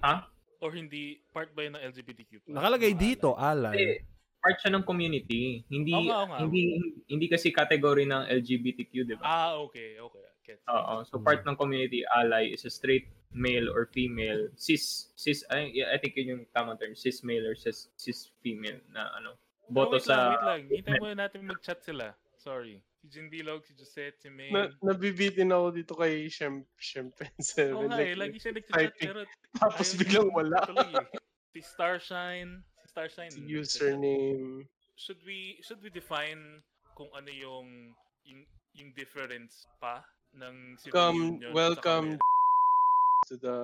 Ha? 0.00 0.24
Or 0.60 0.72
hindi, 0.72 1.20
part 1.30 1.54
ba 1.54 1.62
yun 1.64 1.76
ng 1.76 1.84
LGBTQ 1.84 2.42
plus? 2.42 2.52
nakalagay 2.52 2.92
dito, 2.92 3.36
alay? 3.36 3.72
Hindi, 3.72 3.84
ally. 3.84 4.16
Part 4.38 4.56
siya 4.62 4.70
ng 4.74 4.84
community. 4.86 5.66
Hindi 5.68 5.94
Oo 5.94 6.26
nga, 6.26 6.38
hindi 6.42 6.78
hindi 7.10 7.26
kasi 7.26 7.50
category 7.50 8.06
ng 8.06 8.30
LGBTQ, 8.30 8.92
'di 9.04 9.16
ba? 9.18 9.24
Ah, 9.26 9.52
okay, 9.58 9.98
okay. 9.98 10.24
Get. 10.46 10.64
Oo. 10.64 11.04
So 11.04 11.20
part 11.20 11.44
ng 11.44 11.60
community 11.60 12.08
ally 12.08 12.56
is 12.56 12.64
a 12.64 12.72
straight 12.72 13.12
male 13.36 13.68
or 13.68 13.84
female 13.92 14.48
cis 14.56 15.12
cis 15.12 15.44
I, 15.52 15.68
yeah, 15.76 15.92
I 15.92 16.00
think 16.00 16.16
yun 16.16 16.32
yung 16.32 16.42
tamang 16.56 16.80
term 16.80 16.96
cis 16.96 17.20
male 17.20 17.44
or 17.44 17.52
cis 17.52 17.92
cis 18.00 18.32
female 18.40 18.80
na 18.88 19.12
ano 19.20 19.36
Oh, 19.68 19.74
boto 19.76 20.00
wait 20.00 20.08
lang, 20.08 20.16
sa 20.16 20.32
wait 20.32 20.44
lang. 20.48 20.60
Hintayin 20.72 21.00
muna 21.04 21.16
natin 21.28 21.40
mag-chat 21.44 21.84
sila. 21.84 22.16
Sorry. 22.40 22.80
Si 23.04 23.06
Jin 23.12 23.28
Bilog, 23.28 23.68
si 23.68 23.76
Josette, 23.76 24.16
si 24.16 24.32
May. 24.32 24.48
Na, 24.48 24.72
nabibitin 24.80 25.52
ako 25.52 25.66
dito 25.76 25.92
kay 25.92 26.24
Shem, 26.32 26.64
Shempen 26.80 27.28
7. 27.36 27.76
Oo 27.76 27.84
nga 27.84 28.00
eh, 28.00 28.16
like, 28.16 28.32
lagi 28.32 28.36
siya 28.40 28.52
nag-chat 28.56 28.96
pero 28.96 29.20
Tapos 29.60 29.92
biglang 29.92 30.32
wala. 30.32 30.64
tuloy 30.64 30.88
eh. 30.88 31.06
Si 31.52 31.60
Starshine, 31.60 32.64
si 32.98 33.06
Starshine. 33.06 33.30
Si 33.30 33.40
nag-chat. 33.40 33.58
username. 33.62 34.66
Should 34.98 35.22
we 35.22 35.62
should 35.62 35.78
we 35.78 35.90
define 35.90 36.62
kung 36.98 37.06
ano 37.14 37.30
yung 37.30 37.94
yung, 38.26 38.42
yung 38.74 38.90
difference 38.98 39.70
pa 39.78 40.02
ng 40.34 40.74
civil 40.82 40.94
Welcome, 40.98 41.20
union 41.38 41.52
welcome 41.54 42.08
sa 42.18 43.30
to 43.30 43.34
the 43.38 43.58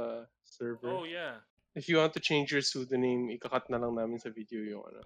server. 0.46 0.90
Oh 0.90 1.04
yeah. 1.04 1.42
If 1.74 1.90
you 1.90 1.98
want 1.98 2.14
to 2.14 2.22
change 2.22 2.54
your 2.54 2.62
pseudonym, 2.62 3.34
ikakat 3.34 3.66
na 3.66 3.82
lang 3.82 3.98
namin 3.98 4.22
sa 4.22 4.30
video 4.30 4.62
yung 4.62 4.86
ano. 4.86 5.02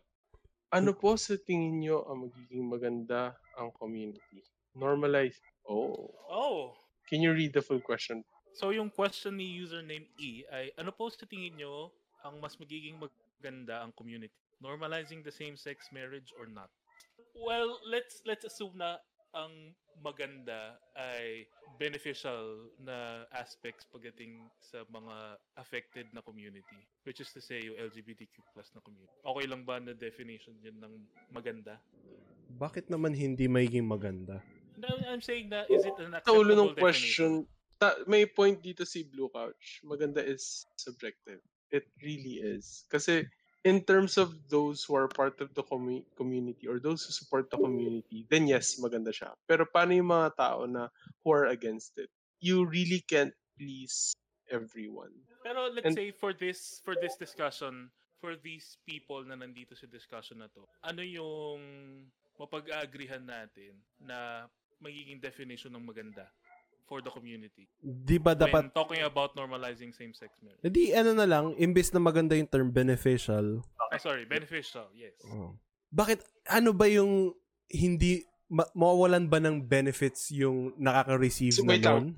Ano 0.69 0.93
po 0.93 1.17
sa 1.17 1.41
tingin 1.41 1.81
nyo 1.81 2.05
ang 2.05 2.29
magiging 2.29 2.69
maganda 2.69 3.33
ang 3.57 3.73
community? 3.73 4.45
Normalize. 4.77 5.41
Oh. 5.65 6.13
Oh. 6.29 6.77
Can 7.09 7.25
you 7.25 7.33
read 7.33 7.57
the 7.57 7.65
full 7.65 7.81
question? 7.81 8.21
So 8.53 8.77
yung 8.77 8.93
question 8.93 9.41
ni 9.41 9.49
username 9.49 10.05
E 10.21 10.45
ay 10.53 10.77
ano 10.77 10.93
po 10.93 11.09
sa 11.09 11.25
tingin 11.25 11.57
nyo 11.57 11.89
ang 12.21 12.37
mas 12.37 12.61
magiging 12.61 13.01
maganda 13.39 13.87
ang 13.87 13.95
community? 13.95 14.35
Normalizing 14.59 15.23
the 15.23 15.31
same-sex 15.31 15.89
marriage 15.95 16.35
or 16.35 16.51
not? 16.51 16.69
Well, 17.39 17.79
let's 17.87 18.19
let's 18.27 18.43
assume 18.43 18.75
na 18.75 18.99
ang 19.31 19.75
maganda 20.03 20.79
ay 20.99 21.47
beneficial 21.79 22.71
na 22.83 23.27
aspects 23.35 23.87
pagdating 23.87 24.51
sa 24.59 24.83
mga 24.91 25.39
affected 25.59 26.07
na 26.11 26.23
community. 26.23 26.81
Which 27.07 27.23
is 27.23 27.31
to 27.35 27.43
say, 27.43 27.63
yung 27.63 27.79
LGBTQ 27.79 28.35
plus 28.55 28.71
na 28.75 28.83
community. 28.83 29.15
Okay 29.23 29.47
lang 29.47 29.63
ba 29.63 29.79
na 29.79 29.95
definition 29.95 30.59
yun 30.63 30.79
ng 30.83 30.95
maganda? 31.31 31.79
Bakit 32.59 32.91
naman 32.91 33.15
hindi 33.15 33.47
magiging 33.47 33.87
maganda? 33.87 34.43
No, 34.79 34.91
I'm 35.07 35.23
saying 35.23 35.51
na, 35.51 35.67
is 35.67 35.83
it 35.83 35.99
an 35.99 36.15
Sa 36.23 36.35
ulo 36.35 36.55
acceptable 36.55 36.55
ng 36.55 36.71
question, 36.79 37.31
ta- 37.83 37.99
may 38.07 38.27
point 38.27 38.63
dito 38.63 38.87
si 38.87 39.03
Blue 39.03 39.31
Couch. 39.31 39.83
Maganda 39.83 40.23
is 40.23 40.67
subjective. 40.79 41.43
It 41.71 41.87
really 42.01 42.41
is. 42.41 42.85
Kasi 42.89 43.29
in 43.65 43.85
terms 43.85 44.17
of 44.17 44.33
those 44.49 44.85
who 44.85 44.97
are 44.97 45.09
part 45.09 45.41
of 45.41 45.53
the 45.53 45.63
commu- 45.63 46.07
community 46.17 46.67
or 46.67 46.81
those 46.81 47.05
who 47.05 47.13
support 47.13 47.51
the 47.51 47.59
community, 47.59 48.25
then 48.31 48.49
yes, 48.49 48.81
maganda 48.81 49.13
siya. 49.13 49.37
Pero 49.45 49.69
paano 49.69 49.93
yung 49.93 50.09
mga 50.09 50.31
tao 50.37 50.65
na 50.65 50.89
who 51.25 51.29
are 51.35 51.53
against 51.53 51.99
it? 52.01 52.09
You 52.41 52.65
really 52.65 53.05
can't 53.05 53.35
please 53.59 54.15
everyone. 54.49 55.13
Pero 55.45 55.69
let's 55.69 55.85
And- 55.85 55.97
say 55.97 56.09
for 56.15 56.33
this 56.33 56.81
for 56.87 56.97
this 56.97 57.19
discussion, 57.19 57.93
for 58.23 58.35
these 58.39 58.79
people 58.89 59.23
na 59.27 59.37
nandito 59.37 59.77
sa 59.77 59.87
discussion 59.91 60.41
na 60.41 60.49
to, 60.55 60.65
ano 60.83 61.03
yung 61.05 61.61
mapag-agreehan 62.39 63.27
natin 63.27 63.75
na 63.99 64.47
magiging 64.79 65.19
definition 65.19 65.75
ng 65.75 65.83
maganda 65.83 66.31
for 66.89 67.05
the 67.05 67.13
community? 67.13 67.69
Di 67.79 68.17
ba 68.17 68.33
dapat 68.33 68.73
When 68.73 68.75
talking 68.75 69.05
about 69.05 69.37
normalizing 69.37 69.93
same-sex 69.93 70.33
marriage. 70.41 70.65
Hindi, 70.65 70.97
ano 70.97 71.13
na 71.13 71.29
lang, 71.29 71.53
imbes 71.61 71.93
na 71.93 72.01
maganda 72.01 72.33
yung 72.33 72.49
term 72.49 72.73
beneficial. 72.73 73.61
Ah, 73.93 74.01
sorry, 74.01 74.25
beneficial, 74.25 74.89
yes. 74.97 75.15
Oh. 75.29 75.53
Bakit, 75.93 76.25
ano 76.49 76.73
ba 76.73 76.89
yung 76.89 77.37
hindi, 77.69 78.25
ma- 78.49 78.69
mawawalan 78.73 79.29
ba 79.29 79.39
ng 79.39 79.69
benefits 79.69 80.33
yung 80.33 80.73
nakaka-receive 80.81 81.61
So, 81.61 81.69
na 81.69 81.77
nun? 81.77 82.17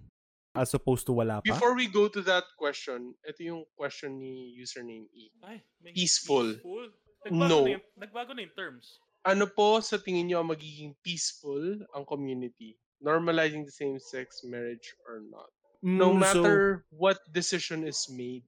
As 0.50 0.74
opposed 0.74 1.06
to 1.06 1.14
wala 1.14 1.38
pa? 1.38 1.46
Before 1.46 1.78
we 1.78 1.86
go 1.86 2.10
to 2.10 2.22
that 2.26 2.42
question, 2.58 3.14
ito 3.22 3.38
yung 3.42 3.62
question 3.78 4.18
ni 4.18 4.50
username 4.58 5.06
E. 5.14 5.30
Ay, 5.46 5.62
Peaceful. 5.94 6.58
peaceful. 6.58 6.90
Nagbago 7.22 7.46
No. 7.46 7.62
Na 7.62 7.70
yung, 7.78 7.86
nagbago 7.94 8.30
na 8.34 8.42
yung 8.42 8.56
terms. 8.58 8.98
Ano 9.22 9.46
po 9.46 9.78
sa 9.78 10.00
tingin 10.00 10.26
nyo 10.26 10.42
ang 10.42 10.50
magiging 10.50 10.96
peaceful 11.04 11.86
ang 11.94 12.02
community? 12.02 12.74
Normalizing 13.00 13.64
the 13.64 13.72
same-sex 13.72 14.44
marriage 14.44 14.92
or 15.08 15.24
not? 15.24 15.48
No 15.80 16.12
Mm, 16.12 16.20
so- 16.32 16.42
matter 16.42 16.84
what 16.92 17.16
decision 17.32 17.88
is 17.88 18.04
made, 18.12 18.44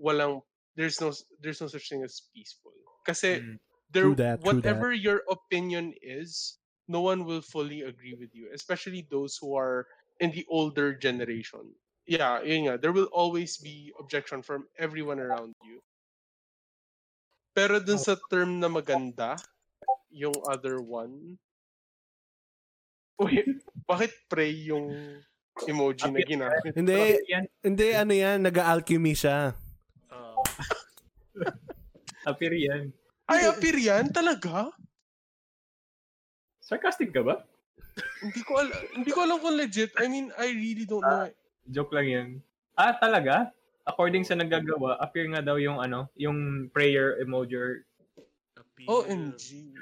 walang 0.00 0.40
there's 0.76 0.96
no 1.00 1.12
there's 1.44 1.60
no 1.60 1.68
such 1.68 1.92
thing 1.92 2.00
as 2.00 2.24
peaceful. 2.32 2.72
Kasi 3.04 3.44
Mm. 3.44 3.56
there 3.92 4.08
that, 4.16 4.40
whatever 4.40 4.88
your 4.96 5.20
opinion 5.28 5.92
is, 6.00 6.56
no 6.88 7.04
one 7.04 7.28
will 7.28 7.44
fully 7.44 7.84
agree 7.84 8.16
with 8.16 8.32
you, 8.32 8.48
especially 8.56 9.04
those 9.12 9.36
who 9.36 9.52
are 9.52 9.84
in 10.24 10.32
the 10.32 10.48
older 10.48 10.96
generation. 10.96 11.68
Yeah, 12.08 12.40
yun 12.40 12.64
nga, 12.72 12.74
there 12.80 12.96
will 12.96 13.12
always 13.12 13.60
be 13.60 13.92
objection 14.00 14.40
from 14.40 14.64
everyone 14.80 15.20
around 15.20 15.52
you. 15.60 15.84
Pero 17.52 17.76
dun 17.78 18.00
sa 18.00 18.16
term 18.32 18.56
na 18.56 18.72
maganda, 18.72 19.36
yung 20.08 20.34
other 20.48 20.80
one, 20.80 21.36
Uy, 23.20 23.36
bakit 23.86 24.12
pray 24.26 24.52
yung 24.68 24.90
emoji 25.68 26.08
na 26.08 26.20
ginamit? 26.24 26.72
Hindi, 26.72 27.20
hindi, 27.60 27.86
ano 27.92 28.12
yan, 28.12 28.38
nag-alchemy 28.44 29.14
siya. 29.14 29.52
Uh, 30.08 30.40
appear 32.30 32.54
yan. 32.54 32.92
Ay, 33.30 33.46
appear 33.46 33.76
yan? 33.78 34.10
Talaga? 34.10 34.74
Sarcastic 36.58 37.14
ka 37.14 37.22
ba? 37.22 37.42
Hindi 38.22 38.40
ko 38.46 38.52
alam, 38.58 38.78
hindi 38.94 39.10
ko 39.10 39.20
alam 39.26 39.38
kung 39.42 39.56
legit. 39.58 39.90
I 39.98 40.06
mean, 40.06 40.30
I 40.38 40.54
really 40.54 40.86
don't 40.86 41.02
know. 41.02 41.28
Joke 41.66 41.92
lang 41.94 42.06
yan. 42.06 42.28
Ah, 42.78 42.96
talaga? 42.96 43.50
According 43.84 44.22
sa 44.22 44.38
nagagawa, 44.38 44.96
appear 45.02 45.26
nga 45.34 45.42
daw 45.42 45.58
yung 45.58 45.82
ano, 45.82 46.08
yung 46.14 46.70
prayer 46.70 47.18
emoji. 47.20 47.82
OMG. 48.88 49.74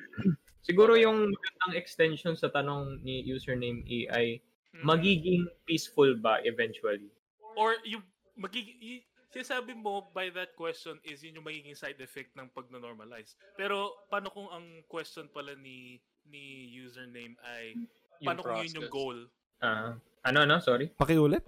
Siguro 0.69 1.01
yung 1.01 1.33
magandang 1.33 1.75
extension 1.75 2.37
sa 2.37 2.53
tanong 2.53 3.01
ni 3.01 3.25
username 3.25 3.81
E 3.89 4.05
ay 4.13 4.45
Mm. 4.69 4.85
magiging 4.85 5.43
peaceful 5.65 6.13
ba 6.15 6.45
eventually? 6.45 7.09
Or 7.57 7.73
yung 7.89 8.05
magiging 8.37 8.77
y- 8.79 9.03
sinasabi 9.33 9.73
mo 9.73 10.13
by 10.13 10.29
that 10.29 10.53
question 10.55 11.01
is 11.03 11.25
yun 11.25 11.41
yung 11.41 11.49
magiging 11.49 11.73
side 11.73 11.97
effect 11.99 12.37
ng 12.37 12.53
pag-normalize. 12.53 13.33
Pero 13.57 13.97
paano 14.07 14.29
kung 14.29 14.47
ang 14.53 14.85
question 14.85 15.25
pala 15.27 15.57
ni 15.57 15.97
ni 16.29 16.69
username 16.69 17.33
ay 17.41 17.81
paano 18.21 18.45
kung 18.45 18.61
yun 18.61 18.77
yung 18.77 18.93
process. 18.93 18.93
goal? 18.93 19.19
Ah, 19.59 19.97
ano 20.23 20.39
ano, 20.45 20.61
sorry. 20.61 20.93
Pakiulit? 20.93 21.41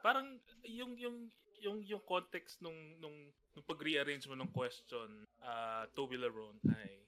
Parang 0.00 0.40
yung 0.64 0.96
yung 0.96 1.28
yung 1.60 1.78
yung 1.84 2.02
context 2.02 2.64
nung 2.64 2.76
nung 2.96 3.14
nung 3.52 3.64
pag-rearrange 3.68 4.24
mo 4.24 4.34
ng 4.34 4.50
question 4.50 5.08
uh 5.44 5.84
Toby 5.92 6.16
Laron 6.16 6.56
ay 6.72 7.04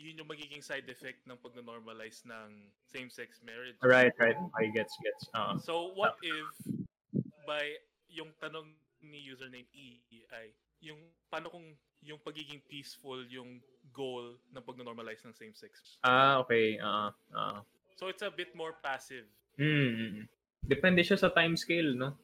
yun 0.00 0.24
yung 0.24 0.30
magiging 0.32 0.64
side 0.64 0.88
effect 0.88 1.20
ng 1.28 1.36
pag-normalize 1.44 2.24
ng 2.24 2.72
same-sex 2.88 3.44
marriage. 3.44 3.76
Right, 3.84 4.16
right. 4.16 4.36
I 4.56 4.72
gets 4.72 4.96
gets. 5.04 5.28
Ah. 5.36 5.60
So 5.60 5.92
what 5.92 6.16
if 6.24 6.48
by 7.44 7.76
yung 8.08 8.32
tanong 8.40 8.72
ni 9.04 9.20
username 9.20 9.68
E 9.76 10.00
ay 10.32 10.56
yung 10.80 10.96
paano 11.28 11.52
kung 11.52 11.76
yung 12.00 12.16
pagiging 12.24 12.64
peaceful 12.64 13.20
yung 13.28 13.60
goal 13.92 14.40
ng 14.56 14.62
pag-normalize 14.64 15.20
ng 15.28 15.36
same 15.36 15.52
sex. 15.52 16.00
ah, 16.00 16.40
okay. 16.40 16.80
Ah, 16.80 17.12
ah. 17.36 17.60
So 18.00 18.08
it's 18.08 18.24
a 18.24 18.32
bit 18.32 18.56
more 18.56 18.72
passive. 18.80 19.28
Hmm. 19.60 20.24
Depende 20.64 21.04
siya 21.04 21.20
sa 21.20 21.28
time 21.28 21.52
scale, 21.56 21.92
no? 21.92 22.16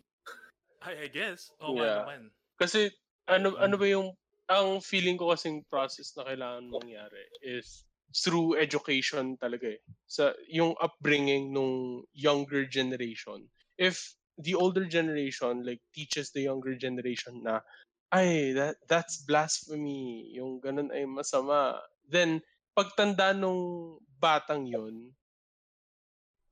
I, 0.81 1.05
I 1.05 1.09
guess. 1.13 1.53
Oo 1.61 1.77
Yeah. 1.77 2.05
naman. 2.05 2.33
Kasi, 2.57 2.89
ano, 3.29 3.61
ano 3.61 3.77
ba 3.77 3.85
yung, 3.85 4.17
ang 4.47 4.79
feeling 4.79 5.19
ko 5.19 5.35
kasing 5.35 5.67
process 5.67 6.15
na 6.15 6.27
kailangan 6.27 6.71
mangyari 6.71 7.27
is 7.43 7.87
through 8.15 8.55
education 8.57 9.35
talaga 9.37 9.75
eh. 9.75 9.81
Sa, 10.07 10.31
yung 10.47 10.79
upbringing 10.79 11.51
nung 11.51 12.07
younger 12.15 12.65
generation. 12.65 13.45
If 13.77 14.17
the 14.39 14.55
older 14.55 14.85
generation 14.85 15.65
like 15.65 15.81
teaches 15.97 16.31
the 16.33 16.45
younger 16.45 16.77
generation 16.77 17.41
na 17.41 17.65
ay 18.13 18.53
that 18.53 18.77
that's 18.87 19.25
blasphemy 19.25 20.31
yung 20.37 20.61
ganun 20.61 20.93
ay 20.93 21.09
masama 21.09 21.81
then 22.07 22.39
pagtanda 22.77 23.33
nung 23.33 23.97
batang 24.21 24.69
yon 24.69 25.11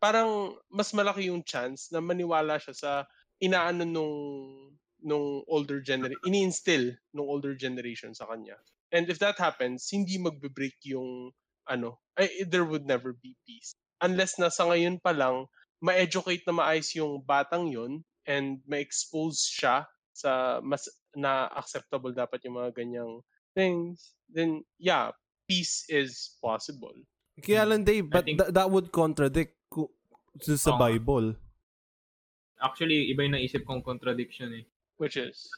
parang 0.01 0.57
mas 0.73 0.91
malaki 0.97 1.29
yung 1.29 1.45
chance 1.45 1.93
na 1.93 2.01
maniwala 2.01 2.57
siya 2.57 2.75
sa 2.75 2.93
inaano 3.41 3.85
nung 3.85 4.15
nung 5.05 5.45
older 5.47 5.85
generation 5.85 6.21
ini-instill 6.25 6.97
nung 7.13 7.29
older 7.29 7.53
generation 7.53 8.17
sa 8.17 8.25
kanya 8.25 8.57
and 8.91 9.07
if 9.13 9.21
that 9.21 9.37
happens 9.37 9.85
hindi 9.93 10.17
magbe-break 10.17 10.81
yung 10.89 11.29
ano 11.69 12.01
ay 12.17 12.49
there 12.49 12.65
would 12.65 12.89
never 12.89 13.13
be 13.13 13.37
peace 13.45 13.77
unless 14.01 14.41
na 14.41 14.49
sa 14.49 14.65
ngayon 14.67 14.97
pa 14.99 15.13
lang 15.13 15.45
ma-educate 15.85 16.41
na 16.49 16.57
maayos 16.57 16.89
yung 16.97 17.21
batang 17.21 17.69
yon 17.69 18.01
and 18.25 18.65
ma-expose 18.65 19.45
siya 19.45 19.85
sa 20.17 20.59
mas 20.65 20.89
na 21.13 21.53
acceptable 21.53 22.17
dapat 22.17 22.41
yung 22.49 22.57
mga 22.57 22.73
ganyang 22.73 23.13
things 23.53 24.17
then 24.33 24.65
yeah 24.81 25.13
peace 25.45 25.85
is 25.93 26.41
possible 26.41 26.97
Kaya 27.35 27.67
lang, 27.67 27.83
Dave, 27.83 28.07
but 28.07 28.23
think- 28.23 28.39
tha- 28.39 28.55
that 28.55 28.71
would 28.71 28.95
contradict 28.95 29.59
ku- 29.67 29.91
sa 30.39 30.79
nga. 30.79 30.87
Bible. 30.87 31.35
Actually, 32.63 33.11
iba 33.11 33.27
yung 33.27 33.35
naisip 33.35 33.67
kong 33.67 33.83
contradiction 33.83 34.55
eh. 34.55 34.65
Which 34.99 35.17
is 35.17 35.49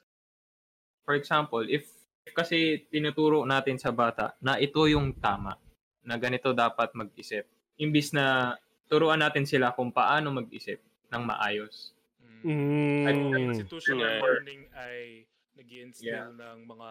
For 1.07 1.15
example, 1.15 1.63
if 1.71 1.87
if 2.27 2.35
kasi 2.35 2.83
tinuturo 2.91 3.47
natin 3.47 3.79
sa 3.79 3.95
bata 3.95 4.35
na 4.43 4.59
ito 4.59 4.83
yung 4.91 5.15
tama, 5.23 5.55
na 6.03 6.19
ganito 6.19 6.51
dapat 6.51 6.91
mag-isip. 6.99 7.47
Imbis 7.79 8.11
na 8.11 8.59
turuan 8.87 9.23
natin 9.23 9.47
sila 9.47 9.71
kung 9.71 9.95
paano 9.95 10.35
mag-isip 10.35 10.79
ng 11.11 11.23
maayos. 11.23 11.95
Mm. 12.43 13.05
At 13.07 13.15
Mm. 13.15 13.35
institutional 13.55 14.19
Yeah. 14.19 14.23
learning 14.23 14.63
ay 14.75 15.27
nag 15.55 15.69
instill 15.71 16.11
Yeah. 16.11 16.31
ng 16.31 16.59
mga 16.67 16.91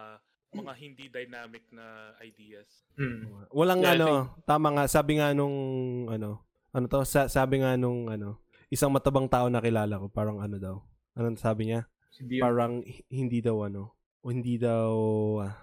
mga 0.55 0.73
hindi 0.79 1.05
dynamic 1.11 1.67
na 1.75 2.15
ideas. 2.23 2.87
Hmm. 2.95 3.27
Walang 3.51 3.83
Yeah, 3.83 3.99
ano, 3.99 4.39
tama 4.47 4.71
nga, 4.71 4.87
sabi 4.87 5.19
nga 5.19 5.35
nung, 5.35 5.51
ano, 6.07 6.47
ano 6.71 6.85
to, 6.87 7.03
sa, 7.03 7.27
sabi 7.27 7.59
nga 7.59 7.75
nung, 7.75 8.07
ano, 8.07 8.39
isang 8.71 8.87
matabang 8.87 9.27
tao 9.27 9.51
na 9.51 9.59
kilala 9.59 9.99
ko, 9.99 10.07
parang 10.07 10.39
ano 10.39 10.55
daw, 10.55 10.79
anong 11.19 11.35
sabi 11.35 11.67
niya? 11.75 11.83
Si 12.15 12.23
Dio. 12.23 12.39
Parang 12.39 12.79
hindi 13.11 13.43
daw, 13.43 13.67
ano, 13.67 13.91
o 14.23 14.31
hindi 14.31 14.55
daw 14.55 14.89
ah, 15.43 15.53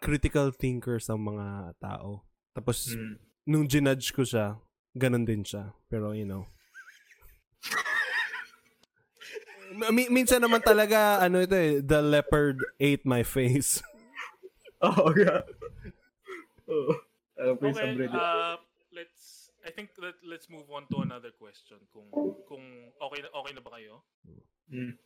critical 0.00 0.48
thinkers 0.50 1.12
ang 1.12 1.28
mga 1.28 1.76
tao. 1.76 2.24
Tapos, 2.56 2.96
Hmm. 2.96 3.20
nung 3.44 3.68
ginudge 3.68 4.10
ko 4.10 4.24
siya, 4.24 4.56
ganun 4.96 5.28
din 5.28 5.44
siya. 5.44 5.76
Pero, 5.86 6.16
you 6.16 6.24
know. 6.24 6.48
Mi- 9.92 10.08
minsan 10.08 10.40
naman 10.40 10.64
talaga, 10.64 11.20
ano 11.20 11.44
ito 11.44 11.52
eh, 11.54 11.84
the 11.84 12.00
leopard 12.00 12.56
ate 12.80 13.04
my 13.04 13.20
face. 13.20 13.84
Oo. 14.80 15.12
Uh, 16.68 17.54
please, 17.60 17.76
Okay, 17.78 18.08
uh, 18.08 18.56
let's 18.92 19.52
I 19.64 19.70
think 19.70 19.90
let, 20.00 20.16
let's 20.24 20.48
move 20.48 20.68
on 20.72 20.88
to 20.90 21.04
another 21.04 21.30
question 21.36 21.76
kung 21.92 22.08
kung 22.48 22.64
okay 22.96 23.20
okay 23.24 23.52
na 23.54 23.62
ba 23.62 23.70
kayo? 23.76 24.00
Hmm. 24.72 24.96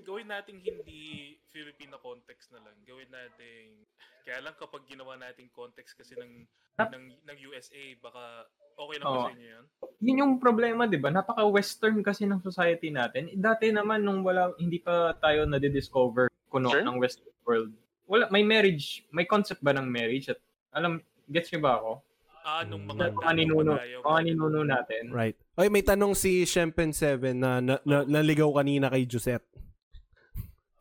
Gawin 0.00 0.28
natin 0.28 0.56
hindi 0.58 1.02
Filipino 1.46 1.96
context 1.98 2.50
na 2.50 2.60
lang. 2.60 2.76
Gawin 2.82 3.08
natin 3.08 3.84
kaya 4.20 4.40
lang 4.40 4.54
kapag 4.54 4.84
ginawa 4.84 5.16
nating 5.16 5.48
context 5.50 5.96
kasi 5.96 6.12
ng 6.14 6.44
Tap- 6.76 6.92
ng 6.92 7.24
ng 7.24 7.38
USA 7.46 7.82
baka 7.98 8.46
Okay 8.80 8.96
lang 8.96 9.06
Oo. 9.06 9.20
sa 9.20 9.32
inyo 9.36 9.48
yun? 9.50 9.64
Yun 10.00 10.20
yung 10.24 10.34
problema, 10.38 10.88
'di 10.88 10.96
ba? 10.96 11.12
Napaka-western 11.12 12.00
kasi 12.00 12.24
ng 12.24 12.40
society 12.40 12.88
natin. 12.88 13.28
Dati 13.34 13.68
naman 13.68 14.00
nung 14.00 14.24
wala 14.24 14.56
hindi 14.56 14.80
pa 14.80 15.12
tayo 15.14 15.44
na-discover 15.44 16.32
kuno 16.48 16.72
Sure. 16.72 16.80
ng 16.80 16.96
western 16.96 17.28
world. 17.44 17.72
Wala 18.08 18.26
may 18.28 18.40
marriage, 18.40 19.04
may 19.10 19.28
concept 19.28 19.60
ba 19.60 19.70
ng 19.70 19.84
marriage 19.84 20.32
at 20.32 20.40
alam 20.72 20.96
gets 21.28 21.52
niyo 21.52 21.60
ba 21.60 21.76
ako? 21.76 21.92
Ah, 22.40 22.64
nung 22.64 22.88
Mm. 22.88 22.90
mga 22.90 23.04
Mga 23.12 23.32
ninuno, 23.36 23.70
dati 23.70 23.76
pa 23.76 23.84
tayo, 23.84 23.96
mga 24.00 24.20
ninuno 24.24 24.60
natin. 24.64 25.02
Right. 25.12 25.36
Oy, 25.54 25.68
may 25.68 25.84
tanong 25.84 26.16
si 26.16 26.40
Shempen7 26.42 27.36
na, 27.36 27.60
na, 27.60 27.76
na 27.84 27.96
naligaw 28.02 28.48
kanina 28.50 28.88
kay 28.88 29.04
Josette. 29.04 29.44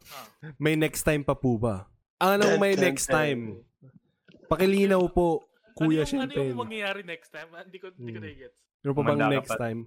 Ah. 0.09 0.25
May 0.57 0.73
next 0.73 1.01
time 1.01 1.21
pa 1.21 1.33
po 1.33 1.55
ba? 1.55 1.85
Anong 2.17 2.55
Dun, 2.55 2.59
may 2.59 2.73
dun, 2.73 2.83
next 2.83 3.07
time? 3.07 3.61
Pakilinaw 4.45 5.03
po, 5.09 5.45
Kuya 5.73 6.03
ano 6.03 6.09
yung, 6.09 6.21
ano 6.21 6.33
yung 6.35 6.59
mangyayari 6.59 7.01
next 7.01 7.29
time? 7.29 7.47
Ah, 7.51 7.63
Hindi 7.63 7.77
ko, 7.77 7.87
hindi 7.89 8.11
ko 8.11 8.19
Hmm. 8.19 8.27
na-gets. 8.27 8.57
Ano 8.79 8.91
pa 8.91 9.01
bang 9.05 9.21
next 9.29 9.51
pa. 9.51 9.57
time? 9.57 9.79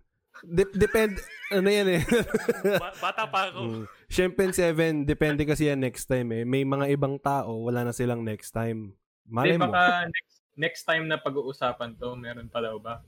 Dep- 0.42 0.72
depend, 0.74 1.20
ano 1.50 1.68
yan 1.68 1.88
eh. 1.90 2.02
Ba- 2.80 2.96
bata 2.98 3.28
pa 3.28 3.52
ako. 3.52 3.60
Mm. 3.60 3.84
Shempen 4.08 4.50
7, 4.50 5.04
depende 5.04 5.44
kasi 5.44 5.68
yan 5.68 5.76
next 5.78 6.06
time 6.06 6.32
eh. 6.32 6.42
May 6.42 6.64
mga 6.64 6.88
ibang 6.90 7.20
tao, 7.20 7.60
wala 7.62 7.84
na 7.84 7.92
silang 7.92 8.24
next 8.24 8.48
time. 8.50 8.96
Malay 9.24 9.54
Hindi 9.54 9.60
mo. 9.60 9.68
baka 9.68 10.08
next 10.08 10.34
next 10.54 10.82
time 10.84 11.04
na 11.04 11.16
pag-uusapan 11.16 11.96
to, 11.96 12.12
meron 12.14 12.48
pa 12.48 12.60
daw 12.60 12.76
ba? 12.76 13.04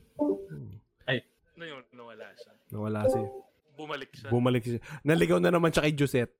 Ano 1.54 1.64
yun? 1.64 1.82
Nawala 1.92 2.28
siya. 2.34 2.52
Nawala 2.68 3.00
si. 3.06 3.20
Bumalik 3.74 4.10
siya. 4.12 4.28
Bumalik 4.28 4.62
siya. 4.62 4.80
Naligaw 5.00 5.38
na 5.38 5.48
naman 5.48 5.70
siya 5.70 5.86
kay 5.86 5.94
Josette. 5.94 6.34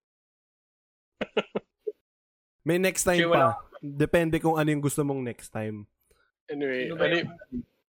May 2.65 2.81
next 2.81 3.05
time 3.05 3.29
wala- 3.29 3.61
pa. 3.61 3.69
Depende 3.79 4.41
kung 4.41 4.57
ano 4.57 4.69
yung 4.69 4.81
gusto 4.81 5.05
mong 5.05 5.21
next 5.21 5.53
time. 5.53 5.85
Anyway, 6.49 6.89
ano, 6.89 7.15
yung, 7.15 7.31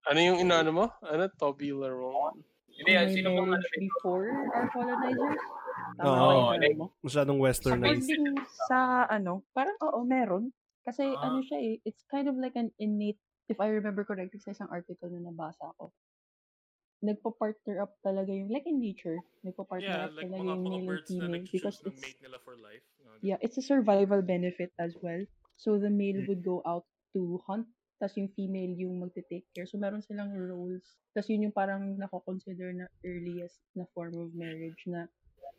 ano 0.04 0.18
yung 0.20 0.38
inaano 0.38 0.70
mo? 0.70 0.84
Ano? 1.00 1.28
Toblerone? 1.32 2.44
hindi, 2.68 2.92
May 2.94 3.10
sino 3.10 3.28
bang 3.34 3.50
ano? 3.56 3.64
before 3.74 4.28
our 4.54 4.68
colonizers? 4.70 5.42
Tama 5.96 6.06
Oo. 6.06 6.20
ba 6.20 6.32
yung 6.36 6.48
like-? 6.60 6.94
Masyadong 7.02 7.38
westernized. 7.40 8.06
According 8.06 8.36
sa 8.68 8.78
ano, 9.08 9.42
parang 9.50 9.74
oo, 9.82 10.04
meron. 10.04 10.52
Kasi 10.84 11.04
Ah. 11.08 11.26
ano 11.26 11.40
siya 11.42 11.58
eh, 11.58 11.80
it's 11.82 12.04
kind 12.06 12.28
of 12.28 12.36
like 12.36 12.54
an 12.54 12.70
innate, 12.76 13.18
if 13.48 13.56
I 13.58 13.68
remember 13.68 14.04
correctly 14.04 14.38
sa 14.38 14.52
isang 14.52 14.68
article 14.68 15.08
na 15.08 15.24
nabasa 15.24 15.72
ko, 15.74 15.90
nagpa-partner 17.00 17.78
up 17.78 17.96
talaga 18.00 18.30
yung, 18.30 18.48
like 18.48 18.64
in 18.64 18.78
nature, 18.78 19.16
nagpa-partner 19.42 19.86
Yeah, 19.86 20.06
up 20.06 20.14
like 20.14 20.28
talaga 20.28 20.38
mga, 20.38 20.44
yung 20.44 20.60
mga 20.60 20.62
male 20.62 20.78
and 20.78 20.86
birds 20.86 21.10
na 21.10 21.26
nag-choose 21.28 21.54
because 21.56 21.76
ng 21.80 21.88
it's, 21.90 22.00
mate 22.00 22.20
nila 22.20 22.38
for 22.40 22.54
life. 22.58 22.84
Yeah, 23.22 23.38
it's 23.42 23.58
a 23.58 23.62
survival 23.62 24.22
benefit 24.22 24.70
as 24.78 24.94
well. 25.02 25.24
So 25.58 25.78
the 25.78 25.90
Mm. 25.90 25.98
male 25.98 26.20
would 26.28 26.42
go 26.44 26.62
out 26.66 26.86
to 27.14 27.42
hunt, 27.46 27.66
tas 27.98 28.14
yung 28.14 28.30
female 28.38 28.70
yung 28.78 29.02
magte-take 29.02 29.46
care. 29.54 29.66
So 29.66 29.78
meron 29.78 30.02
silang 30.06 30.30
roles. 30.34 30.86
Tas 31.14 31.26
yun 31.26 31.50
yung 31.50 31.56
parang 31.56 31.98
nako-consider 31.98 32.70
na 32.72 32.86
earliest 33.02 33.58
na 33.74 33.84
form 33.94 34.14
of 34.22 34.30
marriage 34.38 34.86
na 34.86 35.10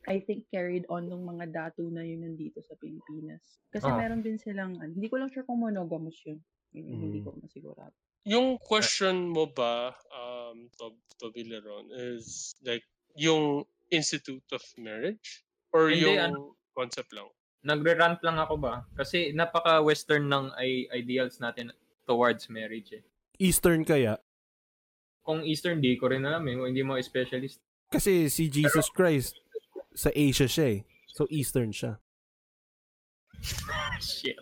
I 0.08 0.24
think 0.24 0.48
carried 0.48 0.88
on 0.88 1.12
ng 1.12 1.28
mga 1.28 1.52
datu 1.52 1.92
na 1.92 2.00
yun 2.08 2.24
nandito 2.24 2.64
sa 2.64 2.80
Pilipinas. 2.80 3.44
Kasi 3.76 3.92
Ah. 3.92 4.00
meron 4.00 4.24
din 4.24 4.40
silang, 4.40 4.80
hindi 4.80 5.12
ko 5.12 5.20
lang 5.20 5.28
sure 5.28 5.44
kung 5.44 5.60
monogamous 5.60 6.16
yun. 6.24 6.40
Yun 6.72 6.86
yung 6.88 7.02
Hindi 7.12 7.20
Mm. 7.20 7.26
ko 7.28 7.30
masigurado. 7.36 7.96
Yung 8.24 8.48
question 8.62 9.28
mo 9.28 9.48
ba, 9.52 9.92
um, 10.16 10.72
Tob 10.80 10.96
Toblerone, 11.20 11.92
is 12.16 12.56
like, 12.64 12.84
yung 13.20 13.68
Institute 13.92 14.46
of 14.56 14.64
Marriage? 14.80 15.44
Or 15.76 15.90
Hindi, 15.92 16.16
yung 16.16 16.18
ano. 16.20 16.56
concept 16.72 17.12
lang? 17.12 17.28
Nagre-rant 17.60 18.24
lang 18.24 18.40
ako 18.40 18.56
ba? 18.56 18.88
Kasi 18.96 19.36
napaka-western 19.36 20.32
ng 20.32 20.56
i- 20.60 20.88
ideals 20.96 21.44
natin 21.44 21.76
towards 22.08 22.48
marriage 22.48 22.96
eh. 22.96 23.04
Eastern 23.40 23.84
kaya? 23.84 24.20
Kung 25.24 25.44
Eastern, 25.44 25.84
di 25.84 26.00
ko 26.00 26.08
rin 26.08 26.24
alam 26.24 26.48
eh. 26.48 26.56
Hindi 26.56 26.82
mo 26.82 26.96
specialist. 27.04 27.60
Kasi 27.92 28.32
si 28.32 28.48
Jesus 28.48 28.88
Christ, 28.90 29.36
sa 29.94 30.10
Asia 30.16 30.48
siya 30.48 30.80
eh. 30.80 30.80
So 31.12 31.28
Eastern 31.28 31.76
siya. 31.76 32.00
Shit. 34.00 34.40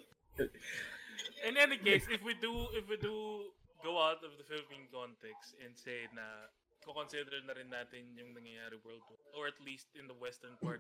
In 1.48 1.56
any 1.58 1.78
case, 1.82 2.06
if 2.12 2.22
we 2.22 2.36
do 2.38 2.70
if 2.78 2.86
we 2.90 2.98
do 2.98 3.50
go 3.82 3.98
out 3.98 4.22
of 4.22 4.36
the 4.38 4.46
Philippine 4.46 4.86
context 4.94 5.58
and 5.64 5.74
say 5.74 6.06
na 6.14 6.50
consider 6.88 7.44
na 7.44 7.52
rin 7.52 7.68
natin 7.68 8.16
yung 8.16 8.32
nangyayari 8.32 8.80
worldwide 8.80 9.20
or 9.36 9.48
at 9.52 9.60
least 9.60 9.92
in 9.98 10.08
the 10.08 10.16
western 10.16 10.56
part. 10.64 10.80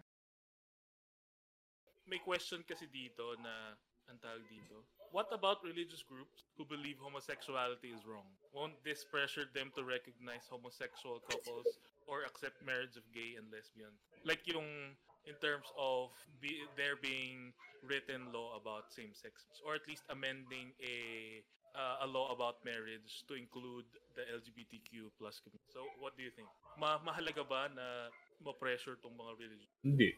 May 2.08 2.24
question 2.24 2.64
kasi 2.64 2.88
dito 2.88 3.36
na 3.43 3.76
ang 4.08 4.18
tawag 4.24 4.43
dito. 4.47 4.88
What 5.12 5.28
about 5.32 5.64
religious 5.64 6.03
groups 6.03 6.47
who 6.55 6.64
believe 6.64 6.99
homosexuality 6.99 7.91
is 7.91 8.03
wrong? 8.08 8.28
Won't 8.55 8.80
this 8.84 9.03
pressure 9.03 9.47
them 9.51 9.72
to 9.76 9.84
recognize 9.84 10.47
homosexual 10.47 11.20
couples 11.28 11.80
or 12.08 12.24
accept 12.24 12.64
marriage 12.64 12.95
of 12.95 13.03
gay 13.12 13.36
and 13.36 13.47
lesbian? 13.51 13.91
Like 14.24 14.43
yung 14.47 14.95
in 15.28 15.36
terms 15.43 15.68
of 15.76 16.16
be, 16.39 16.64
there 16.80 16.95
being 16.95 17.51
written 17.84 18.32
law 18.32 18.55
about 18.55 18.91
same-sex 18.95 19.43
or 19.68 19.76
at 19.76 19.84
least 19.88 20.08
amending 20.08 20.72
a 20.80 21.43
uh, 21.78 22.05
a 22.05 22.08
law 22.08 22.34
about 22.34 22.64
marriage 22.66 23.22
to 23.28 23.36
include 23.36 23.86
the 24.18 24.26
LGBTQ 24.34 25.14
plus 25.20 25.38
community. 25.38 25.70
So, 25.70 25.86
what 26.01 26.18
do 26.18 26.24
you 26.24 26.34
think? 26.34 26.49
Ma 26.80 26.97
mahalaga 27.03 27.45
ba 27.45 27.70
na 27.70 28.10
ma-pressure 28.42 28.98
tong 29.02 29.18
mga 29.18 29.34
religion? 29.38 29.72
Hindi. 29.84 30.10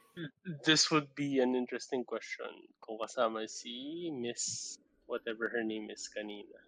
This 0.68 0.92
would 0.92 1.12
be 1.16 1.40
an 1.40 1.56
interesting 1.56 2.04
question 2.04 2.50
kung 2.84 3.00
kasama 3.00 3.48
si 3.48 4.08
Miss 4.12 4.76
whatever 5.10 5.50
her 5.50 5.66
name 5.66 5.90
is 5.90 6.06
kanina. 6.12 6.60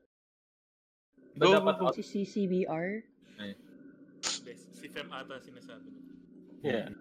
Ba 1.37 1.45
Go, 1.47 1.53
dapat 1.61 1.75
go. 1.79 1.93
Si 1.93 2.03
CCBR, 2.03 3.07
Yes, 4.21 4.69
si 4.77 4.85
Fem 4.89 5.09
ata 5.09 5.41
sinasabi. 5.41 5.89
Yeah. 6.61 6.93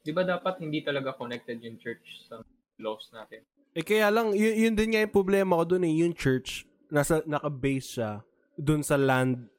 Di 0.00 0.12
ba 0.12 0.24
dapat 0.24 0.60
hindi 0.64 0.80
talaga 0.80 1.12
connected 1.12 1.60
yung 1.60 1.76
church 1.76 2.24
sa 2.28 2.40
laws 2.80 3.12
natin? 3.12 3.44
Eh 3.76 3.84
kaya 3.84 4.08
lang, 4.08 4.32
yun, 4.32 4.54
yun 4.56 4.74
din 4.76 4.96
nga 4.96 5.04
yung 5.04 5.12
problema 5.12 5.60
ko 5.60 5.76
dun 5.76 5.84
eh. 5.84 5.92
Yung 6.00 6.16
church, 6.16 6.64
nasa, 6.88 7.20
naka-base 7.28 8.00
siya 8.00 8.24
dun 8.56 8.80
sa 8.80 8.96
land 8.96 9.52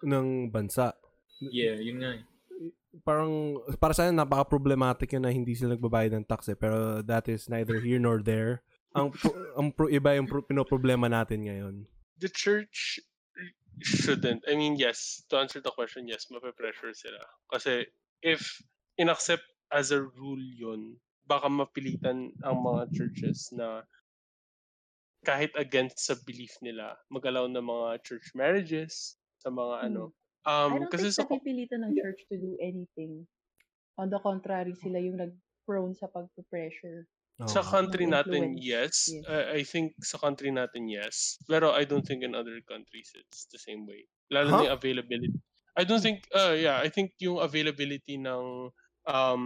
ng 0.00 0.48
bansa. 0.48 0.96
Yeah, 1.42 1.76
yun 1.76 2.00
nga 2.00 2.16
eh. 2.16 2.24
Parang, 3.04 3.60
para 3.76 3.92
sa 3.92 4.08
akin, 4.08 4.16
napaka-problematic 4.16 5.12
yun 5.12 5.24
na 5.24 5.32
hindi 5.32 5.52
sila 5.52 5.76
nagbabayad 5.76 6.16
ng 6.16 6.28
tax 6.28 6.48
eh. 6.48 6.58
Pero 6.58 7.04
that 7.04 7.28
is 7.28 7.48
neither 7.48 7.78
here 7.80 8.00
nor 8.00 8.24
there. 8.24 8.64
Ang, 8.96 9.12
pro- 9.12 9.52
ang 9.54 9.68
pro, 9.70 9.86
iba 9.92 10.16
yung 10.16 10.24
pro, 10.24 10.40
pinoproblema 10.40 11.06
natin 11.06 11.44
ngayon. 11.44 11.74
The 12.18 12.32
church 12.32 12.98
shouldn't. 13.84 14.42
I 14.48 14.56
mean, 14.56 14.74
yes, 14.80 15.22
to 15.30 15.38
answer 15.38 15.60
the 15.60 15.70
question, 15.70 16.08
yes, 16.08 16.26
mape-pressure 16.32 16.96
sila. 16.96 17.20
Kasi 17.52 17.86
if 18.24 18.58
inaccept 18.98 19.44
as 19.70 19.92
a 19.92 20.02
rule 20.02 20.42
yun, 20.56 20.96
baka 21.28 21.46
mapilitan 21.46 22.32
ang 22.42 22.56
mga 22.64 22.88
churches 22.96 23.52
na 23.52 23.84
kahit 25.28 25.52
against 25.60 26.08
sa 26.08 26.16
belief 26.24 26.56
nila, 26.64 26.96
mag-allow 27.12 27.44
ng 27.46 27.60
mga 27.60 28.00
church 28.02 28.32
marriages 28.32 29.20
sa 29.38 29.52
mga 29.52 29.92
ano. 29.92 30.16
Um, 30.48 30.80
I 30.80 30.88
don't 30.88 30.88
kasi 30.88 31.12
think 31.12 31.18
sa 31.20 31.24
napipilitan 31.28 31.84
ng 31.84 31.92
church 31.92 32.24
to 32.32 32.40
do 32.40 32.56
anything. 32.56 33.28
On 34.00 34.08
the 34.08 34.16
contrary, 34.24 34.72
sila 34.72 34.96
yung 34.96 35.20
nag-prone 35.20 35.92
sa 35.92 36.08
pagpe-pressure. 36.08 37.04
Sa 37.46 37.62
Oo. 37.62 37.70
country 37.70 38.08
natin, 38.08 38.56
yes. 38.58 39.12
Yes. 39.12 39.22
Uh, 39.28 39.46
I 39.52 39.62
think 39.62 39.94
sa 40.02 40.18
country 40.18 40.50
natin, 40.50 40.88
yes. 40.88 41.38
Pero 41.46 41.70
I 41.70 41.84
don't 41.84 42.02
think 42.02 42.24
in 42.26 42.34
other 42.34 42.58
countries 42.66 43.12
it's 43.14 43.46
the 43.52 43.60
same 43.60 43.86
way. 43.86 44.08
Lalo 44.32 44.48
Huh? 44.50 44.56
na 44.58 44.66
yung 44.72 44.76
availability. 44.80 45.38
I 45.78 45.86
don't 45.86 46.02
think, 46.02 46.26
uh, 46.34 46.56
yeah, 46.58 46.82
I 46.82 46.90
think 46.90 47.14
yung 47.22 47.38
availability 47.38 48.18
ng, 48.18 48.74
um, 49.06 49.42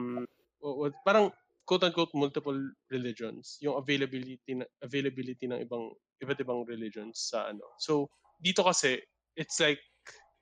what, 0.64 0.96
parang 1.04 1.28
quote-unquote 1.68 2.16
multiple 2.16 2.56
religions, 2.88 3.60
yung 3.60 3.76
availability 3.76 4.56
na, 4.56 4.64
availability 4.80 5.44
ng 5.44 5.60
ibang, 5.60 5.92
iba't 6.24 6.40
ibang 6.40 6.64
religions 6.64 7.28
sa 7.28 7.52
ano. 7.52 7.64
So, 7.76 8.08
dito 8.40 8.64
kasi, 8.64 9.04
it's 9.36 9.60
like, 9.60 9.80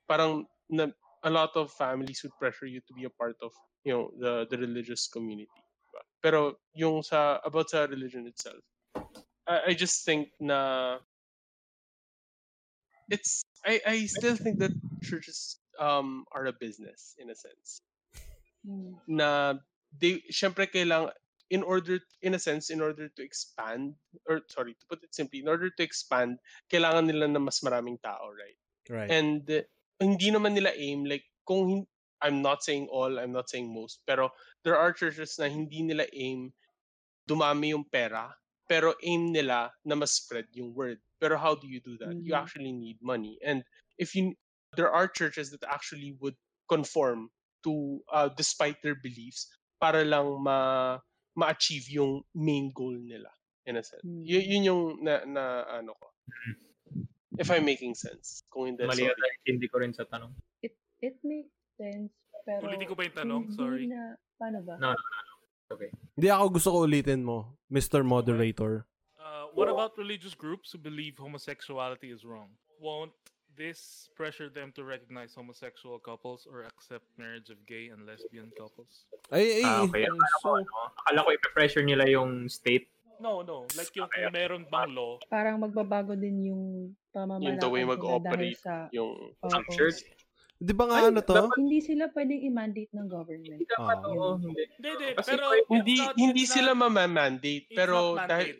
parang 0.07 0.47
a 1.23 1.29
lot 1.29 1.55
of 1.55 1.71
families 1.71 2.23
would 2.23 2.35
pressure 2.39 2.65
you 2.65 2.81
to 2.87 2.93
be 2.93 3.03
a 3.03 3.09
part 3.09 3.35
of, 3.41 3.51
you 3.83 3.93
know, 3.93 4.11
the, 4.17 4.47
the 4.49 4.57
religious 4.57 5.07
community. 5.07 5.49
diba? 5.51 6.01
Pero 6.21 6.55
yung 6.73 7.03
sa 7.03 7.39
about 7.43 7.69
sa 7.69 7.85
religion 7.85 8.27
itself, 8.27 8.61
I, 9.47 9.71
I 9.71 9.73
just 9.73 10.05
think 10.05 10.29
na 10.39 10.99
it's 13.09 13.43
I 13.65 13.81
I 13.85 13.95
still 14.05 14.37
think 14.37 14.59
that 14.59 14.71
churches 15.03 15.59
um 15.79 16.25
are 16.31 16.45
a 16.45 16.53
business 16.53 17.15
in 17.17 17.29
a 17.29 17.35
sense. 17.35 17.81
Hmm. 18.65 19.01
Na 19.09 19.57
they 19.91 20.23
syempre 20.31 20.69
kailangan 20.69 21.11
in 21.51 21.63
order 21.67 21.99
in 22.23 22.33
a 22.33 22.39
sense 22.39 22.71
in 22.71 22.79
order 22.79 23.11
to 23.11 23.21
expand 23.21 23.99
or 24.29 24.39
sorry 24.47 24.71
to 24.71 24.85
put 24.87 25.03
it 25.03 25.11
simply 25.11 25.43
in 25.43 25.51
order 25.51 25.67
to 25.67 25.83
expand 25.83 26.39
kailangan 26.71 27.11
nila 27.11 27.27
na 27.27 27.43
mas 27.43 27.59
maraming 27.59 27.99
tao 27.99 28.31
right 28.31 28.55
Right. 28.89 29.11
and 29.11 29.47
uh, 29.51 29.61
hindi 30.01 30.33
naman 30.33 30.57
nila 30.57 30.73
aim 30.75 31.05
like 31.05 31.23
kung 31.45 31.85
I'm 32.21 32.41
not 32.41 32.61
saying 32.65 32.89
all, 32.93 33.17
I'm 33.17 33.33
not 33.33 33.49
saying 33.49 33.69
most, 33.73 34.01
pero 34.05 34.29
there 34.65 34.77
are 34.77 34.93
churches 34.93 35.37
na 35.41 35.49
hindi 35.49 35.81
nila 35.81 36.05
aim 36.13 36.53
dumami 37.29 37.73
yung 37.73 37.85
pera, 37.89 38.33
pero 38.69 38.93
aim 39.05 39.31
nila 39.33 39.71
na 39.85 39.95
mas 39.95 40.13
spread 40.17 40.45
yung 40.53 40.73
word. 40.73 40.99
Pero 41.21 41.37
how 41.37 41.53
do 41.55 41.65
you 41.69 41.81
do 41.81 41.97
that? 42.01 42.17
You 42.21 42.33
Mhm. 42.33 42.41
actually 42.41 42.73
need 42.73 42.97
money. 43.01 43.37
And 43.45 43.63
if 43.97 44.13
you 44.17 44.33
there 44.77 44.89
are 44.91 45.07
churches 45.07 45.51
that 45.51 45.63
actually 45.67 46.15
would 46.23 46.37
conform 46.71 47.29
to 47.63 48.01
uh, 48.09 48.29
despite 48.33 48.79
their 48.81 48.95
beliefs 48.95 49.49
para 49.81 50.01
lang 50.05 50.41
ma 50.41 50.97
ma-achieve 51.37 51.87
yung 51.91 52.23
main 52.35 52.71
goal 52.75 52.95
nila 52.95 53.29
in 53.67 53.77
a 53.77 53.83
sense. 53.83 54.01
Hmm. 54.03 54.23
Y- 54.25 54.45
yun 54.51 54.63
yung 54.67 54.83
na, 55.03 55.23
na 55.25 55.43
ano 55.79 55.93
ko. 55.99 56.07
If 57.41 57.49
I'm 57.49 57.65
making 57.65 57.97
sense. 57.97 58.45
Kung 58.47 58.69
hindi, 58.69 58.85
Mali 58.85 59.03
sorry. 59.03 59.11
ata 59.11 59.25
yung 59.25 59.57
hindi 59.57 59.67
ko 59.67 59.75
rin 59.81 59.91
sa 59.91 60.05
tanong. 60.05 60.29
It 60.61 60.77
it 61.01 61.17
makes 61.25 61.49
sense, 61.75 62.13
pero 62.45 62.69
Ulitin 62.69 62.85
ko 62.85 62.93
ba 62.93 63.03
yung 63.03 63.17
tanong? 63.17 63.43
Sorry. 63.57 63.89
Na, 63.89 64.13
paano 64.37 64.61
ba? 64.61 64.77
No, 64.77 64.93
no, 64.93 65.01
no. 65.01 65.33
Okay. 65.71 65.89
Hindi 66.13 66.27
ako 66.29 66.45
gusto 66.51 66.69
ko 66.69 66.77
ulitin 66.83 67.23
mo, 67.23 67.57
Mr. 67.71 68.03
Moderator. 68.05 68.85
Uh, 69.17 69.47
what 69.55 69.71
about 69.71 69.95
religious 69.97 70.35
groups 70.35 70.69
who 70.69 70.77
believe 70.77 71.15
homosexuality 71.17 72.11
is 72.11 72.27
wrong? 72.27 72.51
Won't 72.77 73.15
this 73.55 74.07
pressure 74.15 74.47
them 74.51 74.71
to 74.75 74.83
recognize 74.83 75.31
homosexual 75.31 75.99
couples 75.99 76.43
or 76.45 76.63
accept 76.67 77.07
marriage 77.15 77.47
of 77.49 77.59
gay 77.65 77.87
and 77.87 78.03
lesbian 78.03 78.51
couples? 78.59 79.07
Ay, 79.31 79.59
ay, 79.59 79.65
Ah, 79.65 79.87
okay. 79.87 80.03
ay, 80.03 80.11
Akala 80.11 80.27
ko, 80.27 80.39
so, 80.43 80.49
ano, 80.59 80.71
akala 80.99 81.19
ko 81.23 81.29
ipe-pressure 81.39 81.85
nila 81.87 82.03
yung 82.07 82.45
state. 82.51 82.91
No, 83.21 83.45
no. 83.45 83.69
Like 83.77 83.93
yung 83.93 84.09
kung 84.09 84.33
meron 84.33 84.63
bang 84.65 84.91
law, 84.91 85.21
Parang 85.29 85.61
magbabago 85.61 86.17
din 86.17 86.49
yung 86.49 86.63
pamamalakad 87.09 87.45
Yung 87.45 87.57
the 87.59 87.69
way 87.69 87.83
mag-operate. 87.85 88.57
sa 88.57 88.89
Yung 88.91 89.13
Ang 89.45 89.61
Oo. 89.61 89.71
church. 89.71 90.01
di 90.57 90.73
ba 90.73 90.85
nga 90.85 91.09
ano 91.09 91.21
to? 91.21 91.49
Hindi 91.57 91.81
sila 91.81 92.09
pwedeng 92.09 92.41
i-mandate 92.43 92.93
ng 92.93 93.07
government. 93.09 93.57
Hindi 93.57 93.65
dapat, 93.65 93.97
Ah. 93.97 94.09
oo, 94.09 94.37
hindi. 94.37 94.61
Hindi, 94.77 94.89
Pero 95.17 95.45
hindi 95.69 95.95
not- 95.97 96.13
hindi 96.15 96.43
sila 96.45 96.71
mamamandate 96.73 97.65
pero 97.71 98.13
dahil 98.15 98.57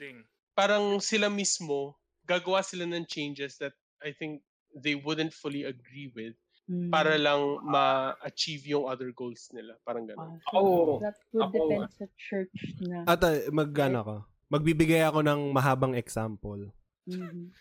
parang 0.53 0.97
sila 0.97 1.29
mismo 1.29 1.93
gagawa 2.25 2.61
sila 2.61 2.85
ng 2.85 3.05
changes 3.05 3.57
that 3.57 3.73
I 4.01 4.13
think 4.13 4.41
they 4.73 4.93
wouldn't 4.95 5.29
fully 5.31 5.61
agree 5.61 6.09
with 6.13 6.33
Mm. 6.65 6.87
para 6.89 7.17
lang 7.17 7.59
ma-achieve 7.61 8.63
yung 8.65 8.87
other 8.87 9.11
goals 9.11 9.49
nila. 9.51 9.75
Parang 9.83 10.07
ganun. 10.07 10.23
Ah, 10.23 10.39
so 10.39 10.55
Ako- 10.55 10.99
that 11.03 11.17
would 11.29 11.43
ako- 11.43 11.57
depend 11.67 11.91
sa 11.91 12.05
church 12.15 12.57
na. 12.79 13.03
At 13.03 13.19
uh, 13.21 13.51
mag, 13.51 13.69
ano 13.75 13.99
ka, 14.01 14.17
magbibigay 14.51 15.07
ako 15.07 15.23
ng 15.23 15.55
mahabang 15.55 15.95
example. 15.95 16.75
Mhm. 17.07 17.55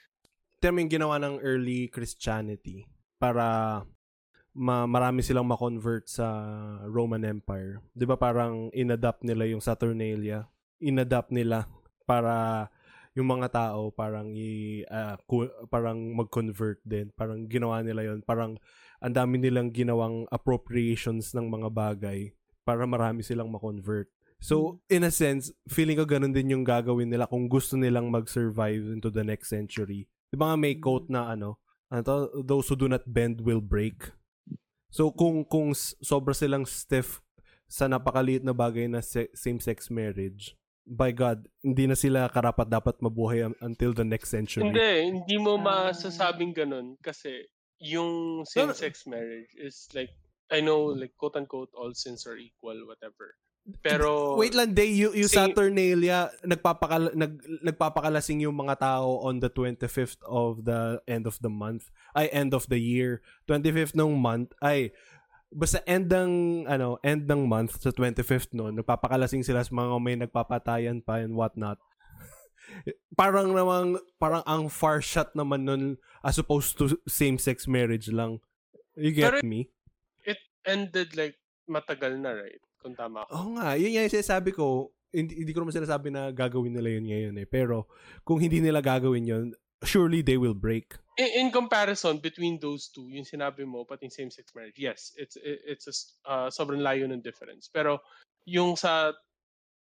Ito 0.59 0.65
yung 0.69 0.91
ginawa 0.91 1.17
ng 1.23 1.39
early 1.41 1.89
Christianity 1.89 2.85
para 3.17 3.81
ma 4.51 4.83
marami 4.85 5.23
silang 5.23 5.47
ma-convert 5.47 6.11
sa 6.11 6.27
Roman 6.91 7.23
Empire. 7.23 7.79
'Di 7.95 8.05
ba 8.05 8.19
parang 8.19 8.69
inadapt 8.75 9.23
nila 9.23 9.47
yung 9.47 9.63
Saturnalia, 9.63 10.51
inadapt 10.83 11.31
nila 11.31 11.71
para 12.03 12.67
yung 13.15 13.31
mga 13.31 13.49
tao 13.51 13.91
parang 13.95 14.35
i 14.35 14.83
ah, 14.91 15.15
ku- 15.31 15.51
parang 15.71 15.99
mag-convert 16.13 16.83
din. 16.83 17.15
Parang 17.15 17.47
ginawa 17.47 17.81
nila 17.87 18.03
yon 18.03 18.21
Parang 18.27 18.59
ang 19.01 19.15
dami 19.15 19.39
nilang 19.41 19.71
ginawang 19.73 20.27
appropriations 20.29 21.33
ng 21.33 21.47
mga 21.47 21.69
bagay 21.73 22.35
para 22.67 22.85
marami 22.85 23.25
silang 23.25 23.49
ma-convert. 23.49 24.11
So, 24.41 24.81
in 24.89 25.05
a 25.05 25.13
sense, 25.13 25.53
feeling 25.69 26.01
ko 26.01 26.09
ganun 26.09 26.33
din 26.33 26.49
yung 26.49 26.65
gagawin 26.65 27.13
nila 27.13 27.29
kung 27.29 27.45
gusto 27.45 27.77
nilang 27.77 28.09
mag-survive 28.09 28.89
into 28.89 29.13
the 29.13 29.21
next 29.21 29.53
century. 29.53 30.09
Di 30.33 30.37
ba 30.37 30.51
nga 30.51 30.57
may 30.57 30.81
quote 30.81 31.13
na 31.13 31.29
ano, 31.29 31.61
ano 31.93 32.01
to, 32.01 32.15
those 32.41 32.65
who 32.67 32.75
do 32.75 32.89
not 32.89 33.05
bend 33.05 33.45
will 33.45 33.61
break. 33.61 34.09
So, 34.89 35.13
kung 35.13 35.45
kung 35.45 35.77
sobra 35.77 36.33
silang 36.33 36.65
stiff 36.65 37.21
sa 37.69 37.87
napakaliit 37.87 38.41
na 38.43 38.51
bagay 38.51 38.89
na 38.89 39.05
se- 39.05 39.31
same-sex 39.37 39.93
marriage, 39.93 40.57
by 40.83 41.13
God, 41.13 41.47
hindi 41.63 41.87
na 41.87 41.95
sila 41.95 42.27
karapat 42.27 42.67
dapat 42.67 42.97
mabuhay 42.99 43.47
un- 43.47 43.59
until 43.61 43.93
the 43.93 44.03
next 44.03 44.33
century. 44.33 44.67
Hindi, 44.67 44.91
hindi 45.21 45.37
mo 45.37 45.55
Ah. 45.61 45.93
masasabing 45.93 46.51
ganun 46.51 46.97
kasi 46.99 47.45
yung 47.79 48.43
same-sex 48.43 49.05
marriage 49.07 49.53
is 49.55 49.87
like, 49.93 50.11
I 50.51 50.59
know, 50.59 50.91
like, 50.91 51.15
quote-unquote, 51.15 51.71
all 51.77 51.95
sins 51.95 52.27
are 52.27 52.35
equal, 52.35 52.75
whatever. 52.89 53.37
Pero, 53.85 54.35
Wait 54.41 54.57
lang, 54.57 54.75
day, 54.75 54.91
yung 54.91 55.15
Sing- 55.29 55.53
Saturnalia, 55.53 56.33
nagpapakala, 56.43 57.13
nag, 57.15 57.39
nagpapakalasing 57.63 58.43
yung 58.43 58.57
mga 58.57 58.81
tao 58.81 59.23
on 59.23 59.39
the 59.39 59.53
25th 59.53 60.19
of 60.27 60.65
the 60.65 60.99
end 61.07 61.29
of 61.29 61.39
the 61.39 61.53
month, 61.53 61.93
ay 62.17 62.27
end 62.33 62.51
of 62.51 62.67
the 62.67 62.81
year. 62.81 63.23
25th 63.47 63.95
ng 63.95 64.17
month, 64.17 64.51
ay 64.65 64.91
basta 65.51 65.83
end 65.87 66.11
ng 66.11 66.65
ano, 66.67 66.99
end 67.03 67.27
ng 67.27 67.47
month 67.47 67.79
sa 67.83 67.91
25th 67.91 68.55
no, 68.55 68.71
nagpapakalasing 68.71 69.43
sila 69.43 69.63
sa 69.63 69.75
mga 69.75 69.99
may 69.99 70.17
nagpapatayan 70.19 71.03
pa 71.03 71.23
and 71.23 71.35
whatnot. 71.35 71.79
parang 73.21 73.51
namang 73.51 73.99
parang 74.19 74.47
ang 74.47 74.71
far 74.71 75.03
shot 75.03 75.35
naman 75.35 75.67
nun 75.67 75.85
as 76.23 76.39
opposed 76.39 76.79
to 76.79 76.95
same-sex 77.11 77.67
marriage 77.67 78.11
lang. 78.11 78.39
You 78.95 79.11
get 79.11 79.43
Pero- 79.43 79.47
me? 79.47 79.71
it 80.23 80.39
ended 80.63 81.17
like 81.19 81.35
matagal 81.67 82.19
na, 82.21 82.35
right? 82.35 82.63
Kung 82.81 82.97
tama 82.97 83.23
ako. 83.23 83.31
Oo 83.31 83.49
nga, 83.57 83.77
yun 83.77 83.93
yung 83.93 84.09
sinasabi 84.09 84.51
ko, 84.51 84.89
hindi, 85.13 85.37
hindi 85.37 85.53
ko 85.53 85.61
naman 85.61 85.77
sinasabi 85.77 86.09
na 86.09 86.31
gagawin 86.31 86.73
nila 86.73 86.89
yun 86.91 87.07
ngayon 87.07 87.35
eh. 87.37 87.45
Pero 87.45 87.85
kung 88.23 88.41
hindi 88.41 88.59
nila 88.59 88.81
gagawin 88.81 89.27
yun, 89.27 89.47
surely 89.83 90.21
they 90.21 90.37
will 90.37 90.57
break. 90.57 90.97
in, 91.17 91.29
in 91.37 91.49
comparison 91.53 92.17
between 92.17 92.57
those 92.57 92.89
two, 92.89 93.05
yung 93.13 93.29
sinabi 93.29 93.69
mo, 93.69 93.85
pati 93.85 94.09
same-sex 94.09 94.57
marriage, 94.57 94.81
yes, 94.81 95.13
it's 95.21 95.37
it- 95.37 95.61
it's 95.69 95.85
a 95.85 95.95
uh, 96.25 96.49
sobrang 96.49 96.81
layo 96.81 97.05
ng 97.05 97.21
difference. 97.21 97.69
Pero 97.69 98.01
yung 98.49 98.73
sa 98.73 99.13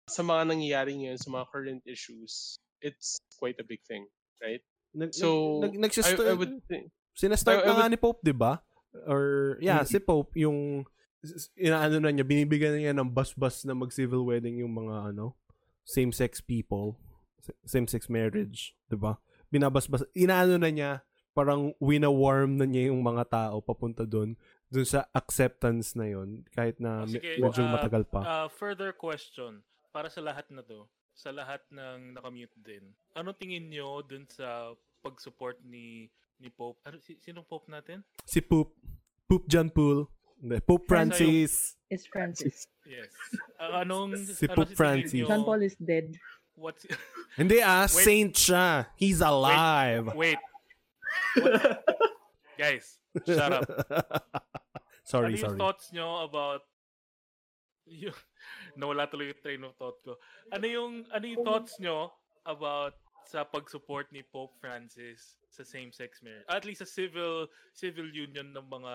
sa 0.08 0.24
mga 0.24 0.56
nangyayari 0.56 0.96
ngayon, 0.96 1.20
sa 1.20 1.28
mga 1.28 1.46
current 1.52 1.84
issues, 1.84 2.56
it's 2.80 3.20
quite 3.36 3.60
a 3.60 3.68
big 3.68 3.84
thing, 3.84 4.08
right? 4.40 4.64
Nag, 4.96 5.12
So, 5.12 5.60
nag, 5.60 5.76
I, 5.76 5.80
nagsistart, 5.84 6.24
I 6.24 6.36
would 6.40 6.64
think, 6.72 6.88
sinastart 7.12 7.60
I- 7.60 7.68
I 7.68 7.68
na 7.68 7.74
nga 7.76 7.84
would- 7.84 7.92
ni 7.92 8.00
Pope, 8.00 8.24
di 8.24 8.32
ba? 8.32 8.64
Or, 9.04 9.60
yeah, 9.60 9.84
Mm. 9.84 9.88
si 9.92 10.00
Pope, 10.00 10.32
yung, 10.40 10.88
inaano 11.58 11.98
na 12.02 12.14
niya, 12.14 12.26
binibigyan 12.26 12.78
niya 12.78 12.94
ng 12.94 13.10
bus-bus 13.10 13.66
na 13.66 13.74
mag-civil 13.74 14.26
wedding 14.26 14.62
yung 14.62 14.74
mga, 14.74 15.14
ano, 15.14 15.34
same-sex 15.88 16.44
people, 16.44 17.00
same-sex 17.64 18.12
marriage, 18.12 18.76
di 18.92 18.98
ba? 19.00 19.18
Binabasbas, 19.48 20.04
inaano 20.12 20.60
na 20.60 20.70
niya, 20.70 20.92
parang 21.38 21.72
wina-warm 21.78 22.58
na 22.58 22.66
niya 22.66 22.90
yung 22.90 23.06
mga 23.06 23.24
tao 23.30 23.62
papunta 23.62 24.04
doon, 24.04 24.34
doon 24.74 24.88
sa 24.90 25.06
acceptance 25.14 25.94
na 25.94 26.10
yon 26.10 26.44
kahit 26.52 26.82
na 26.82 27.06
sige, 27.08 27.40
medyo 27.40 27.62
ah, 27.64 27.72
matagal 27.78 28.04
pa. 28.10 28.22
Uh, 28.26 28.48
further 28.52 28.92
question. 28.92 29.62
Para 29.94 30.10
sa 30.10 30.20
lahat 30.20 30.50
na 30.50 30.66
to, 30.66 30.90
sa 31.14 31.30
lahat 31.30 31.62
ng 31.70 32.18
nakamute 32.18 32.54
din, 32.62 32.90
ano 33.14 33.32
tingin 33.38 33.70
nyo 33.70 34.02
dun 34.02 34.26
sa 34.28 34.74
pag-support 35.06 35.62
ni 35.62 36.10
ni 36.38 36.50
Pope? 36.50 36.78
Ano, 36.86 36.98
si, 37.02 37.18
sinong 37.22 37.46
Pope 37.46 37.70
natin? 37.70 38.02
si 38.28 38.42
Poop, 38.44 38.74
Poop 39.30 39.46
John 39.46 39.70
Poole, 39.72 40.10
hindi, 40.38 40.58
Pope 40.62 40.86
Francis, 40.88 41.76
Is 41.90 42.04
Francis. 42.08 42.68
Yes. 42.86 43.08
Ah, 43.60 43.82
anong, 43.82 44.16
Si 44.16 44.46
ano 44.46 44.56
Pope 44.56 44.72
tingin 44.72 44.78
Francis. 44.78 45.14
nyo? 45.16 45.28
John 45.28 45.44
Paul 45.44 45.62
is 45.64 45.76
dead. 45.80 46.08
What's, 46.58 46.84
hindi 47.38 47.62
ah, 47.62 47.86
Wait. 47.92 48.06
saint 48.06 48.34
siya, 48.34 48.88
he's 48.98 49.22
alive. 49.22 50.12
wait. 50.16 50.40
What- 51.38 51.86
guys, 52.58 52.98
shut 53.26 53.54
up. 53.54 53.66
sorry, 55.10 55.32
ano 55.32 55.38
yung 55.38 55.46
sorry. 55.46 55.60
thoughts 55.62 55.86
nyo 55.94 56.26
about 56.26 56.62
yung, 57.88 58.18
nawala 58.80 59.08
tuloy 59.08 59.32
yung 59.32 59.42
train 59.42 59.62
of 59.64 59.74
thought 59.78 59.98
ko. 60.04 60.18
Ano 60.52 60.66
yung 60.68 61.06
ano 61.14 61.26
yung 61.26 61.44
thoughts 61.46 61.78
nyo 61.80 62.12
about 62.44 62.98
sa 63.28 63.44
pag-support 63.44 64.08
ni 64.16 64.24
Pope 64.24 64.56
Francis 64.58 65.36
sa 65.52 65.68
same-sex 65.68 66.24
marriage? 66.24 66.48
At 66.48 66.64
least 66.64 66.80
sa 66.80 66.90
civil 66.90 67.52
civil 67.76 68.08
union 68.08 68.56
ng 68.56 68.68
mga 68.72 68.94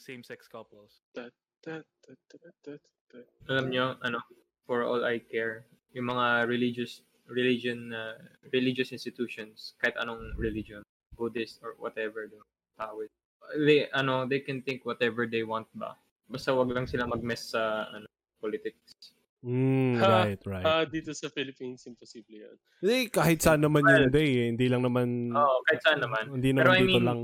same-sex 0.00 0.48
couples. 0.48 1.04
that, 1.14 1.32
that, 1.64 1.84
that, 2.08 2.18
that, 2.64 2.80
that. 3.12 3.26
Alam 3.48 3.68
nyo, 3.70 3.94
ano, 4.00 4.18
for 4.66 4.82
all 4.84 5.04
I 5.04 5.20
care, 5.20 5.68
yung 5.92 6.10
mga 6.10 6.48
religious 6.48 7.04
religion 7.28 7.92
uh, 7.92 8.20
religious 8.52 8.92
institutions, 8.92 9.76
kahit 9.80 9.96
anong 10.00 10.36
religion, 10.36 10.82
Buddhist 11.16 11.60
or 11.62 11.76
whatever, 11.78 12.28
the 12.28 12.40
Taoist, 12.76 13.14
they 13.56 13.88
ano, 13.92 14.26
they 14.26 14.40
can 14.40 14.60
think 14.64 14.84
whatever 14.84 15.28
they 15.28 15.44
want 15.44 15.68
ba. 15.76 15.96
Basta 16.28 16.52
wag 16.56 16.72
lang 16.72 16.88
sila 16.88 17.06
mag-mess 17.06 17.52
sa 17.52 17.88
ano, 17.92 18.08
politics. 18.40 19.13
Mm, 19.44 20.00
Ha, 20.00 20.08
right, 20.24 20.40
right. 20.48 20.64
Ah, 20.64 20.84
dito 20.88 21.12
sa 21.12 21.28
Philippines, 21.28 21.84
imposible 21.84 22.48
yun. 22.48 22.56
Hindi, 22.80 23.12
kahit 23.12 23.44
saan 23.44 23.60
naman 23.60 23.84
yun, 23.84 24.08
day, 24.08 24.30
eh. 24.40 24.46
Hindi 24.56 24.66
lang 24.72 24.80
naman, 24.82 25.28
Oo, 25.30 25.60
kahit 25.68 25.84
saan 25.84 26.00
naman. 26.00 26.32
hindi 26.32 26.56
Pero 26.56 26.64
naman 26.64 26.72
I 26.72 26.80
dito 26.80 26.88
mean, 26.96 27.04
lang. 27.04 27.20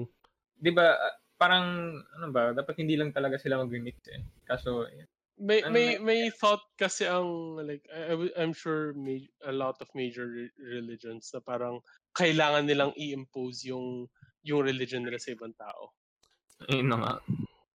'Di 0.60 0.70
ba, 0.76 0.86
uh, 0.92 1.14
parang 1.40 1.64
ano 1.96 2.26
ba, 2.28 2.52
dapat 2.52 2.76
hindi 2.76 3.00
lang 3.00 3.16
talaga 3.16 3.40
sila 3.40 3.56
mag-mix 3.64 3.96
eh. 4.12 4.20
Kaso 4.44 4.84
May 5.40 5.64
Ano 5.64 5.72
may 5.72 5.96
na- 5.96 6.04
may 6.04 6.20
thought 6.36 6.60
kasi 6.76 7.08
ang 7.08 7.56
like 7.64 7.80
I, 7.88 8.12
I 8.12 8.44
I'm 8.44 8.52
sure 8.52 8.92
may, 8.92 9.24
a 9.40 9.52
lot 9.56 9.80
of 9.80 9.88
major 9.96 10.28
re- 10.28 10.52
religions 10.60 11.32
na 11.32 11.40
parang 11.40 11.80
kailangan 12.12 12.68
nilang 12.68 12.92
i-impose 12.92 13.64
yung 13.64 14.04
yung 14.44 14.60
religion 14.60 15.00
nila 15.00 15.16
sa 15.16 15.32
ibang 15.32 15.56
tao. 15.56 15.96
yun 16.68 16.92
na 16.92 16.96
nga. 17.00 17.12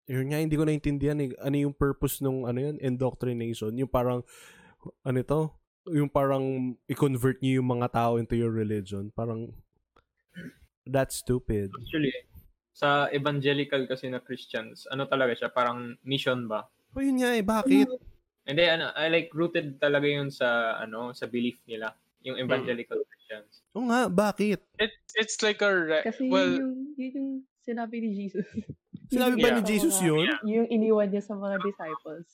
Yun 0.06 0.30
nga, 0.30 0.38
hindi 0.38 0.54
ko 0.54 0.66
naintindihan 0.70 1.18
eh. 1.18 1.34
Ano 1.42 1.58
yung 1.58 1.74
purpose 1.74 2.22
nung, 2.22 2.46
ano 2.46 2.62
yun, 2.62 2.78
indoctrination? 2.78 3.74
Yung 3.74 3.90
parang, 3.90 4.22
ano 5.02 5.20
to? 5.26 5.50
Yung 5.90 6.10
parang, 6.10 6.78
i-convert 6.86 7.42
niyo 7.42 7.62
yung 7.62 7.70
mga 7.74 7.90
tao 7.90 8.22
into 8.22 8.38
your 8.38 8.54
religion. 8.54 9.10
Parang, 9.18 9.50
that's 10.86 11.26
stupid. 11.26 11.74
Actually, 11.74 12.14
Sa 12.76 13.08
evangelical 13.10 13.88
kasi 13.88 14.12
na 14.12 14.20
Christians, 14.22 14.86
ano 14.92 15.08
talaga 15.08 15.34
siya, 15.34 15.50
parang 15.50 15.96
mission 16.04 16.46
ba? 16.46 16.68
O 16.94 17.02
yun 17.02 17.24
nga 17.24 17.34
eh, 17.34 17.42
bakit? 17.42 17.88
Hindi, 18.46 18.64
ano, 18.68 18.94
I 18.94 19.10
like 19.10 19.34
rooted 19.34 19.82
talaga 19.82 20.06
yun 20.06 20.30
sa, 20.30 20.78
ano, 20.78 21.16
sa 21.16 21.26
belief 21.26 21.58
nila. 21.66 21.96
Yung 22.28 22.38
evangelical 22.38 23.02
Christians. 23.10 23.66
O 23.74 23.86
nga, 23.90 24.06
bakit? 24.12 24.62
It's 24.78 25.14
it's 25.14 25.38
like 25.46 25.62
a 25.62 25.70
re- 25.70 26.06
Kasi 26.06 26.30
well, 26.30 26.46
yun, 26.46 26.62
yung, 26.62 26.74
yun 26.98 27.14
yung 27.16 27.32
sinabi 27.66 27.96
ni 28.00 28.10
Jesus. 28.16 28.46
Sinabi 29.06 29.38
ba 29.38 29.50
Yeah. 29.50 29.58
ni 29.58 29.64
Jesus 29.64 29.96
yun? 30.02 30.26
yung 30.44 30.66
iniwan 30.66 31.10
niya 31.10 31.22
sa 31.22 31.34
mga 31.34 31.62
disciples. 31.62 32.26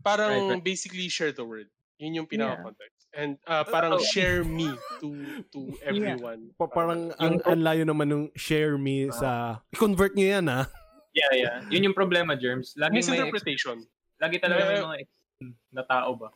parang 0.00 0.32
Right, 0.32 0.56
right. 0.56 0.64
basically 0.64 1.08
share 1.08 1.32
the 1.32 1.44
word. 1.44 1.68
Yun 1.96 2.16
yung 2.16 2.26
Yeah. 2.28 2.56
pinaka-context. 2.56 3.00
And 3.12 3.36
uh, 3.44 3.64
parang 3.64 3.96
Oh. 3.96 4.02
share 4.02 4.40
me 4.40 4.68
to 5.00 5.08
to 5.52 5.58
everyone. 5.88 6.52
Pa- 6.56 6.68
parang 6.68 7.12
ang, 7.16 7.40
ang 7.40 7.60
layo 7.60 7.84
naman 7.84 8.08
nung 8.08 8.26
share 8.34 8.76
me 8.76 9.08
sa... 9.10 9.60
I-convert 9.70 10.16
nyo 10.16 10.26
yan 10.26 10.48
ah. 10.48 10.64
Yeah, 11.12 11.32
yeah. 11.36 11.56
Yun 11.68 11.92
yung 11.92 11.96
problema, 11.96 12.34
Germs. 12.34 12.72
Lagi 12.74 12.90
may, 12.90 13.00
ex- 13.00 13.08
misinterpretation. 13.08 13.84
lagi 14.18 14.36
talaga 14.40 14.64
may 14.64 14.76
Yeah. 14.76 14.86
mga 14.88 14.96
extreme 15.04 15.50
na 15.70 15.82
tao 15.84 16.10
ba? 16.16 16.28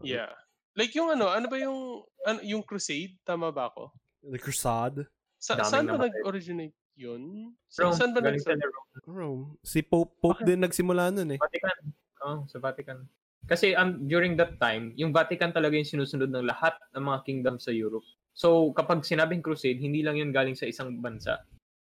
Yeah. 0.00 0.30
Like 0.74 0.94
yung 0.94 1.10
ano, 1.10 1.28
ano 1.28 1.46
ba 1.46 1.58
yung 1.58 2.02
ano, 2.24 2.38
yung 2.40 2.62
crusade? 2.62 3.18
Tama 3.22 3.50
ba 3.50 3.68
ako? 3.68 3.90
The 4.24 4.38
Crusade. 4.38 5.04
Sa, 5.38 5.58
Daming 5.58 5.68
saan 5.68 5.84
ba 5.86 5.98
nag-originate 6.00 6.72
yun? 6.94 7.54
Sa, 7.68 7.86
Rome, 7.86 7.96
saan 7.98 8.10
ba 8.14 8.20
galing 8.22 8.40
nag 8.40 8.46
sa 8.46 8.54
Rome. 8.54 8.88
Rome. 9.04 9.44
Si 9.62 9.82
Pope, 9.82 10.14
Pope 10.18 10.42
din 10.46 10.62
nagsimula 10.62 11.10
nun 11.10 11.34
eh. 11.34 11.40
Vatican. 11.40 11.78
Oh, 12.24 12.46
sa 12.48 12.58
Vatican. 12.62 13.04
Kasi 13.44 13.76
um, 13.76 14.08
during 14.08 14.40
that 14.40 14.56
time, 14.56 14.96
yung 14.96 15.12
Vatican 15.12 15.52
talaga 15.52 15.76
yung 15.76 15.84
sinusunod 15.84 16.32
ng 16.32 16.48
lahat 16.48 16.72
ng 16.96 17.04
mga 17.04 17.18
kingdom 17.28 17.56
sa 17.60 17.68
Europe. 17.74 18.06
So, 18.32 18.72
kapag 18.72 19.04
sinabing 19.04 19.44
crusade, 19.44 19.78
hindi 19.78 20.00
lang 20.00 20.16
yun 20.16 20.32
galing 20.32 20.56
sa 20.56 20.64
isang 20.66 20.98
bansa. 20.98 21.44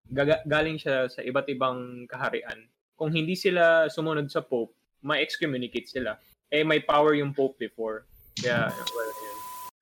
Gaga- 0.09 0.41
galing 0.47 0.79
siya 0.79 1.11
sa 1.11 1.21
iba't 1.21 1.45
ibang 1.51 2.07
kaharian. 2.09 2.65
Kung 2.95 3.11
hindi 3.11 3.35
sila 3.35 3.91
sumunod 3.91 4.31
sa 4.31 4.41
Pope, 4.41 4.73
ma-excommunicate 5.03 5.87
sila. 5.87 6.15
Eh, 6.49 6.63
may 6.65 6.81
power 6.81 7.13
yung 7.13 7.35
Pope 7.35 7.59
before. 7.59 8.07
Kaya, 8.39 8.71
well, 8.71 9.11
yun. 9.13 9.38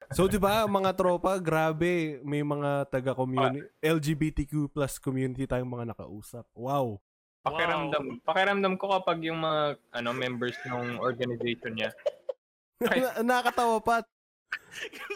So, 0.10 0.24
di 0.26 0.40
ba, 0.40 0.64
mga 0.64 0.96
tropa, 0.96 1.36
grabe, 1.36 2.24
may 2.24 2.40
mga 2.40 2.88
taga-community, 2.88 3.68
LGBTQ 3.84 4.72
plus 4.72 4.96
community 4.96 5.44
tayong 5.44 5.68
mga 5.68 5.92
nakausap. 5.92 6.48
Wow. 6.56 7.04
Pakiramdam, 7.44 8.24
pakiramdam 8.24 8.74
ko 8.76 8.92
kapag 8.92 9.24
yung 9.24 9.40
mga 9.40 9.76
ano 9.92 10.10
members 10.12 10.56
ng 10.64 11.00
organization 11.00 11.76
niya. 11.76 11.92
Na- 12.80 13.20
Nakakatawa 13.20 13.80
pa. 13.80 13.96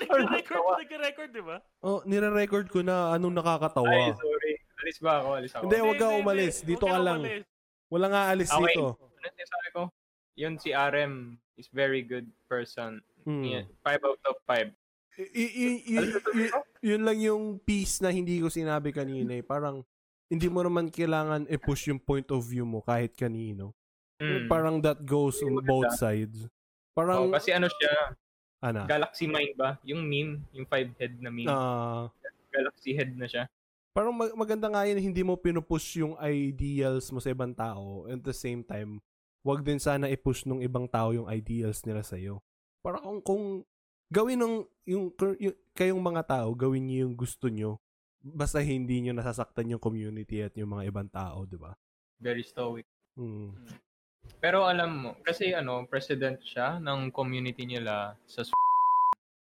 Nag-record, 0.01 0.63
nag-record, 0.81 1.29
di 1.31 1.43
ba? 1.43 1.57
Oh, 1.79 2.03
nire-record 2.03 2.67
ko 2.67 2.83
na 2.83 3.15
anong 3.15 3.35
nakakatawa. 3.35 3.87
Ay, 3.87 4.11
sorry. 4.15 4.53
Alis 4.81 4.97
ba 4.99 5.11
ako? 5.21 5.29
Alis 5.37 5.51
ako. 5.53 5.63
Hindi, 5.67 5.77
wag 5.77 5.97
ka 5.97 6.07
umalis. 6.09 6.55
hindi. 6.59 6.69
Dito 6.73 6.85
ka 6.87 6.99
lang. 6.99 7.21
umalis. 7.21 7.45
Wala 7.87 8.05
nga 8.07 8.21
alis 8.27 8.49
Okay. 8.49 8.63
dito. 8.75 8.85
Ano 8.97 9.27
sinasabi 9.29 9.67
ko? 9.71 9.81
Yun 10.35 10.53
si 10.57 10.69
RM 10.71 11.13
is 11.55 11.67
very 11.69 12.01
good 12.01 12.27
person. 12.47 12.99
Hmm. 13.21 13.43
Yeah, 13.45 13.67
five 13.85 14.01
out 14.01 14.17
of 14.25 14.39
five. 14.43 14.73
Y- 15.21 15.53
y- 15.53 15.53
y- 15.53 15.83
y- 15.85 16.21
y- 16.49 16.53
yun 16.81 17.05
lang 17.05 17.19
yung 17.21 17.61
piece 17.61 18.01
na 18.01 18.09
hindi 18.09 18.41
ko 18.41 18.49
sinabi 18.49 18.89
kanina 18.89 19.37
eh. 19.37 19.45
Parang, 19.45 19.85
hindi 20.31 20.47
mo 20.47 20.63
naman 20.63 20.87
kailangan 20.87 21.45
i-push 21.51 21.91
yung 21.91 22.01
point 22.01 22.25
of 22.31 22.41
view 22.41 22.63
mo 22.63 22.81
kahit 22.81 23.13
kanino. 23.13 23.75
Mm. 24.17 24.47
Parang 24.47 24.77
that 24.79 25.01
goes 25.03 25.41
on 25.43 25.59
both 25.61 25.91
sides. 25.97 26.45
Oh, 26.45 26.49
Parang, 26.95 27.29
kasi 27.33 27.51
ano 27.51 27.67
siya, 27.67 28.15
ano? 28.61 28.85
Galaxy 28.85 29.25
Mind 29.25 29.57
ba? 29.57 29.81
Yung 29.83 30.05
meme, 30.05 30.45
yung 30.53 30.65
five 30.69 30.89
head 30.97 31.17
na 31.19 31.33
meme. 31.33 31.49
Ah, 31.49 32.07
Galaxy 32.51 32.93
head 32.93 33.13
na 33.17 33.25
siya. 33.25 33.45
parang 33.91 34.15
mag- 34.15 34.31
maganda 34.39 34.71
nga 34.71 34.87
yun, 34.87 35.03
hindi 35.03 35.19
mo 35.19 35.35
pinupush 35.35 35.99
yung 35.99 36.15
ideals 36.23 37.11
mo 37.11 37.19
sa 37.19 37.27
ibang 37.27 37.51
tao. 37.51 38.07
At 38.07 38.23
the 38.23 38.31
same 38.31 38.63
time, 38.63 39.03
wag 39.43 39.67
din 39.67 39.83
sana 39.83 40.07
i-push 40.07 40.47
nung 40.47 40.63
ibang 40.63 40.87
tao 40.87 41.11
yung 41.11 41.27
ideals 41.27 41.83
nila 41.83 41.99
sa'yo. 41.99 42.39
Parang 42.79 43.03
kung, 43.03 43.19
kung 43.19 43.43
gawin 44.11 44.43
ng, 44.43 44.55
yung, 44.85 45.15
yung, 45.39 45.55
kayong 45.71 46.03
mga 46.03 46.23
tao, 46.27 46.51
gawin 46.51 46.85
niyo 46.85 47.07
yung 47.07 47.15
gusto 47.15 47.47
nyo. 47.47 47.79
Basta 48.21 48.59
hindi 48.61 49.01
nyo 49.01 49.15
nasasaktan 49.15 49.71
yung 49.71 49.81
community 49.81 50.43
at 50.43 50.53
yung 50.59 50.77
mga 50.77 50.91
ibang 50.91 51.09
tao, 51.09 51.47
di 51.47 51.57
ba? 51.57 51.73
Very 52.21 52.43
stoic. 52.45 52.85
Hmm. 53.17 53.55
Pero 54.37 54.67
alam 54.67 54.91
mo, 54.93 55.09
kasi 55.25 55.55
ano, 55.55 55.87
president 55.89 56.37
siya 56.43 56.77
ng 56.77 57.09
community 57.09 57.65
nila 57.65 58.13
sa 58.29 58.45
s- 58.45 58.53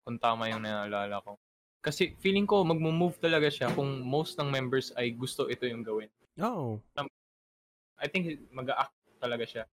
kung 0.05 0.21
tama 0.21 0.51
yung 0.53 0.61
naalala 0.61 1.17
ko. 1.25 1.39
Kasi 1.79 2.13
feeling 2.19 2.45
ko 2.45 2.61
magmo-move 2.61 3.17
talaga 3.17 3.47
siya 3.47 3.71
kung 3.73 4.03
most 4.03 4.37
ng 4.37 4.51
members 4.51 4.91
ay 4.99 5.15
gusto 5.15 5.47
ito 5.47 5.65
yung 5.65 5.81
gawin. 5.81 6.11
Oh. 6.37 6.77
I 7.99 8.07
think 8.11 8.43
mag-act 8.51 8.93
talaga 9.17 9.47
siya 9.47 9.63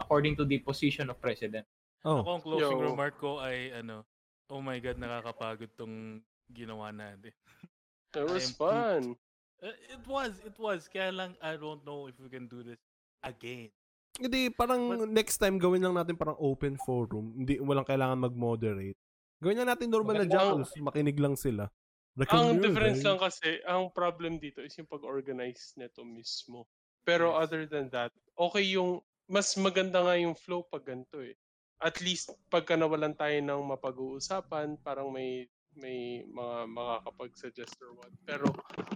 according 0.00 0.36
to 0.36 0.44
the 0.44 0.60
position 0.62 1.10
of 1.10 1.20
president. 1.20 1.66
Oh. 2.06 2.22
Ako 2.22 2.30
ang 2.30 2.42
closing 2.44 2.78
Yo. 2.80 2.86
remark 2.86 3.14
ko 3.18 3.42
ay 3.42 3.74
ano, 3.74 4.06
oh 4.50 4.62
my 4.62 4.78
god, 4.78 4.98
nakakapagod 4.98 5.70
tong 5.74 6.22
ginawa 6.50 6.90
natin. 6.94 7.32
It 8.16 8.24
was 8.24 8.48
fun. 8.56 9.12
Uh, 9.60 9.76
it 9.92 10.00
was, 10.08 10.40
it 10.40 10.56
was. 10.56 10.88
Kaya 10.88 11.12
lang, 11.12 11.36
I 11.44 11.60
don't 11.60 11.84
know 11.84 12.08
if 12.08 12.16
we 12.16 12.32
can 12.32 12.48
do 12.48 12.64
this 12.64 12.80
again. 13.20 13.68
Hindi, 14.16 14.48
parang 14.48 15.12
next 15.12 15.36
time 15.36 15.60
gawin 15.60 15.84
lang 15.84 15.92
natin 15.92 16.16
parang 16.16 16.40
open 16.40 16.80
forum. 16.80 17.36
Hindi, 17.36 17.60
walang 17.60 17.84
kailangan 17.84 18.16
mag-moderate. 18.16 18.96
Gawin 19.44 19.60
lang 19.60 19.68
natin 19.68 19.92
normal 19.92 20.16
na 20.16 20.24
jackals. 20.24 20.72
Makinig 20.80 21.20
lang 21.20 21.36
sila. 21.36 21.68
Like, 22.16 22.32
Ang 22.32 22.64
difference 22.64 23.04
guys. 23.04 23.08
lang 23.12 23.18
kasi, 23.20 23.60
ang 23.68 23.92
problem 23.92 24.40
dito 24.40 24.64
is 24.64 24.72
yung 24.80 24.88
pag-organize 24.88 25.76
nito 25.76 26.00
mismo. 26.00 26.64
Pero 27.04 27.36
Yes. 27.36 27.40
other 27.44 27.62
than 27.68 27.92
that, 27.92 28.08
okay 28.32 28.64
yung, 28.64 29.04
mas 29.28 29.52
maganda 29.60 30.00
nga 30.00 30.16
yung 30.16 30.32
flow 30.32 30.64
pag 30.64 30.88
ganito 30.88 31.20
eh. 31.20 31.36
At 31.76 32.00
least, 32.00 32.32
pagka 32.48 32.74
nawalan 32.74 33.12
tayo 33.12 33.36
ng 33.36 33.62
mapag-uusapan, 33.76 34.80
parang 34.80 35.12
may 35.12 35.44
may 35.76 36.24
mga 36.24 36.56
makakapag-suggest 36.72 37.76
or 37.84 37.92
what. 38.00 38.12
Pero 38.24 38.48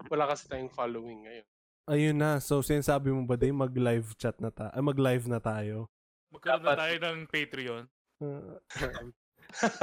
wala 0.08 0.24
kasi 0.32 0.48
tayong 0.48 0.72
following 0.72 1.28
ngayon. 1.28 1.46
Ayun 1.92 2.16
na. 2.16 2.40
So, 2.40 2.64
sinasabi 2.64 3.12
mo 3.12 3.28
ba 3.28 3.36
din 3.36 3.52
mag-live 3.52 4.16
chat 4.16 4.40
na 4.40 4.48
tayo? 4.48 4.72
Ay, 4.72 4.80
mag-live 4.80 5.28
na 5.28 5.40
tayo? 5.44 5.92
Magkaroon 6.32 6.64
na 6.64 6.80
tayo 6.80 6.96
ng 6.96 7.18
Patreon. 7.28 7.84
Uh, 8.20 8.56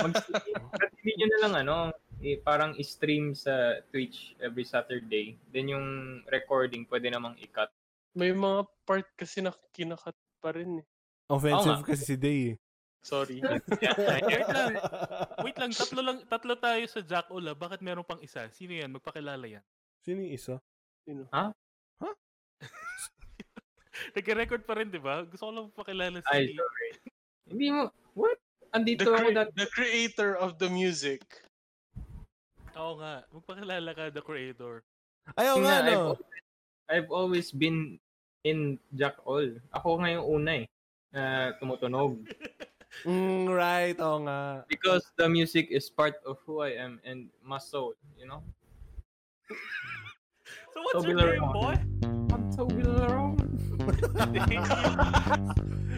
Mag-continue 0.01 1.15
nyo 1.19 1.27
na 1.27 1.39
lang 1.43 1.53
ano, 1.65 1.75
eh, 2.23 2.39
parang 2.41 2.73
i-stream 2.79 3.35
sa 3.37 3.77
Twitch 3.91 4.33
every 4.41 4.63
Saturday. 4.65 5.37
Then 5.53 5.69
yung 5.69 5.87
recording 6.31 6.87
pwede 6.89 7.11
namang 7.13 7.37
i-cut. 7.43 7.69
May 8.17 8.33
mga 8.33 8.65
part 8.87 9.05
kasi 9.13 9.43
na 9.43 9.53
kinakat 9.75 10.15
pa 10.41 10.55
rin 10.55 10.81
eh. 10.81 10.85
offensive 11.29 11.83
nga. 11.83 11.87
kasi 11.93 12.03
si 12.07 12.15
Day. 12.17 12.41
eh. 12.53 12.66
Sorry. 13.05 13.39
Wait 13.43 14.47
lang. 14.49 14.73
Wait 15.43 15.57
lang, 15.57 15.71
tatlo 15.79 16.01
lang, 16.03 16.17
tatlo 16.27 16.53
tayo 16.59 16.83
sa 16.89 17.01
Jack 17.03 17.31
Ola. 17.31 17.53
Bakit 17.53 17.79
meron 17.81 18.07
pang 18.07 18.21
isa? 18.21 18.49
Sino 18.51 18.73
yan? 18.75 18.91
Magpakilala 18.91 19.45
yan. 19.47 19.63
Sino 20.03 20.21
yung 20.23 20.33
isa? 20.35 20.55
Nag-record 24.15 24.63
pa 24.67 24.73
rin, 24.77 24.91
di 24.93 25.01
ba? 25.01 25.25
Gusto 25.25 25.49
ko 25.49 25.51
lang 25.53 25.67
magpakilala 25.71 26.17
si... 26.21 26.29
Ay, 26.29 26.53
sorry. 26.53 26.89
Hindi 27.47 27.67
mo, 27.71 27.89
what? 28.13 28.37
The, 28.37 28.77
Andito 28.77 29.09
ako 29.09 29.31
cre- 29.31 29.37
dati. 29.39 29.51
the 29.55 29.67
creator 29.71 30.35
of 30.35 30.59
the 30.59 30.69
music. 30.69 31.23
Oo 32.77 32.99
nga. 32.99 33.23
Magpakilala 33.31 33.89
ka, 33.95 34.11
the 34.11 34.21
creator. 34.21 34.83
Ayaw 35.35 35.55
nga, 35.63 35.75
I've, 35.81 35.87
no? 35.87 35.99
always, 36.13 36.23
I've 36.87 37.11
always 37.11 37.47
been 37.51 37.99
in 38.43 38.79
Jack 38.93 39.17
All. 39.23 39.47
Ako 39.73 39.99
nga 40.03 40.11
yung 40.13 40.27
una 40.27 40.51
eh. 40.63 40.67
na 41.11 41.55
tumutunog. 41.57 42.19
Mm, 43.05 43.51
right, 43.53 43.97
oo 43.99 44.17
nga. 44.25 44.63
Because 44.67 45.05
the 45.17 45.29
music 45.29 45.69
is 45.69 45.89
part 45.89 46.17
of 46.25 46.37
who 46.45 46.61
I 46.61 46.73
am 46.79 46.99
and 47.05 47.29
my 47.43 47.59
soul, 47.59 47.93
you 48.17 48.25
know? 48.25 48.41
So 50.73 50.83
what's 50.85 50.93
Toby 51.01 51.09
your 51.17 51.17
name, 51.33 51.41
Laron. 51.41 51.57
boy? 51.57 51.75
I'm 52.29 52.43
Toby 52.53 52.83
Larong. 52.85 53.33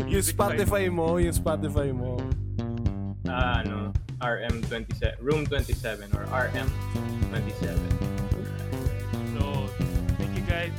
Yung 0.08 0.24
Spotify 0.24 0.88
mo, 0.88 1.20
yung 1.20 1.36
Spotify 1.36 1.92
mo. 1.92 2.16
Ah, 3.28 3.60
ano, 3.60 3.92
RM27, 4.24 5.20
Room 5.20 5.44
27 5.44 6.16
or 6.16 6.24
RM27. 6.32 7.76
So, 9.36 9.68
thank 10.16 10.32
you 10.40 10.46
guys. 10.48 10.72